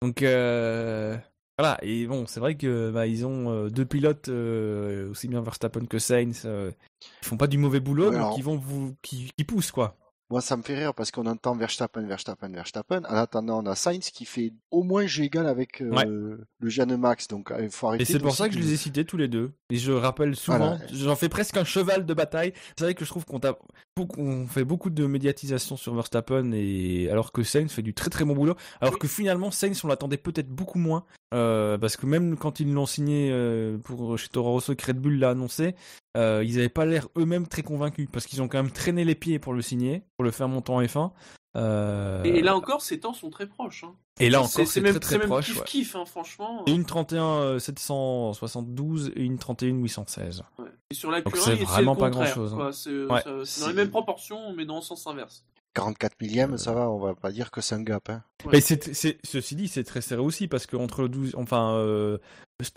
[0.02, 1.18] Donc, euh,
[1.58, 1.78] voilà.
[1.82, 6.00] Et bon, c'est vrai que bah, ils ont euh, deux pilotes, aussi bien Verstappen que
[6.00, 9.44] Sainz, ils font pas du mauvais boulot, Ouais, mais alors- qui vont vous, qui, qui
[9.46, 9.98] poussent quoi.
[10.30, 13.02] Moi, ça me fait rire parce qu'on entend Verstappen, Verstappen, Verstappen.
[13.06, 16.06] En attendant, on a Sainz qui fait au moins jeu égal avec euh, Ouais.
[16.06, 17.30] le jeune Max.
[17.30, 18.04] Donc, euh, il faut arrêter.
[18.04, 19.54] Et c'est pour ça que je les ai cités tous les deux.
[19.70, 20.80] Et je rappelle souvent, Voilà.
[20.94, 22.54] j'en fais presque un cheval de bataille.
[22.78, 27.44] C'est vrai que je trouve qu'on fait beaucoup de médiatisation sur Verstappen et alors que
[27.44, 28.56] Sainz fait du très très bon boulot.
[28.80, 31.04] Alors que finalement Sainz on l'attendait peut-être beaucoup moins
[31.34, 35.00] euh, parce que même quand ils l'ont signé euh, pour chez Toro Rosso que Red
[35.00, 35.76] Bull l'a annoncé,
[36.16, 39.16] euh, ils n'avaient pas l'air eux-mêmes très convaincus parce qu'ils ont quand même traîné les
[39.16, 41.12] pieds pour le signer, pour le faire monter en F1.
[41.56, 43.84] Euh, Et, là encore, ces temps sont très proches.
[43.84, 43.96] Hein.
[44.20, 45.46] et là encore c'est même, très très proche.
[45.48, 45.66] kiff ouais.
[45.66, 46.64] kiff, hein, franchement.
[46.68, 50.44] Et une 31 euh, 772 et une 31 816.
[50.60, 50.66] Ouais.
[50.92, 52.72] Et sur la Donc Q1, c'est vraiment pas contraire, grand-chose, hein.
[52.72, 53.24] C'est euh, Ouais.
[53.62, 55.44] dans les mêmes proportions, mais dans le sens inverse.
[55.78, 58.10] 44 millièmes, ça va, on va pas dire que c'est un gap.
[58.10, 58.24] Hein.
[58.52, 62.18] Mais c'est, c'est- ceci dit, c'est très serré aussi parce qu'entre le 12, enfin, euh,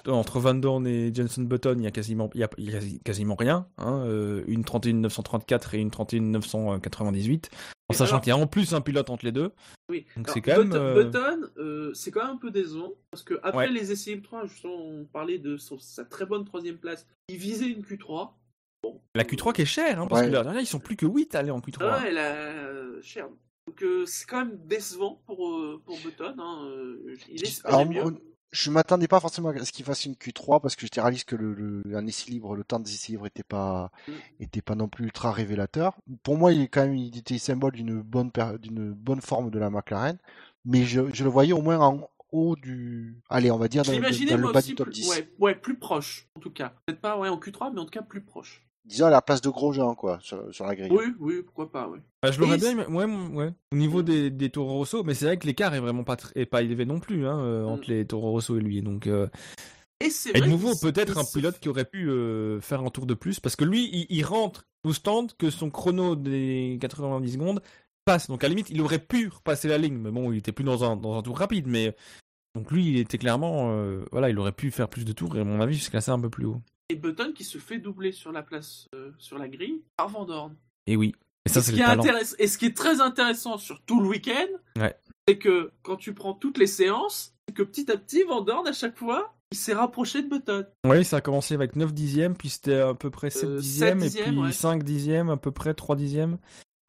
[0.07, 2.77] entre Van Dorn et Jenson Button, il y a quasiment, il y a, il y
[2.77, 3.67] a quasiment rien.
[3.79, 7.49] Hein, euh, une 31 934 et une 31 998.
[7.89, 9.51] En Et sachant alors- qu'il y a en plus un pilote entre les deux.
[9.89, 10.07] Oui.
[10.29, 13.35] C'est quand même, Button, euh, Button, euh, c'est quand même un peu décevant parce que
[13.43, 13.73] après Ouais.
[13.73, 17.07] les essais M3, justement, on parlait de son- sa très bonne troisième place.
[17.29, 18.31] Il visait une Q3.
[18.83, 19.01] Bon.
[19.15, 20.29] La Q3 qui est chère, hein, parce Ouais.
[20.29, 22.03] que l'année dernière, ils sont plus que 8 à aller en Q3.
[22.03, 23.29] Ouais, la euh, cher.
[23.67, 26.35] Donc euh, c'est quand même décevant pour, euh, pour Button.
[26.39, 26.65] Hein.
[26.65, 28.05] euh, Il espérait Alors, mieux.
[28.05, 28.19] on-
[28.53, 31.37] je m'attendais pas forcément à ce qu'il fasse une Q3 parce que j'étais réaliste que
[31.37, 34.13] le, le, un essai libre, le temps des essais libres était pas, Mm.
[34.41, 35.97] était pas non plus ultra révélateur.
[36.25, 39.59] Pour moi, il est quand même, il était symbole d'une bonne, d'une bonne forme de
[39.61, 40.19] la McLaren,
[40.65, 43.93] mais je, je le voyais au moins en haut du, allez, on va dire dans,
[43.93, 45.11] le bas du top plus, 10.
[45.11, 46.73] ouais, ouais, plus proche en tout cas.
[46.87, 48.67] Peut-être pas ouais, en Q3, mais en tout cas plus proche.
[48.85, 50.91] Disons à la place de Grosjean, quoi, sur, sur la grille.
[50.91, 51.99] Oui, oui, pourquoi pas, oui.
[52.23, 55.39] Bah, je l'aurais bien, ouais, ouais, au niveau des, des Toro Rosso, mais c'est vrai
[55.39, 57.69] que l'écart est vraiment pas, tr- est pas élevé non plus hein, euh, Mm.
[57.69, 58.83] entre les Toro Rosso et lui.
[58.83, 59.29] Donc, euh,
[60.01, 62.91] Et c'est Et vrai de nouveau, peut-être un pilote qui aurait pu euh, faire un
[62.91, 66.79] tour de plus, parce que lui, il, il rentre au stand que son chrono des
[66.81, 67.61] 90 secondes
[68.07, 68.29] passe.
[68.29, 70.65] Donc à la limite, il aurait pu repasser la ligne, mais bon, il était plus
[70.65, 71.67] dans un, dans un tour rapide.
[71.67, 71.95] Mais
[72.55, 75.41] donc lui, il était clairement, euh, voilà, il aurait pu faire plus de tours et
[75.41, 76.61] à mon avis, se classer un peu plus haut.
[76.91, 80.25] Et Button qui se fait doubler sur la place, euh, sur la grille, par Van
[80.25, 80.55] Dorn.
[80.87, 81.15] Et oui.
[81.47, 84.49] Et ça, c'est ce intéress- et ce qui est très intéressant sur tout le week-end,
[84.79, 84.95] Ouais.
[85.27, 88.67] c'est que quand tu prends toutes les séances, c'est que petit à petit, Van Dorn,
[88.67, 90.67] à chaque fois, il s'est rapproché de Button.
[90.87, 94.01] Oui, ça a commencé avec 9 dixièmes, puis c'était à peu près 7 Euh, dixièmes,
[94.01, 94.53] 7 et puis ouais.
[94.53, 96.39] 5 dixièmes, à peu près 3 dixièmes.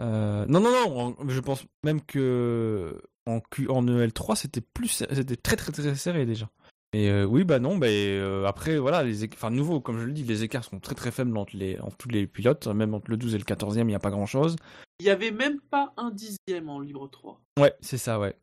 [0.02, 3.70] Euh, Non, non, non, je pense même que en, Q...
[3.70, 6.50] en EL3, c'était plus, c'était très, très, très serré déjà.
[6.94, 10.12] Et euh, oui, bah non, bah, euh, après, voilà, les enfin, nouveau, comme je le
[10.12, 11.80] dis, les écarts sont très, très faibles entre, les...
[11.80, 14.10] entre tous les pilotes, même entre le 12 et le 14e, il n'y a pas
[14.12, 14.58] grand chose.
[15.00, 17.42] Il n'y avait même pas un dixième en libre 3.
[17.60, 18.36] Ouais, c'est ça, ouais.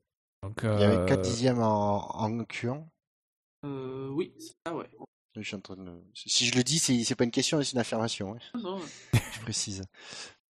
[0.42, 2.82] Donc, Il y avait euh, 4 dixièmes en, en Q1.
[3.66, 4.88] Euh, oui, c'est ça, ouais.
[5.36, 5.92] Je suis en train de...
[6.14, 8.36] Si je le dis, c'est c'est pas une question, c'est une affirmation.
[8.54, 8.80] Non, non.
[9.32, 9.82] Je précise.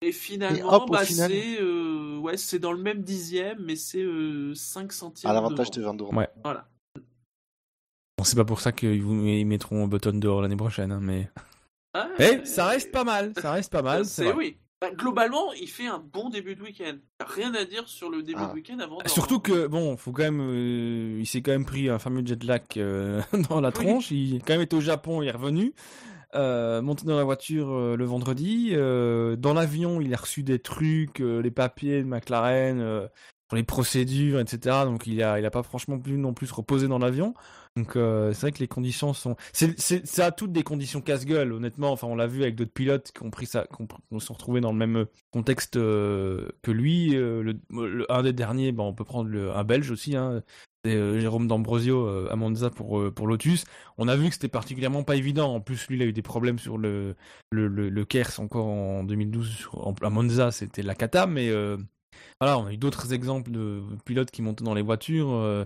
[0.01, 3.59] Et finalement, Et hop, au bah, final- c'est euh, ouais, c'est dans le même dixième,
[3.61, 5.31] mais c'est euh, 5 centièmes.
[5.31, 6.17] À l'avantage de Dorn.
[6.17, 6.29] Ouais.
[6.45, 6.69] Voilà.
[8.19, 11.31] Bon, c'est pas pour ça qu'ils vous ils mettront Button dehors l'année prochaine, hein, mais.
[11.95, 14.59] Ah, Eh, ça reste pas mal, ça reste pas mal, c'est oui.
[14.81, 16.99] Bah, globalement, il fait un bon début de week-end.
[17.27, 18.49] Rien à dire sur le début Ah.
[18.51, 18.99] de week-end avant.
[18.99, 22.25] Dorn, Surtout que bon, faut quand même, euh, il s'est quand même pris un fameux
[22.25, 23.21] jet lag euh,
[23.51, 23.75] dans la Oui.
[23.75, 24.11] tronche.
[24.13, 25.73] Il a quand même été au Japon, il est revenu.
[26.35, 28.71] euh, monté dans la voiture euh, le vendredi.
[28.75, 33.09] euh, dans l'avion, il a reçu des trucs, euh, les papiers de McLaren, euh,
[33.57, 34.85] les procédures, etc.
[34.85, 37.35] Donc il a, il a pas franchement pu non plus se reposer dans l'avion.
[37.77, 41.01] Donc euh, c'est vrai que les conditions sont, c'est, c'est, ça a toutes des conditions
[41.01, 41.93] casse-gueule, honnêtement.
[41.93, 44.33] Enfin, on l'a vu avec d'autres pilotes qui ont pris ça, qui ont, qui se
[44.33, 47.15] retrouvés dans le même contexte euh, que lui.
[47.17, 50.43] Euh, le, le- un des derniers, ben, on peut prendre le, un Belge aussi, hein,
[50.85, 53.65] c'est euh, Jérôme D'Ambrosio euh, à Monza pour euh, pour Lotus.
[53.97, 55.55] On a vu que c'était particulièrement pas évident.
[55.55, 57.15] En plus, lui, il a eu des problèmes sur le
[57.51, 61.27] le, le, le Kers encore en 2012 sur- à Monza, c'était la cata.
[61.27, 61.77] Mais euh,
[62.41, 65.31] voilà, on a eu d'autres exemples de pilotes qui montaient dans les voitures.
[65.33, 65.65] euh,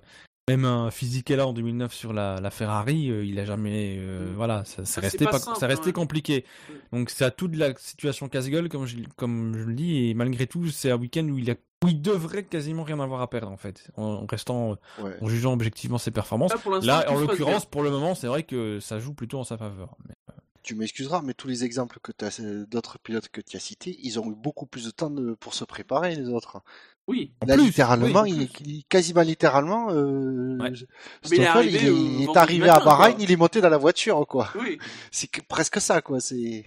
[0.48, 4.34] même un Fisichella en 2009 sur la, la Ferrari, euh, il a jamais, euh, Mm.
[4.34, 5.92] voilà, ça, restait pas pas, simple, ça restait hein.
[5.92, 6.44] compliqué.
[6.92, 6.96] Mm.
[6.96, 10.48] Donc c'est à toute la situation casse-gueule comme je, comme je le dis et malgré
[10.48, 11.54] tout c'est un week-end où il a,
[11.84, 15.16] où il devrait quasiment rien avoir à perdre en fait, en, restant, Ouais.
[15.20, 16.50] en jugeant objectivement ses performances.
[16.52, 19.14] Là, pour l'instant, Là, tout en l'occurrence, pour le moment, c'est vrai que ça joue
[19.14, 19.96] plutôt en sa faveur.
[20.08, 23.60] Mais- Tu m'excuseras, mais tous les exemples que tu as, d'autres pilotes que tu as
[23.60, 26.62] cités, ils ont eu beaucoup plus de temps de- pour se préparer, les autres.
[27.08, 27.34] Oui.
[27.40, 30.70] En Là, plus, littéralement, oui, il, quasiment littéralement, euh, Ouais.
[30.70, 30.86] Mais il est
[31.24, 33.60] Stoffel, arrivé, il est, euh, il est vendredi arrivé matin, à Bahreïn, il est monté
[33.60, 34.50] dans la voiture, quoi.
[34.54, 34.78] Oui.
[35.10, 36.20] C'est que- presque ça, quoi.
[36.20, 36.64] C'est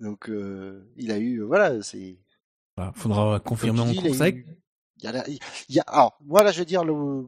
[0.00, 2.18] donc euh, il a eu, euh, voilà, c'est.
[2.76, 4.46] Voilà, faudra confirmer en tu dis, il a course eu- avec.
[4.98, 5.38] Il y a, la- il
[5.68, 7.26] y a, alors, moi là, je veux dire, le,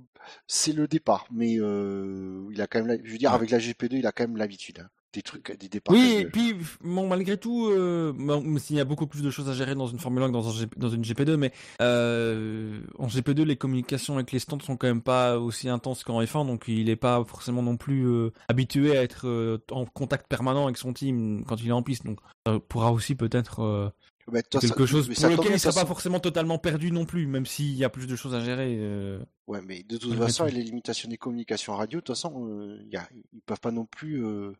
[0.48, 3.36] c'est le départ, mais euh, il a quand même, je veux dire, Ouais.
[3.36, 4.80] avec la GP2, il a quand même l'habitude.
[4.80, 4.88] hein.
[5.16, 5.94] Des trucs, des départs.
[5.94, 9.48] Oui, et puis bon, malgré tout, euh, même s'il y a beaucoup plus de choses
[9.48, 13.06] à gérer dans une Formule 1 que dans, un dans une GP2, mais euh, en
[13.06, 16.64] GP2, les communications avec les stands sont quand même pas aussi intenses qu'en F1, donc
[16.68, 20.76] il est pas forcément non plus euh, habitué à être euh, en contact permanent avec
[20.76, 23.92] son team quand il est en piste, donc ça pourra aussi peut-être
[24.30, 27.46] Bah, quelque chose mais pour lequel il sera pas forcément totalement perdu non plus, même
[27.46, 28.76] s'il y a plus de choses à gérer.
[28.80, 29.20] euh.
[29.46, 30.52] Ouais, mais de toute façon, tout.
[30.52, 33.86] les limitations des communications radio, de toute façon, euh, y a, ils peuvent pas non
[33.86, 34.50] plus euh,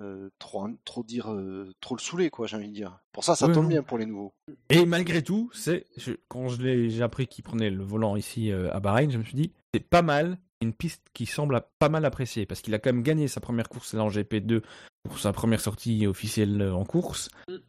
[0.00, 2.98] euh, trop, trop dire, euh, trop le saouler, quoi, j'ai envie de dire.
[3.12, 3.68] Pour ça, ça tombe non.
[3.68, 4.34] bien pour les nouveaux.
[4.68, 8.50] Et malgré tout, c'est je- quand je l'ai j'ai appris qu'il prenait le volant ici
[8.52, 11.88] euh, à Bahreïn, je me suis dit c'est pas mal, une piste qui semble pas
[11.88, 14.62] mal appréciée parce qu'il a quand même gagné sa première course là en GP2
[15.04, 17.28] pour sa première sortie officielle en course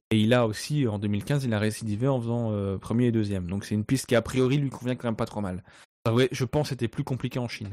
[0.10, 3.48] et il a aussi en 2015 il a récidivé en faisant premier et deuxième.
[3.50, 5.64] Donc c'est une piste qui a priori lui convient quand même pas trop mal.
[6.06, 7.70] Ah je pense que c'était plus compliqué en Chine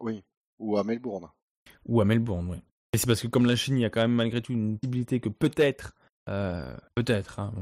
[0.00, 0.22] Oui.
[0.58, 1.28] Ou à Melbourne.
[1.86, 2.62] ou à Melbourne, ouais.
[2.94, 4.78] Et c'est parce que comme la Chine, il y a quand même malgré tout une
[4.78, 5.96] possibilité que peut-être,
[6.28, 7.52] euh, peut-être, hein,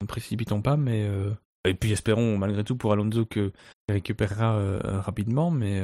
[0.00, 1.30] ne précipitons pas, mais euh,
[1.64, 3.52] et puis espérons malgré tout pour Alonso que
[3.88, 5.80] il récupérera euh, rapidement, mais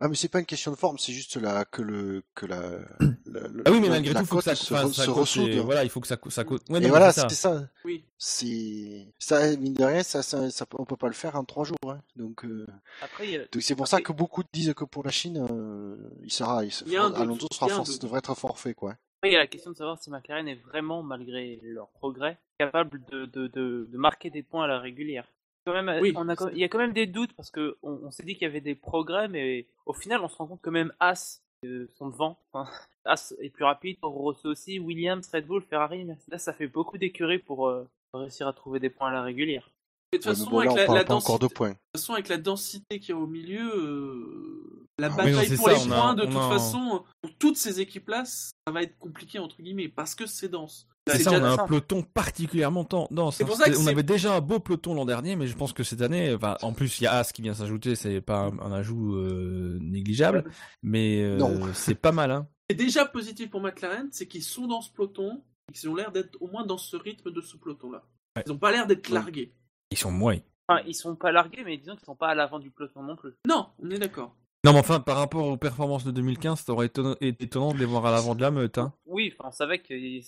[0.00, 2.60] Ah, mais c'est pas une question de forme, c'est juste là que le que la.
[3.00, 5.48] ah oui, mais malgré tout, faut que ça, se, ça ressoude.
[5.48, 6.62] et voilà, il faut que ça, co- ça cote.
[6.70, 7.28] Ouais, Et non, voilà, c'est ça.
[7.28, 7.68] c'est ça.
[7.84, 8.04] Oui.
[8.16, 11.64] C'est ça, mine de rien, ça, ça, ça- on peut pas le faire en trois
[11.64, 11.76] jours.
[11.88, 12.00] Hein.
[12.14, 12.64] Donc, euh,
[13.02, 15.44] Après, il y a- donc c'est pour ça que beaucoup disent que pour la Chine,
[15.50, 18.90] euh, il sera, il, Il Alonso sera il force, devrait être forfait, quoi.
[19.20, 22.38] Après, il y a la question de savoir si McLaren est vraiment, malgré leur progrès,
[22.60, 25.26] capable de, de, de, de marquer des points à la régulière.
[25.68, 26.12] Quand même, Oui.
[26.16, 28.22] on a, quand- il y a quand même des doutes parce que on, on s'est
[28.22, 30.92] dit qu'il y avait des progrès, mais au final, on se rend compte que même
[30.98, 32.38] As euh, sont devant.
[32.52, 32.70] Enfin,
[33.04, 37.38] As est plus rapide, Rosso aussi, Williams, Red Bull, Ferrari, Mercedes, ça fait beaucoup d'écuries
[37.38, 39.70] pour euh, réussir à trouver des points à la régulière.
[40.12, 41.68] Et de toute mais façon, bon, là, avec la, de densité, points.
[41.68, 45.16] de toute façon, avec la densité qu'il y a au milieu, euh, la Ah, non,
[45.16, 48.50] bataille pour ça, les a- points, de toute a façon, pour toutes ces équipes-là, ça
[48.72, 50.86] va être compliqué, entre guillemets, parce que c'est dense.
[51.16, 53.36] C'est ça, on a un peloton particulièrement dense.
[53.36, 53.46] C'est hein.
[53.46, 55.72] pour ça que C'était- on avait déjà un beau peloton l'an dernier, mais je pense
[55.72, 58.46] que cette année, enfin, en plus il y a As qui vient s'ajouter, c'est pas
[58.46, 60.44] un, un ajout euh, négligeable,
[60.82, 62.30] mais euh, c'est pas mal.
[62.30, 62.46] Hein.
[62.68, 66.12] Et déjà positif pour McLaren, c'est qu'ils sont dans ce peloton, et qu'ils ont l'air
[66.12, 68.02] d'être au moins dans ce rythme de ce peloton-là.
[68.36, 68.42] Ouais.
[68.46, 69.14] Ils n'ont pas l'air d'être Ouais.
[69.14, 69.54] largués.
[69.90, 70.36] Ils sont moins.
[70.68, 73.16] Enfin, ils sont pas largués, mais disons qu'ils sont pas à l'avant du peloton non
[73.16, 73.32] plus.
[73.46, 74.36] Non, on est d'accord.
[74.68, 77.86] Non, mais enfin, par rapport aux performances de 2015, ça aurait été étonnant de les
[77.86, 78.76] voir à l'avant de la meute.
[78.76, 78.92] Hein.
[79.06, 79.82] Oui, on savait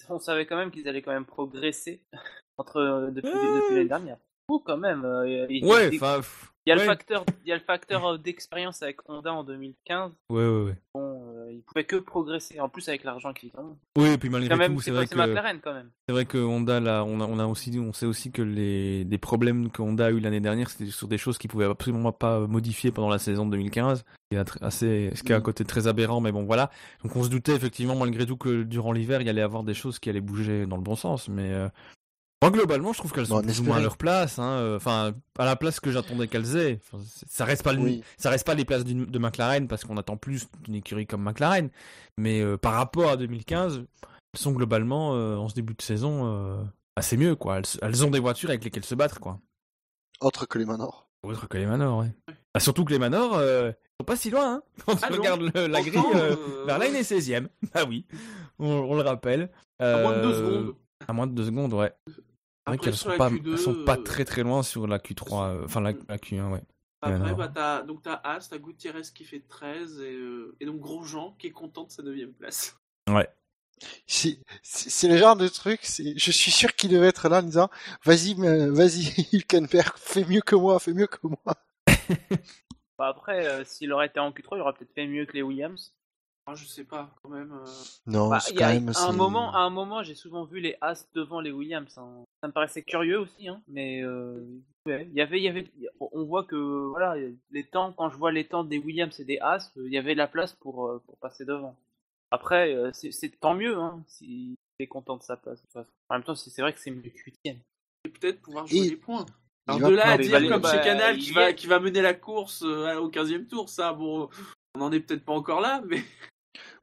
[0.08, 2.00] on savait quand même qu'ils allaient quand même progresser
[2.56, 3.54] entre euh, depuis, Ouais.
[3.60, 4.16] depuis l'année dernière.
[4.48, 5.04] Ou quand même.
[5.04, 6.20] euh, Ouais, enfin.
[6.66, 9.44] Il y a le facteur, il y a le facteur euh, d'expérience avec Honda en
[9.44, 10.12] 2015.
[10.30, 10.74] Ouais, ouais, ouais.
[10.94, 12.60] Bon, euh, ils pouvaient que progresser.
[12.60, 13.76] En plus avec l'argent qu'ils ont.
[13.96, 15.90] Oui, et puis malgré Quand tout, c'est vrai que McLaren quand même.
[16.08, 19.04] c'est vrai que Honda, là, on a, on a aussi, on sait aussi que les,
[19.04, 22.12] des problèmes que Honda a eu l'année dernière, c'était sur des choses qu'ils pouvaient absolument
[22.12, 24.04] pas modifier pendant la saison de 2015.
[24.32, 25.42] Il y a tr- assez, ce qui est un Mm.
[25.42, 26.70] côté très aberrant, mais bon, voilà.
[27.02, 29.74] Donc on se doutait effectivement, malgré tout, que durant l'hiver, il y allait avoir des
[29.74, 31.52] choses qui allaient bouger dans le bon sens, mais.
[31.52, 31.68] euh,
[32.42, 34.38] Moi, globalement, je trouve qu'elles sont Bon, on plus ou moins à leur place.
[34.38, 36.80] hein, euh, Enfin, à la place que j'attendais qu'elles aient.
[36.90, 38.02] Enfin, ça reste pas le- Oui.
[38.16, 41.68] ça reste pas les places de McLaren parce qu'on attend plus d'une écurie comme McLaren.
[42.16, 43.84] Mais euh, par rapport à 2015,
[44.32, 46.62] elles sont globalement euh, en ce début de saison euh,
[46.96, 47.58] assez mieux quoi.
[47.58, 49.38] Elles, elles ont des voitures avec lesquelles se battre quoi.
[50.20, 51.08] Autre que les Manors.
[51.22, 52.14] Autre que les Manors, ouais.
[52.54, 54.62] Ah, surtout que les Manors, euh, sont pas si loin, hein.
[54.86, 55.18] Quand Ah tu non.
[55.18, 57.48] regardes le- la grille, euh, euh, Verlaine est 16ème.
[57.74, 58.06] Ah oui,
[58.58, 59.50] on, on le rappelle.
[59.78, 60.74] À moins de deux secondes.
[61.06, 61.92] À moins de deux secondes, ouais.
[62.66, 65.42] Vrai qu'elles sont pas, Q2, elles sont pas euh, très très loin sur la Q3,
[65.44, 66.62] euh, enfin la, la Q1, ouais.
[67.02, 70.80] Après, bah, t'as, donc t'as As, t'as Gutiérrez qui fait 13 et, euh, et donc
[70.80, 72.76] Grosjean qui est content de sa 9 place.
[73.08, 73.28] Ouais.
[74.06, 77.38] C'est c'est- c'est le genre de truc, c'est- je suis sûr qu'il devait être là
[77.38, 77.70] en disant
[78.04, 81.38] Vas-y, mais- vas-y, Hülkenberg, fais mieux que moi, fais mieux que moi.
[82.98, 85.40] Bah, après, euh, s'il aurait été en Q3, il aurait peut-être fait mieux que les
[85.40, 85.94] Williams.
[86.54, 87.52] Je sais pas, quand même.
[87.52, 87.64] euh,
[88.06, 88.88] Non, Bah, c'est quand a- même.
[88.94, 91.96] à, un moment, à un moment, j'ai souvent vu les As devant les Williams.
[91.98, 92.24] hein.
[92.42, 94.42] Ça me paraissait curieux aussi, hein, mais euh,
[94.86, 95.70] ouais, il y avait, il y avait,
[96.00, 97.14] on voit que voilà,
[97.50, 99.98] les temps, quand je vois les temps des Williams et des As, euh, il y
[99.98, 101.76] avait la place pour, euh, pour passer devant.
[102.30, 105.58] Après, c'est c'est tant mieux hein, s'il est content de sa place.
[105.58, 105.90] de toute façon.
[106.08, 107.58] En même temps, c'est c'est vrai que c'est mieux que huitième.
[108.04, 109.26] Et peut-être pouvoir jouer Et- les points.
[109.68, 111.66] Il Alors de là à dire bah, comme bah, chez Canal il qui va, qui
[111.66, 114.28] va mener la course euh, au 15e tour, ça, bon,
[114.74, 116.02] on en est peut-être pas encore là, mais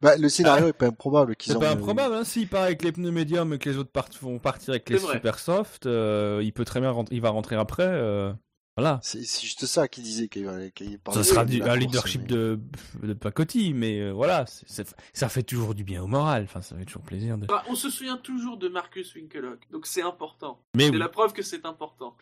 [0.02, 2.92] Bah, le scénario est pas improbable qu'ils C'est pas improbable, hein, s'il part avec les
[2.92, 5.16] pneus médiums et que les autres part- vont partir avec les vrai.
[5.16, 8.32] super soft, euh, il peut très bien rentrer, il va rentrer après, euh,
[8.78, 9.00] voilà.
[9.02, 10.46] C'est juste ça qu'il disait qu'il
[11.00, 12.60] parlait Ça sera du, un leadership mais- de,
[13.04, 14.46] de Pacotti, mais euh, voilà,
[15.14, 17.48] ça fait toujours du bien au moral, enfin ça fait toujours plaisir de...
[17.48, 20.62] Bah, on se souvient toujours de Marcus Winkelhock, donc c'est important.
[20.80, 22.16] C'est oui, la preuve que c'est important.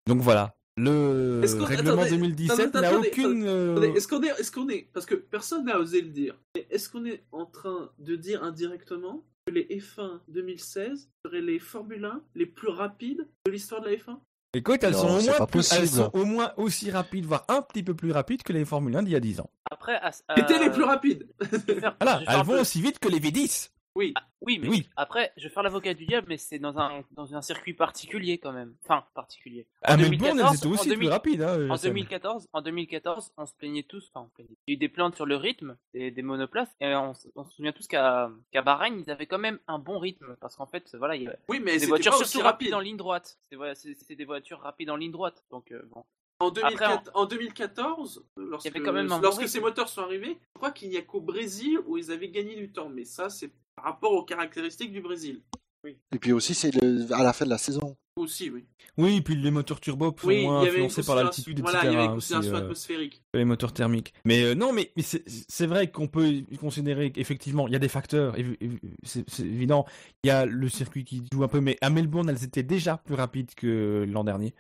[0.08, 0.56] Donc voilà.
[0.78, 3.44] Le Est-ce qu'on- règlement attendez, 2017 attendez, n'a aucune...
[3.48, 6.68] euh, Est-ce qu'on est, est-ce qu'on est, parce que personne n'a osé le dire, mais
[6.70, 12.04] est-ce qu'on est en train de dire indirectement que les F1 2016 seraient les Formule
[12.04, 14.18] 1 les plus rapides de l'histoire de la F1
[14.54, 15.98] Écoute, elles Non, sont, au moins pas plus- elles possible.
[16.04, 19.04] sont au moins aussi rapides, voire un petit peu plus rapides que les Formule 1
[19.04, 19.50] d'il y a 10 ans.
[19.72, 20.00] Après,
[20.38, 21.28] C'était les plus rapides.
[22.02, 23.70] Voilà, elles vont peu- aussi vite que les V10.
[23.96, 24.14] Oui.
[24.42, 24.90] Oui, mais Oui.
[24.98, 28.38] après, je vais faire l'avocat du diable, mais c'est dans un, dans un circuit particulier
[28.38, 28.76] quand même.
[28.84, 29.68] Enfin, particulier.
[29.82, 31.42] À En Melbourne, 2014, elles étaient aussi en plus 2000 rapides.
[31.42, 31.90] Hein, En Sam.
[31.92, 34.58] 2014, en 2014, on se plaignait tous, enfin, on se plaignait.
[34.68, 37.30] Il y a eu des plaintes sur le rythme des, des monoplaces, et on, se
[37.56, 40.94] souvient tous qu'à qu'à Bahreïn, ils avaient quand même un bon rythme, parce qu'en fait,
[40.96, 42.74] voilà, il y avait Oui, mais des voitures surtout rapides rapide.
[42.74, 43.38] en ligne droite.
[43.44, 43.74] C'était voilà,
[44.10, 46.04] des voitures rapides en ligne droite, donc euh, bon.
[46.40, 50.90] En, Après, 2004 en 2014, euh, lorsque, lorsque ces moteurs sont arrivés, je crois qu'il
[50.90, 52.90] n'y a qu'au Brésil où ils avaient gagné du temps.
[52.90, 55.42] Mais ça, c'est par rapport aux caractéristiques du Brésil.
[56.12, 57.96] Et puis aussi, c'est le- à la fin de la saison.
[58.16, 58.66] Aussi, oui.
[58.98, 61.72] Oui, puis les moteurs turbo sont Oui, moins y avait une influencés par l'altitude, etc.
[61.72, 63.22] Voilà, il y avait une aussi, considération euh, atmosphérique.
[63.34, 64.14] que les moteurs thermiques.
[64.24, 67.90] Mais euh, non, mais, mais c'est vrai qu'on peut considérer qu'effectivement, il y a des
[67.90, 68.36] facteurs,
[69.04, 69.86] c'est évident.
[70.24, 72.98] Il y a le circuit qui joue un peu, mais à Melbourne, elles étaient déjà
[72.98, 74.56] plus rapides que l'an dernier.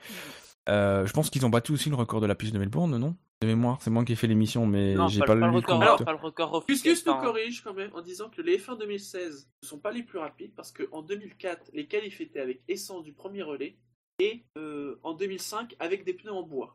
[0.67, 3.15] Euh, je pense qu'ils ont battu aussi le record de la piste de Melbourne, non?
[3.41, 5.49] De mémoire, c'est moi qui ai fait l'émission, mais Non, j'ai pas, pas, le le
[5.52, 6.06] record, compte.
[6.06, 6.95] pas le record Puisque officiel.
[6.95, 9.91] je te enfin, corrige quand même en disant que les F1 2016 ne sont pas
[9.91, 13.76] les plus rapides parce qu'en 2004, les qualifs étaient avec essence du premier relais
[14.20, 16.74] et euh, en 2005 avec des pneus en bois.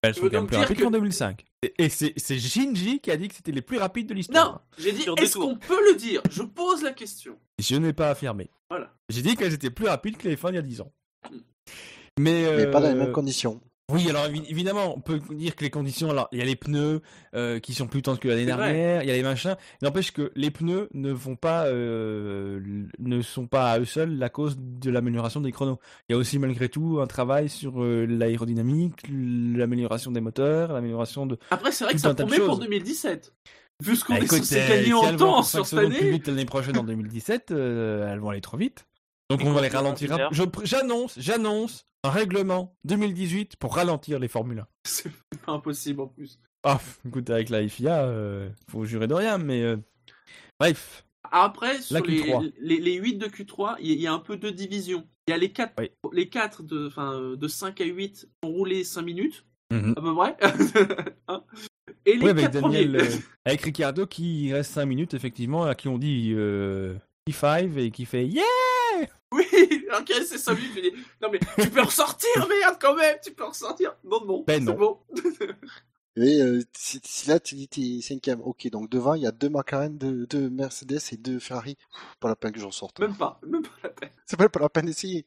[0.00, 1.44] Elles sont veux quand même plus dire rapides que- qu'en 2005.
[1.78, 4.52] Et, c'est Shinji qui a dit que c'était les plus rapides de l'histoire.
[4.52, 6.22] Non, j'ai dit est-ce qu'on peut le dire?
[6.30, 7.38] Je pose la question.
[7.58, 8.48] Je n'ai pas affirmé.
[8.70, 8.94] Voilà.
[9.10, 10.92] J'ai dit qu'elles étaient plus rapides que les fins il y a 10 ans.
[11.30, 11.36] Mm.
[12.20, 13.60] Mais, Mais pas dans les euh, mêmes conditions.
[13.90, 16.56] Oui, alors évi- évidemment, on peut dire que les conditions, alors il y a les
[16.56, 17.00] pneus
[17.34, 19.56] euh, qui sont plus tendres que l'année dernière, il y a les machins.
[19.80, 22.60] N'empêche que les pneus ne vont pas, euh,
[22.98, 25.78] ne sont pas à eux seuls la cause de l'amélioration des chronos.
[26.08, 31.24] Il y a aussi malgré tout un travail sur euh, l'aérodynamique, l'amélioration des moteurs, l'amélioration
[31.24, 31.38] de.
[31.50, 32.60] Après, c'est vrai que ça promet pour choses.
[32.60, 33.32] 2017.
[33.80, 36.00] Vu ce qu'on Bah, est censé euh, gagner si en temps sur cette secondes plus
[36.00, 36.10] année.
[36.10, 38.84] vite l'année prochaine en 2017, euh, elles vont aller trop vite.
[39.30, 40.16] Donc on va les ralentir.
[40.64, 44.66] J'annonce, j'annonce un règlement 2018 pour ralentir les Formule 1.
[44.86, 45.10] C'est
[45.44, 46.38] pas impossible en plus.
[46.64, 49.76] Ah, écoute, avec la FIA, euh, faut jurer de rien, mais euh,
[50.58, 51.04] bref.
[51.30, 52.52] Après, sur les, Q3.
[52.58, 55.06] les, les 8 de Q3, il y, a- il y a un peu deux divisions.
[55.26, 55.90] Il y a les 4, Oui.
[56.12, 59.94] les 4 de, enfin, euh, de 5 à 8 ont roulé 5 minutes, Mhm.
[59.96, 60.36] à peu près.
[61.28, 61.44] Hein
[62.06, 63.06] Et les Oui, avec 4 Daniel, premiers.
[63.14, 66.32] euh, avec Ricciardo qui reste 5 minutes, effectivement, à qui on dit
[67.32, 68.42] P5 et qui fait Yeah
[69.32, 69.44] Oui,
[69.98, 70.72] ok, c'est 5 minutes.
[70.76, 70.92] Je dis,
[71.22, 73.94] non mais tu peux ressortir, merde, quand même, tu peux ressortir.
[74.04, 74.98] Non, non, Ben c'est bon.
[76.16, 79.30] Et euh, si, si là tu dis t'es cinquième, ok, donc devant il y a
[79.30, 81.76] deux McLaren, deux, deux Mercedes et deux Ferrari.
[81.76, 82.98] Pff, Pas la peine que j'en sorte.
[82.98, 84.10] Même pas, même pas la peine.
[84.26, 85.26] C'est pas, pas la peine d'essayer.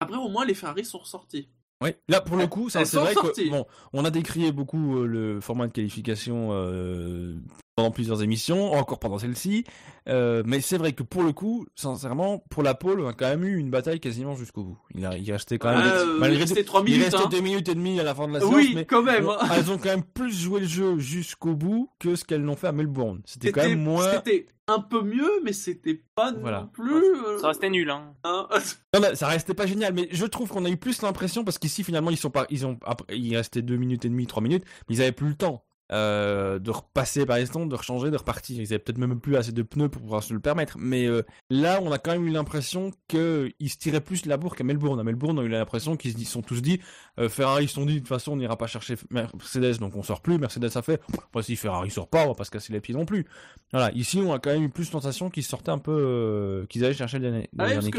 [0.00, 1.48] Après, au moins, les Ferrari sont ressortis.
[1.80, 3.44] Oui, là pour le coup, ça c'est vrai sorties.
[3.44, 7.36] que bon, on a décrié beaucoup euh, le format de qualification euh,
[7.76, 9.62] pendant plusieurs émissions, encore pendant celle-ci,
[10.08, 13.28] euh, mais c'est vrai que pour le coup, sincèrement, pour la pole, on a quand
[13.28, 14.78] même eu une bataille quasiment jusqu'au bout.
[14.94, 17.04] Il, a, il restait quand même, Euh, il restait tout- 3 il minutes.
[17.04, 17.28] restait hein.
[17.30, 19.24] deux minutes et demie à la fin de la séance, Oui, mais quand même.
[19.24, 19.48] bon, hein.
[19.54, 22.68] elles ont quand même plus joué le jeu jusqu'au bout que ce qu'elles l'ont fait
[22.68, 23.20] à Melbourne.
[23.24, 24.10] C'était quand même moins.
[24.14, 26.60] c'était un peu mieux, mais c'était pas Voilà.
[26.60, 26.92] non plus.
[26.94, 28.12] euh, Ça restait nul, hein.
[28.24, 28.46] hein.
[28.94, 31.82] Non, ça restait pas génial, mais je trouve qu'on a eu plus l'impression parce qu'ici
[31.84, 34.64] finalement ils sont pas, ils ont, après, il restait deux minutes et demie, trois minutes,
[34.88, 38.60] mais ils avaient plus le temps euh, de repasser par stands, de rechanger, de repartir.
[38.60, 41.22] Ils avaient peut-être même plus assez de pneus pour pouvoir se le permettre, mais euh,
[41.50, 44.64] là on a quand même eu l'impression que ils se tiraient plus la bourre qu'à
[44.64, 45.00] Melbourne.
[45.00, 46.80] À Melbourne, on a eu l'impression qu'ils se sont tous dit,
[47.18, 49.96] euh, Ferrari ils se sont dit de toute façon on n'ira pas chercher Mercedes, donc
[49.96, 50.38] on sort plus.
[50.38, 51.00] Mercedes a fait,
[51.32, 53.26] bah, si Ferrari sort pas, on va pas se casser les pieds non plus.
[53.72, 56.94] Voilà, ici on a quand même eu plus l'impression qu'ils sortaient un peu, qu'ils allaient
[56.94, 57.90] chercher le dernier, Ah ouais, dernier.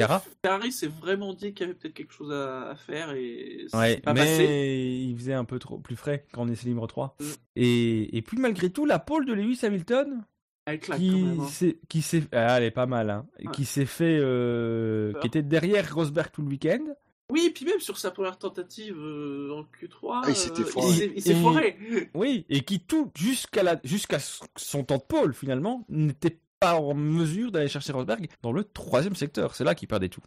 [0.43, 3.97] Ferrari s'est vraiment dit qu'il y avait peut-être quelque chose à, à faire et Ouais,
[3.97, 5.05] pas mais passé.
[5.09, 7.15] il faisait un peu trop plus frais quand on est libre 3.
[7.19, 7.23] Mm.
[7.79, 10.23] Et, et puis malgré tout, la pole de Lewis Hamilton,
[10.65, 11.39] Elle claque qui quand même.
[11.41, 11.47] hein.
[11.47, 13.51] s'est, qui s'est, ah, elle est pas mal, hein, Ouais.
[13.53, 16.83] qui s'est fait, euh, qui était derrière Rosberg tout le week-end.
[17.31, 20.65] Oui, et puis même sur sa première tentative euh, en Q3, Ah, il s'était euh,
[20.65, 20.89] foiré.
[20.89, 21.77] il s'est- il s'est Et- foiré.
[22.15, 24.17] Oui, et qui tout jusqu'à la, jusqu'à
[24.57, 29.15] son temps de pole finalement n'était pas en mesure d'aller chercher Rosberg dans le troisième
[29.15, 29.53] secteur.
[29.55, 30.23] C'est là qu'il perdait tout.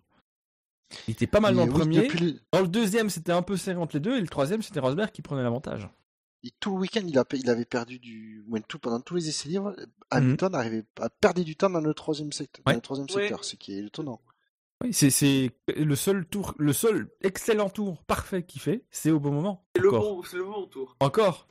[1.09, 2.03] Il était pas mal dans le oui, premier.
[2.03, 4.79] depuis Dans le deuxième, c'était un peu serré entre les deux, et le troisième, c'était
[4.81, 5.89] Rosberg qui prenait l'avantage.
[6.45, 8.45] Et tout le week-end, il, a, il avait perdu du.
[8.49, 9.87] ouais, tout, pendant tous les essais libres, Mhm.
[10.11, 12.63] Hamilton arrivait à perdre du temps dans le troisième secteur.
[12.67, 12.73] Ouais.
[12.75, 13.23] Dans le troisième Ouais.
[13.23, 14.21] secteur, ce qui est étonnant.
[14.83, 19.31] Oui, c'est, le seul tour, le seul excellent tour parfait qu'il fait, c'est au bon
[19.33, 19.65] moment.
[19.77, 20.03] C'est le Encore.
[20.17, 20.97] bon, c'est le bon tour.
[20.99, 21.47] Encore.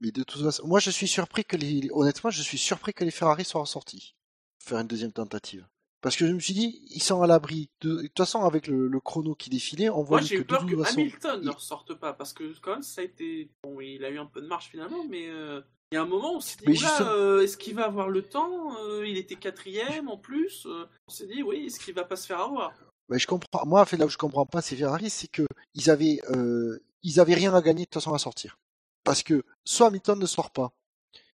[0.00, 1.88] Mais de toute façon, moi je suis surpris que les.
[1.92, 4.16] Honnêtement, je suis surpris que les Ferrari soient ressortis.
[4.58, 5.66] Faire une deuxième tentative.
[6.02, 7.68] Parce que je me suis dit, ils sont à l'abri.
[7.82, 7.96] De...
[7.96, 10.44] de toute façon, avec le, le chrono qui défilait, on Moi, voyait j'ai que eu
[10.44, 11.00] peur de que façon.
[11.00, 13.50] Hamilton ne ressorte pas parce que quand même, ça a été.
[13.62, 15.60] Bon, il a eu un peu de marche finalement, mais euh,
[15.92, 18.74] il y a un moment, on s'est dit, euh, est-ce qu'il va avoir le temps
[18.78, 20.64] Euh, Il était quatrième en plus.
[20.66, 22.72] Euh, on s'est dit, oui, est-ce qu'il va pas se faire avoir?
[23.10, 23.66] Mais je comprends.
[23.66, 25.42] Moi, là où je comprends pas ces Ferrari, c'est que
[25.74, 28.56] ils avaient, euh, ils avaient rien à gagner de toute façon à sortir.
[29.04, 30.70] Parce que soit Hamilton ne sort pas,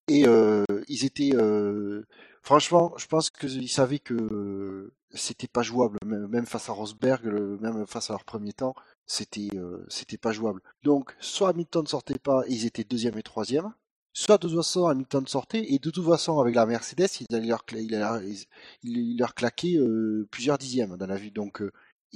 [0.07, 2.05] et euh, ils étaient, euh,
[2.45, 7.25] franchement, je pense qu'ils savaient que euh, c'était pas jouable, même face à Rosberg,
[7.61, 8.75] même face à leur premier temps,
[9.07, 10.61] c'était, euh, c'était pas jouable.
[10.83, 13.73] Donc, soit Hamilton ne sortait pas, et ils étaient deuxième et troisième.
[14.16, 17.49] Soit de toute façon Hamilton sortait et de toute façon avec la Mercedes il allait
[17.49, 18.47] leur, il allait-
[18.85, 21.61] il- leur claquait euh, plusieurs dixièmes dans la vue donc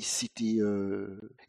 [0.00, 0.59] c'était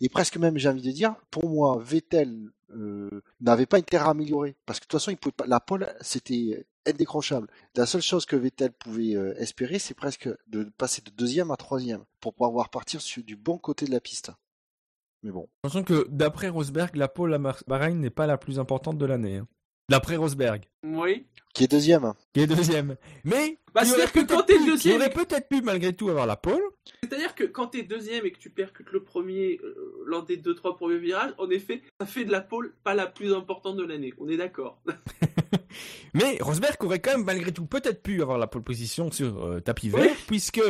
[0.02, 4.10] et presque même j'ai envie de dire pour moi Vettel euh, n'avait pas intérêt à
[4.10, 8.02] améliorer parce que de toute façon il pouvait pas la pole c'était indécrochable la seule
[8.02, 12.34] chose que Vettel pouvait euh, espérer c'est presque de passer de deuxième à troisième pour
[12.34, 14.32] pouvoir repartir sur du bon côté de la piste
[15.24, 18.98] mais bon l'impression que d'après Rosberg, la pole à Bahreïn n'est pas la plus importante
[18.98, 19.38] de l'année.
[19.38, 19.48] hein.
[19.90, 21.26] D'après Rosberg, Oui.
[21.54, 22.16] qui est deuxième hein.
[22.34, 22.96] qui est deuxième.
[23.24, 25.62] Mais Bah, il aurait c'est-à-dire que peut-être quand t'es pu- deuxième il aurait peut-être pu
[25.62, 26.62] malgré tout avoir la pole.
[27.04, 30.54] C'est-à-dire que quand t'es deuxième et que tu percutes le premier euh, lors des deux
[30.56, 33.84] trois premiers virages, en effet, ça fait de la pole pas la plus importante de
[33.84, 34.14] l'année.
[34.20, 34.82] On est d'accord.
[36.14, 39.60] Mais Rosberg aurait quand même malgré tout peut-être pu avoir la pole position sur euh,
[39.60, 40.62] tapis vert, puisque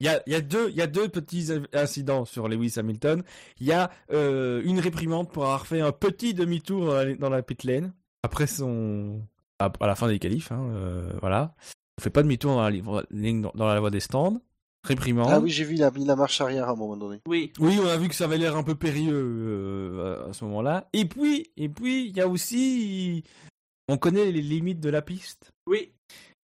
[0.00, 2.74] il y a, il y, a deux- il y a deux petits incidents sur Lewis
[2.76, 3.22] Hamilton.
[3.60, 7.30] Il y a euh, une réprimande pour avoir fait un petit demi-tour dans la, dans
[7.30, 7.92] la pit lane
[8.22, 9.20] après son
[9.58, 10.50] à, à la fin des qualifs.
[10.52, 11.54] Hein, euh, voilà,
[11.98, 12.70] on fait pas demi-tour dans la
[13.10, 14.40] ligne dans la voie des stands.
[14.84, 15.28] Réprimande.
[15.30, 17.52] ah oui j'ai vu il a mis la marche arrière à un moment donné Oui.
[17.60, 20.44] Oui, on a vu que ça avait l'air un peu périlleux euh, à- à ce
[20.46, 20.88] moment-là.
[20.92, 23.22] Et puis, et puis, il y a aussi,
[23.86, 25.52] on connaît les limites de la piste.
[25.68, 25.92] Oui.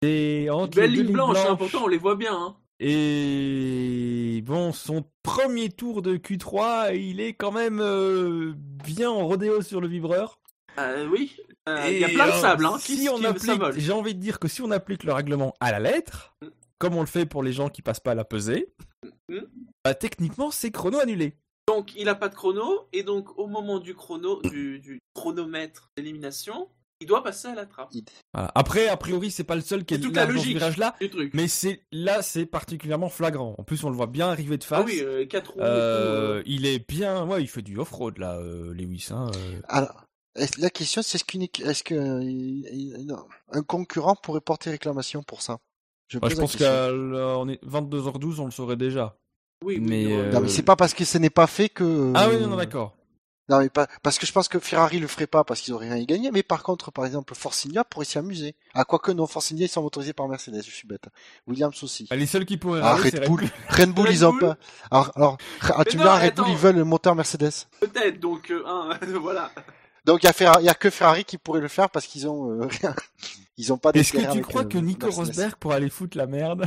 [0.03, 2.33] Et entre Belle les ligne lignes blanche, hein, blanches, pourtant on les voit bien.
[2.33, 2.57] Hein.
[2.81, 8.53] Et bon, son premier tour de Q3, il est quand même euh,
[8.85, 10.39] bien en rodéo sur le vibreur.
[10.79, 11.37] Euh, oui.
[11.69, 13.79] Euh, Il y a plein de sable, hein, qui, si on applique, vole.
[13.79, 16.49] j'ai envie de dire que si on applique le règlement à la lettre, Mm.
[16.79, 18.69] comme on le fait pour les gens qui passent pas à la pesée,
[19.29, 19.39] Mm.
[19.85, 21.35] bah, techniquement c'est chrono annulé.
[21.69, 25.89] Donc il a pas de chrono, et donc au moment du chrono, du, du chronomètre
[25.97, 26.69] d'élimination,
[27.01, 27.91] il doit passer à la trappe.
[28.35, 28.51] Voilà.
[28.57, 30.37] Après, a priori, c'est pas le seul qui est C'est toute là la dans ce
[30.39, 31.33] logique virage-là, Du truc.
[31.35, 33.55] mais c'est là, c'est particulièrement flagrant.
[33.59, 34.81] En plus, on le voit bien arriver de face.
[34.83, 36.43] ah oui, euh, 4 roues et Euh, euh.
[36.47, 39.09] il est bien, ouais, il fait du off-road là, euh, Lewis.
[39.13, 39.61] Hein, euh.
[39.69, 40.08] Alors, est-
[40.59, 44.71] la question, c'est est-ce qu'une équi- est-ce que euh, il- non, un concurrent pourrait porter
[44.71, 45.59] réclamation pour ça?
[46.09, 49.17] Je, pense qu'à là, on est 22h12, on le saurait déjà.
[49.65, 52.13] Oui, mais, mais, euh, Non, mais c'est pas parce que ce n'est pas fait que.
[52.15, 52.95] Ah oui, non, non, d'accord.
[53.51, 55.87] Non, mais pas parce que je pense que Ferrari le ferait pas parce qu'ils auraient
[55.87, 56.31] rien à y gagner.
[56.31, 58.55] Mais par contre, par exemple, Force India pourrait s'y amuser.
[58.75, 60.63] Ah, quoique non, Force India ils sont motorisés par Mercedes.
[60.63, 61.07] Je suis bête.
[61.47, 62.07] Williams aussi.
[62.11, 63.49] Bah, les seuls qui pourraient Ah, Red Red Bull.
[63.71, 64.59] Red Bull, Red ils ont pas.
[64.91, 67.51] Alors, alors ah, tu me Red Bull, ils veulent le moteur Mercedes.
[67.81, 69.51] peut-être, donc, euh, hein, voilà.
[70.09, 72.07] Donc il y a Ferrari, il y a que Ferrari qui pourrait le faire parce
[72.07, 72.95] qu'ils ont euh, rien.
[73.59, 75.11] Ils ont pas Est-ce que tu crois euh, que Nico.
[75.11, 76.67] Rosberg pourrait aller foutre la merde?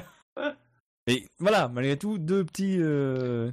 [1.07, 2.77] Et voilà, malgré tout, deux petits.
[2.79, 3.51] euh,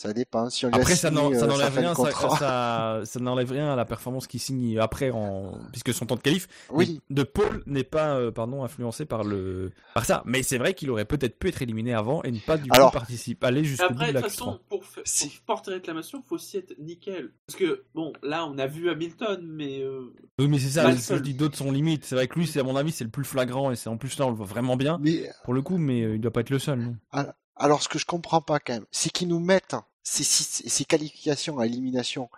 [0.00, 0.48] Ça dépend.
[0.48, 2.36] Si on Après, ça euh, n'enlève rien, ça, contrat.
[2.38, 5.58] ça, ça n'enlève rien à la performance qu'il signe après, en...
[5.72, 7.00] puisque son temps de qualif Oui.
[7.10, 10.22] de Paul n'est pas, euh, pardon, influencé par le, par ça.
[10.24, 12.92] Mais c'est vrai qu'il aurait peut-être pu être éliminé avant et ne pas du Alors-
[12.92, 14.34] coup participer, aller jusqu'au bout Après, de la toute Q3.
[14.34, 15.40] façon, pour, fa- pour Si.
[15.44, 17.32] porter réclamation, faut aussi être nickel.
[17.48, 19.80] Parce que, bon, là, on a vu Hamilton, mais...
[19.82, 20.84] euh, Oui, mais c'est ça.
[20.84, 21.18] Ce le que seul.
[21.18, 22.04] je dis, d'autres sont limites.
[22.04, 23.96] C'est vrai que lui, c'est à mon avis, c'est le plus flagrant et c'est en
[23.96, 26.30] plus là, on le voit vraiment bien Mais pour le coup, mais euh, il doit
[26.32, 26.78] pas être le seul.
[26.78, 27.26] Non
[27.60, 29.74] alors, ce que je comprends pas quand même, c'est qu'ils nous mettent
[30.08, 32.30] ces, ces, qualifications à élimination.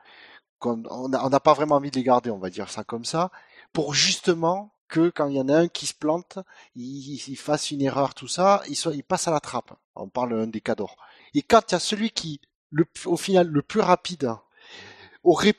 [0.62, 3.30] On n'a pas vraiment envie de les garder, on va dire ça comme ça,
[3.72, 6.38] pour justement que quand il y en a un qui se plante,
[6.74, 9.72] il, fasse une erreur, tout ça, il, soit, il passe à la trappe.
[9.94, 10.96] On parle d'un des cadors.
[11.32, 12.40] Et quand il y a celui qui,
[12.70, 14.34] le, au final, le plus rapide,
[15.22, 15.54] aurait,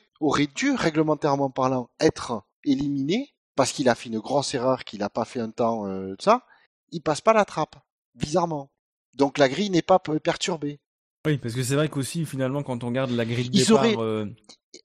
[0.54, 5.24] dû, réglementairement parlant, être éliminé, parce qu'il a fait une grosse erreur, qu'il n'a pas
[5.24, 6.46] fait un temps, euh, tout ça,
[6.90, 7.76] il passe pas la trappe,
[8.14, 8.70] bizarrement.
[9.14, 10.80] Donc la grille n'est pas perturbée.
[11.26, 13.84] Oui, parce que c'est vrai qu'aussi, finalement, quand on regarde la grille de Ils départ,
[13.84, 14.26] auraient- euh,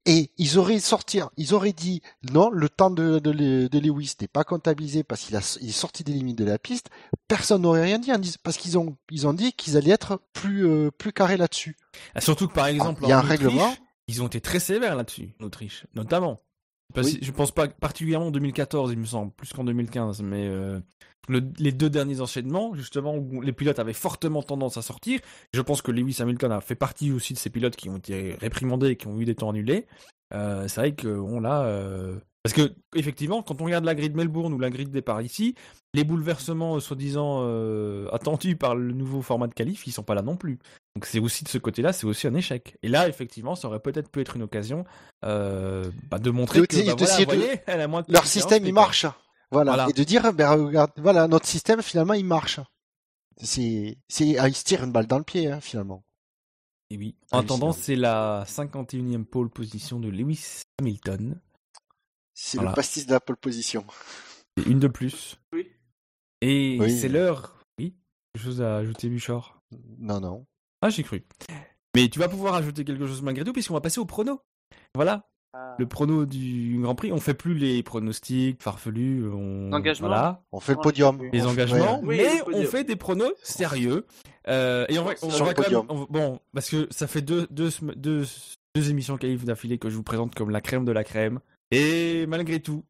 [0.05, 2.01] Et ils auraient sorti, ils auraient dit
[2.34, 5.69] non, le temps de, de, Le- de Lewis n'est pas comptabilisé parce qu'il a- il
[5.69, 6.89] est sorti des limites de la piste.
[7.30, 10.91] Personne n'aurait rien dit parce qu'ils ont, ils ont dit qu'ils allaient être plus, euh,
[10.91, 11.77] plus carrés là-dessus.
[12.15, 13.64] ah, surtout que par exemple, il y a en un règlement.
[13.69, 16.41] Autriche, ils ont été très sévères là-dessus, en Autriche, notamment.
[16.93, 17.19] Parce Oui.
[17.19, 20.80] que Je pense pas particulièrement en 2014, il me semble, plus qu'en 2015, mais euh,
[21.28, 25.20] le- les deux derniers enchaînements, justement, où les pilotes avaient fortement tendance à sortir.
[25.54, 28.36] Je pense que Lewis Hamilton a fait partie aussi de ces pilotes qui ont été
[28.40, 29.86] réprimandés et qui ont eu des temps annulés.
[30.34, 31.64] Euh, c'est vrai que on l'a.
[31.64, 34.91] euh, Parce que effectivement, quand on regarde la grille de Melbourne ou la grille de
[34.91, 35.56] départ ici,
[35.94, 37.44] les bouleversements euh, soi-disant
[38.12, 40.60] attendus par le nouveau format de qualif, ils sont pas là non plus.
[40.95, 42.78] Donc c'est aussi de ce côté-là, c'est aussi un échec.
[42.84, 44.84] Et là, effectivement, ça aurait peut-être pu être une occasion
[45.22, 48.66] bah, de montrer De- que bah, voilà, de- voyez, elle a moins de Leur système,
[48.66, 49.06] il marche.
[49.52, 49.72] Voilà.
[49.72, 49.90] Voilà.
[49.90, 52.60] Et de dire, ben regarde, voilà, notre système finalement, il marche.
[53.41, 56.03] C'est, c'est, ah, il se tire une balle dans le pied, hein, finalement.
[56.90, 57.15] Et oui.
[57.32, 57.56] En Hallucinant.
[57.56, 61.40] attendant, c'est la 51e pole position de Lewis Hamilton.
[62.34, 62.72] C'est Voilà.
[62.72, 63.86] le pastis de la pole position.
[64.65, 65.38] Une de plus.
[65.53, 65.69] Oui.
[66.41, 66.98] Et Oui.
[66.98, 67.57] c'est l'heure.
[67.80, 67.95] Oui.
[68.34, 69.60] Quelque chose à ajouter, Buchor
[69.99, 70.45] Non, non.
[70.82, 71.26] Ah, j'ai cru.
[71.95, 74.41] Mais tu vas pouvoir ajouter quelque chose malgré tout, puisqu'on va passer au prono.
[74.95, 75.30] Voilà, Ah.
[75.78, 77.11] Le prono du Grand Prix.
[77.11, 79.28] On fait plus les pronostics farfelus.
[79.32, 79.69] On...
[79.69, 81.18] L'engagement Voilà, On fait le podium.
[81.19, 81.30] oui.
[81.34, 81.99] les On engagements.
[82.02, 82.06] ouais.
[82.06, 84.06] Oui, mais le on fait des pronos sérieux.
[84.48, 85.82] Euh, et on va, on va quand même.
[85.90, 88.24] on- bon, parce que ça fait deux, deux, deux,
[88.76, 91.40] deux émissions qualif d'affilée que je vous présente comme la crème de la crème.
[91.72, 92.86] Et malgré tout,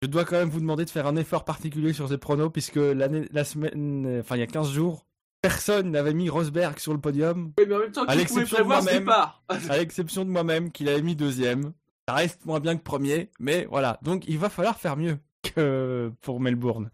[0.00, 2.76] je dois quand même vous demander de faire un effort particulier sur ces pronos, puisque
[2.76, 5.04] l'année, la semaine, enfin il y a 15 jours,
[5.42, 8.64] personne n'avait mis Rosberg sur le podium, Oui, mais en même temps, À l'exception de
[8.64, 9.08] moi-même.
[9.10, 11.72] à l'exception de moi-même qui l'avait mis deuxième.
[12.08, 13.98] Ça reste moins bien que premier, mais voilà.
[14.02, 16.90] Donc il va falloir faire mieux que pour Melbourne.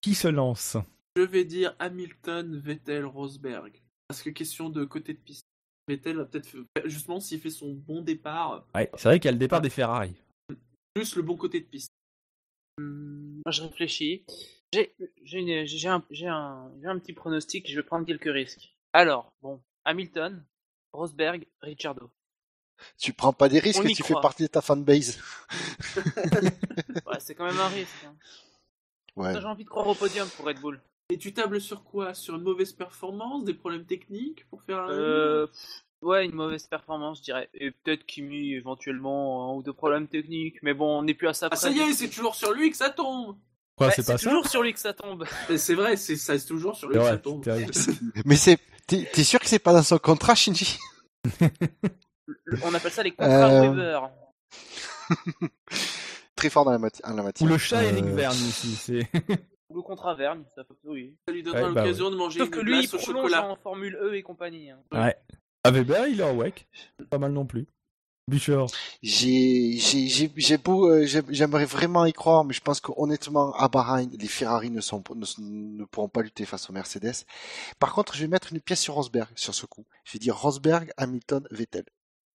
[0.00, 0.76] Qui se lance?
[1.16, 3.80] Je vais dire Hamilton, Vettel, Rosberg.
[4.08, 5.44] Parce que question de côté de piste.
[5.88, 9.30] Vettel va peut-être, fait- justement, s'il fait son bon départ, Ouais, c'est vrai qu'il y
[9.30, 10.14] a le départ des Ferrari.
[10.94, 11.90] plus le bon côté de piste.
[12.78, 14.24] Hum, Moi, je réfléchis.
[14.72, 18.30] J'ai j'ai une- j'ai un, j'ai un, j'ai un petit pronostic, je vais prendre quelques
[18.32, 18.74] risques.
[18.92, 20.44] Alors, bon, Hamilton,
[20.92, 22.10] Rosberg, Ricciardo.
[22.98, 25.18] Tu prends pas des risques, tu fais partie de ta fanbase.
[27.06, 28.04] Ouais, c'est quand même un risque.
[28.06, 28.14] hein.
[29.16, 29.32] Ouais.
[29.32, 30.80] J'ai envie de croire au podium pour Red Bull.
[31.10, 32.14] Et tu tables sur quoi?
[32.14, 34.90] Sur une mauvaise performance, des problèmes techniques pour faire un.
[34.90, 35.46] Euh,
[36.02, 37.48] ouais, une mauvaise performance, je dirais.
[37.54, 40.62] Et peut-être Kimi, éventuellement, un ou deux problèmes techniques.
[40.62, 42.70] Mais bon, on n'est plus à ça Ah, ça y est, c'est toujours sur lui
[42.70, 43.36] que ça tombe
[43.76, 44.28] Quoi, c'est pas ça?
[44.28, 45.24] toujours sur lui que ça tombe.
[45.48, 47.44] Mais C'est vrai, c'est ça, c'est toujours sur lui que ça tombe.
[48.24, 50.78] Mais c'est, t'es, sûr que c'est pas dans son contrat, Shinji?
[52.64, 54.10] On appelle ça les contrats Euh, Weber.
[56.36, 57.48] Très fort dans la, mati- en la Ou matière.
[57.50, 58.74] le chat Euh, Eric Verne ici.
[58.76, 59.08] C'est...
[59.70, 61.16] Ou le contrat Vergne, ça peut oui.
[61.26, 62.98] Ça lui donnera Ouais, bah l'occasion de manger Sauf une que lui, il glace au
[62.98, 63.48] chocolat.
[63.50, 64.70] en Formule E et compagnie.
[64.70, 64.78] hein.
[64.92, 65.16] Ouais.
[65.64, 66.66] Ah, Weber, il est en WEC.
[67.10, 67.66] Pas mal non plus.
[68.28, 68.64] Bûcher.
[69.02, 73.52] J'ai, j'ai, j'ai, j'ai beau, euh, j'ai- j'aimerais vraiment y croire, mais je pense qu'honnêtement,
[73.54, 75.24] à Bahreïn, les Ferrari ne sont, ne,
[75.78, 77.24] ne pourront pas lutter face aux Mercedes.
[77.78, 79.84] Par contre, je vais mettre une pièce sur Rosberg, sur ce coup.
[80.04, 81.84] Je vais dire Rosberg, Hamilton, Vettel.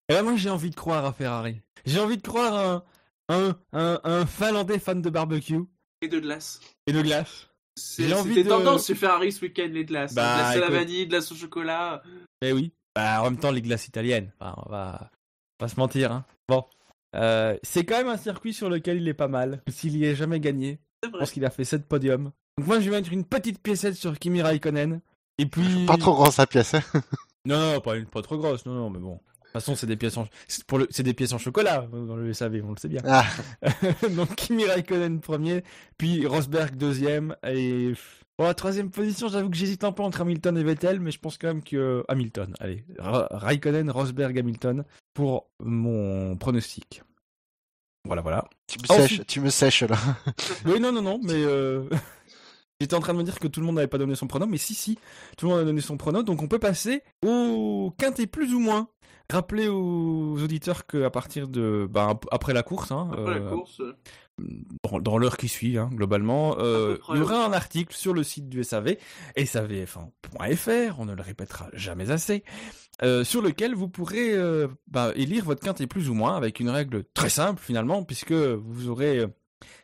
[0.08, 1.60] Et là, moi, j'ai envie de croire à Ferrari.
[1.84, 2.84] J'ai envie de croire à
[3.28, 5.60] un, un, un, un Finlandais fan de barbecue
[6.02, 6.60] Et de glace.
[6.86, 7.48] et de glace.
[7.76, 10.14] C'est- J'ai envie C'était de- tendance chez Ferrari ce week-end, les glaces.
[10.14, 10.74] Bah, glace à la écoute.
[10.78, 12.02] vanille, glace au chocolat.
[12.42, 12.72] Eh oui.
[12.94, 14.32] Bah, en même temps, les glaces italiennes.
[14.40, 15.10] Enfin, on va
[15.58, 16.10] pas se mentir.
[16.12, 16.24] Hein.
[16.48, 16.64] Bon.
[17.16, 19.62] Euh, c'est quand même un circuit sur lequel il est pas mal.
[19.68, 21.20] S'il y est jamais gagné, C'est je vrai.
[21.20, 22.32] pense qu'il a fait 7 podiums.
[22.58, 25.00] Donc moi, je vais mettre une petite piécette sur Kimi Raikkonen.
[25.38, 25.86] Et puis...
[25.86, 26.82] Pas trop grand sa pièce, hein.
[27.44, 28.66] Non, non, pas, une- pas trop grosse.
[28.66, 29.20] Non, non, mais bon.
[29.58, 30.26] De toute façon, c'est des pièces en,
[30.66, 33.02] pour le, c'est des pièces en chocolat dans le SAV, on le sait bien.
[33.06, 33.24] Ah,
[34.16, 35.62] Donc Kimi Raikkonen premier,
[35.96, 37.92] puis Rosberg deuxième et
[38.40, 41.38] la troisième position, j'avoue que j'hésite un peu entre Hamilton et Vettel, mais je pense
[41.38, 42.54] quand même que Hamilton.
[42.60, 47.02] Allez, Ra- Raikkonen, Rosberg, Hamilton pour mon pronostic.
[48.04, 48.44] Voilà, voilà.
[48.68, 49.96] tu me Ensuite- sèches, tu me sèches, là.
[50.66, 51.82] Oui, non, non, non, mais euh...
[52.80, 54.46] j'étais en train de me dire que tout le monde n'avait pas donné son pronom,
[54.46, 54.98] mais si, si,
[55.36, 58.60] tout le monde a donné son pronom, donc on peut passer au quintet plus ou
[58.60, 58.88] moins.
[59.30, 63.82] Rappelez aux auditeurs qu'à partir de, bah, après la course, hein, Après la euh, course.
[64.38, 68.22] dans, dans l'heure qui suit, hein, globalement, euh, il y aura un article sur le
[68.22, 68.96] site du SAV,
[69.36, 72.42] savf1.fr, on ne le répétera jamais assez,
[73.02, 74.34] euh, sur lequel vous pourrez
[74.86, 78.88] bah, élire votre quintet plus ou moins avec une règle très simple finalement, puisque vous
[78.88, 79.26] aurez,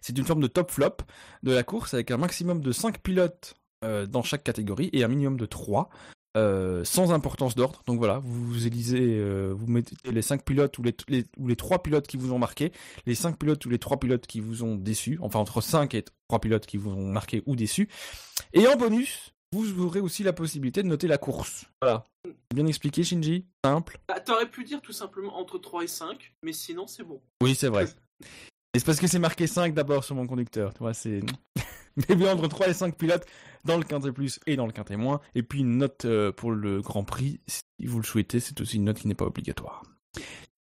[0.01, 0.97] c'est une forme de top flop
[1.43, 5.09] de la course avec un maximum de 5 pilotes euh, dans chaque catégorie et un
[5.09, 5.89] minimum de 3.
[6.37, 10.83] euh, sans importance d'ordre, donc voilà, vous, élisez, euh, vous mettez les 5 pilotes ou
[10.83, 12.73] les, les, ou les 3 pilotes qui vous ont marqué,
[13.07, 16.05] les 5 pilotes ou les 3 pilotes qui vous ont déçu, enfin entre 5 et
[16.29, 17.89] 3 pilotes qui vous ont marqué ou déçu.
[18.53, 21.67] Et en bonus, vous aurez aussi la possibilité de noter la course.
[21.81, 22.05] Voilà.
[22.53, 24.01] Bien expliqué, Shinji Simple.
[24.09, 27.23] Bah, T'aurais pu dire tout simplement entre 3 et 5, mais sinon c'est bon.
[27.43, 27.87] Oui, c'est vrai.
[28.75, 30.73] C'est parce que c'est marqué 5 d'abord sur mon conducteur.
[30.75, 31.21] Tu vois, c'est.
[32.09, 33.25] Mais entre 3 et 5 pilotes
[33.65, 35.21] dans le quintet plus et dans le quintet moins.
[35.37, 38.77] Et puis une note euh, pour le Grand Prix, si vous le souhaitez, c'est aussi
[38.77, 39.85] une note qui n'est pas obligatoire.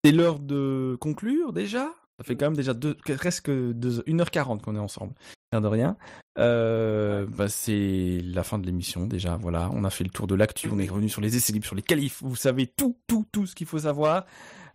[0.03, 1.94] C'est l'heure de conclure déjà.
[2.18, 5.14] Ça fait quand même déjà presque deux- 1h40 qu'on est ensemble.
[5.52, 5.98] Rien de rien.
[6.38, 9.38] Euh, bah, c'est la fin de l'émission déjà.
[9.38, 10.68] Voilà, on a fait le tour de l'actu.
[10.72, 12.22] On est revenu sur les essais libres, sur les qualifs.
[12.23, 14.26] Vous savez tout, tout, tout ce qu'il faut savoir.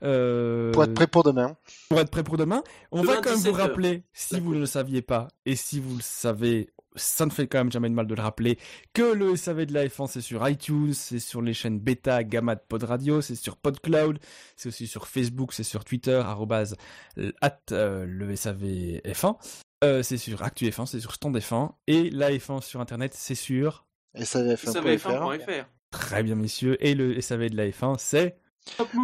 [0.03, 1.57] Euh, Pour être prêt pour demain.
[1.89, 2.63] pour être prêt pour demain.
[2.91, 3.67] On Demain, va quand même vous 17 heures.
[3.69, 7.47] rappeler, si vous ne le saviez pas, et si vous le savez, ça ne fait
[7.49, 8.59] quand même jamais de mal de le rappeler,
[8.93, 12.55] que le SAV de la F1 c'est sur iTunes, c'est sur les chaînes Beta, Gamma
[12.55, 14.19] de Pod Radio, c'est sur PodCloud,
[14.57, 16.77] c'est aussi sur Facebook, c'est sur Twitter, arrobase,
[17.41, 18.63] at euh, le SAV
[19.05, 19.37] F1.
[19.83, 23.35] Euh, c'est sur Actu F1, c'est sur Stand F1, et la F1 sur Internet, c'est
[23.35, 23.85] sur...
[24.17, 24.71] SAVF1.fr.
[24.71, 25.65] SAVF1.fr.
[25.91, 28.37] Très bien messieurs, et le SAV de la F1 c'est...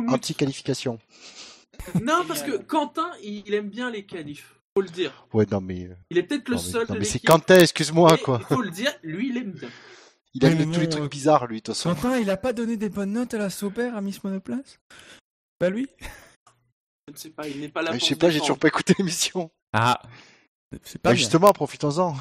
[0.08, 0.98] Anti-qualification.
[2.02, 4.54] Non, parce que Quentin, il aime bien les qualifs.
[4.76, 5.26] Faut le dire.
[5.32, 7.18] Ouais, non, mais, euh, Il est peut-être le non, mais, seul non, mais c'est.
[7.18, 8.38] Quentin, excuse-moi, mais quoi.
[8.40, 9.68] Il faut le dire, lui, il aime bien.
[10.34, 11.94] Il aime mais tous les bon, trucs euh, bizarres, lui, de toute façon.
[11.94, 14.78] Quentin, il a pas donné des bonnes notes à la Sauber à Miss Monoplace?
[15.58, 15.88] Pas lui?
[17.08, 18.58] Je ne sais pas, il n'est pas là Je pour sais se pas, j'ai toujours
[18.58, 19.50] pas écouté l'émission.
[19.72, 20.00] Ah
[20.84, 21.18] C'est pas Bah, bien.
[21.18, 22.14] justement, profitons-en.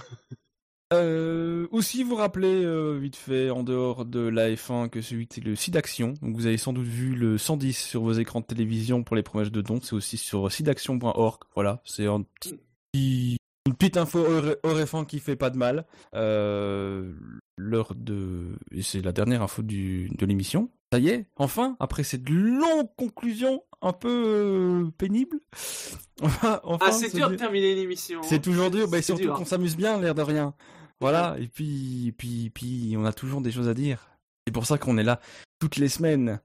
[0.91, 5.43] Euh, aussi, vous rappelez euh, vite fait, en dehors de la F1, que celui c'est
[5.43, 5.77] le site.
[6.21, 9.23] Donc vous avez sans doute vu le 110 sur vos écrans de télévision pour les
[9.23, 9.79] promesses de dons.
[9.81, 11.41] C'est aussi sur siteaction.org.
[11.53, 13.37] Voilà, c'est un petit,
[13.67, 14.23] une petite info
[14.63, 15.85] F1 qui fait pas de mal.
[16.15, 17.13] Euh,
[17.57, 18.57] L'heure de...
[18.71, 20.69] Et c'est la dernière info du, de l'émission.
[20.91, 25.39] Ça y est, enfin, après cette longue conclusion un peu pénible,
[26.21, 28.21] on va enfin Ah, c'est dur de terminer l'émission.
[28.23, 28.39] c'est hein.
[28.39, 30.55] toujours dur, bah, C'est surtout qu'on s'amuse bien, l'air de rien.
[31.01, 34.09] Voilà, et puis, et puis, et puis, on a toujours des choses à dire.
[34.45, 35.19] C'est pour ça qu'on est là
[35.59, 36.39] toutes les semaines,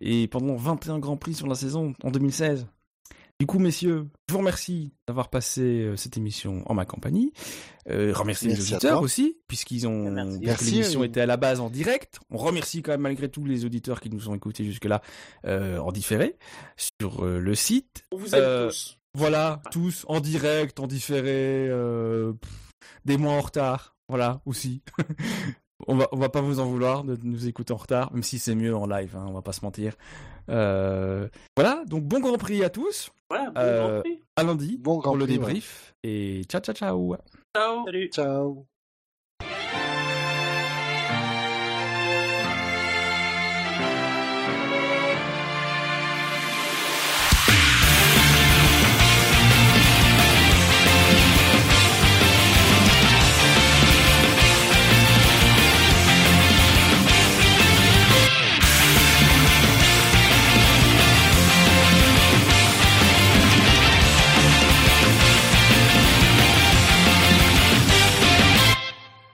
[0.00, 2.66] et pendant 21 Grands Prix sur la saison en 2016.
[3.38, 7.32] Du coup, messieurs, je vous remercie d'avoir passé euh, cette émission en ma compagnie.
[7.88, 12.20] Euh, remercie les Merci auditeurs aussi, puisqu'ils ont l'émission était à la base en direct.
[12.30, 15.00] On remercie quand même malgré tout les auditeurs qui nous ont écoutés jusque-là
[15.46, 16.36] euh, en différé
[16.76, 18.04] sur euh, le site.
[18.12, 18.98] On vous aime Euh, tous.
[19.14, 22.50] Voilà, tous en direct, en différé, euh, pff,
[23.06, 23.96] des mois en retard.
[24.10, 24.82] Voilà, aussi.
[25.86, 28.38] on va, on va pas vous en vouloir de nous écouter en retard, même si
[28.38, 29.94] c'est mieux en live, hein, on va pas se mentir.
[30.48, 33.10] Euh, voilà, donc bon Grand Prix à tous.
[33.30, 34.20] Voilà, bon euh, Grand Prix.
[34.36, 35.38] À lundi Bon Grand pour le Prix, ouais.
[35.38, 35.94] débrief.
[36.02, 37.16] Et ciao, ciao, ciao.
[37.56, 37.84] Ciao.
[37.84, 38.10] Salut.
[38.12, 38.66] Ciao.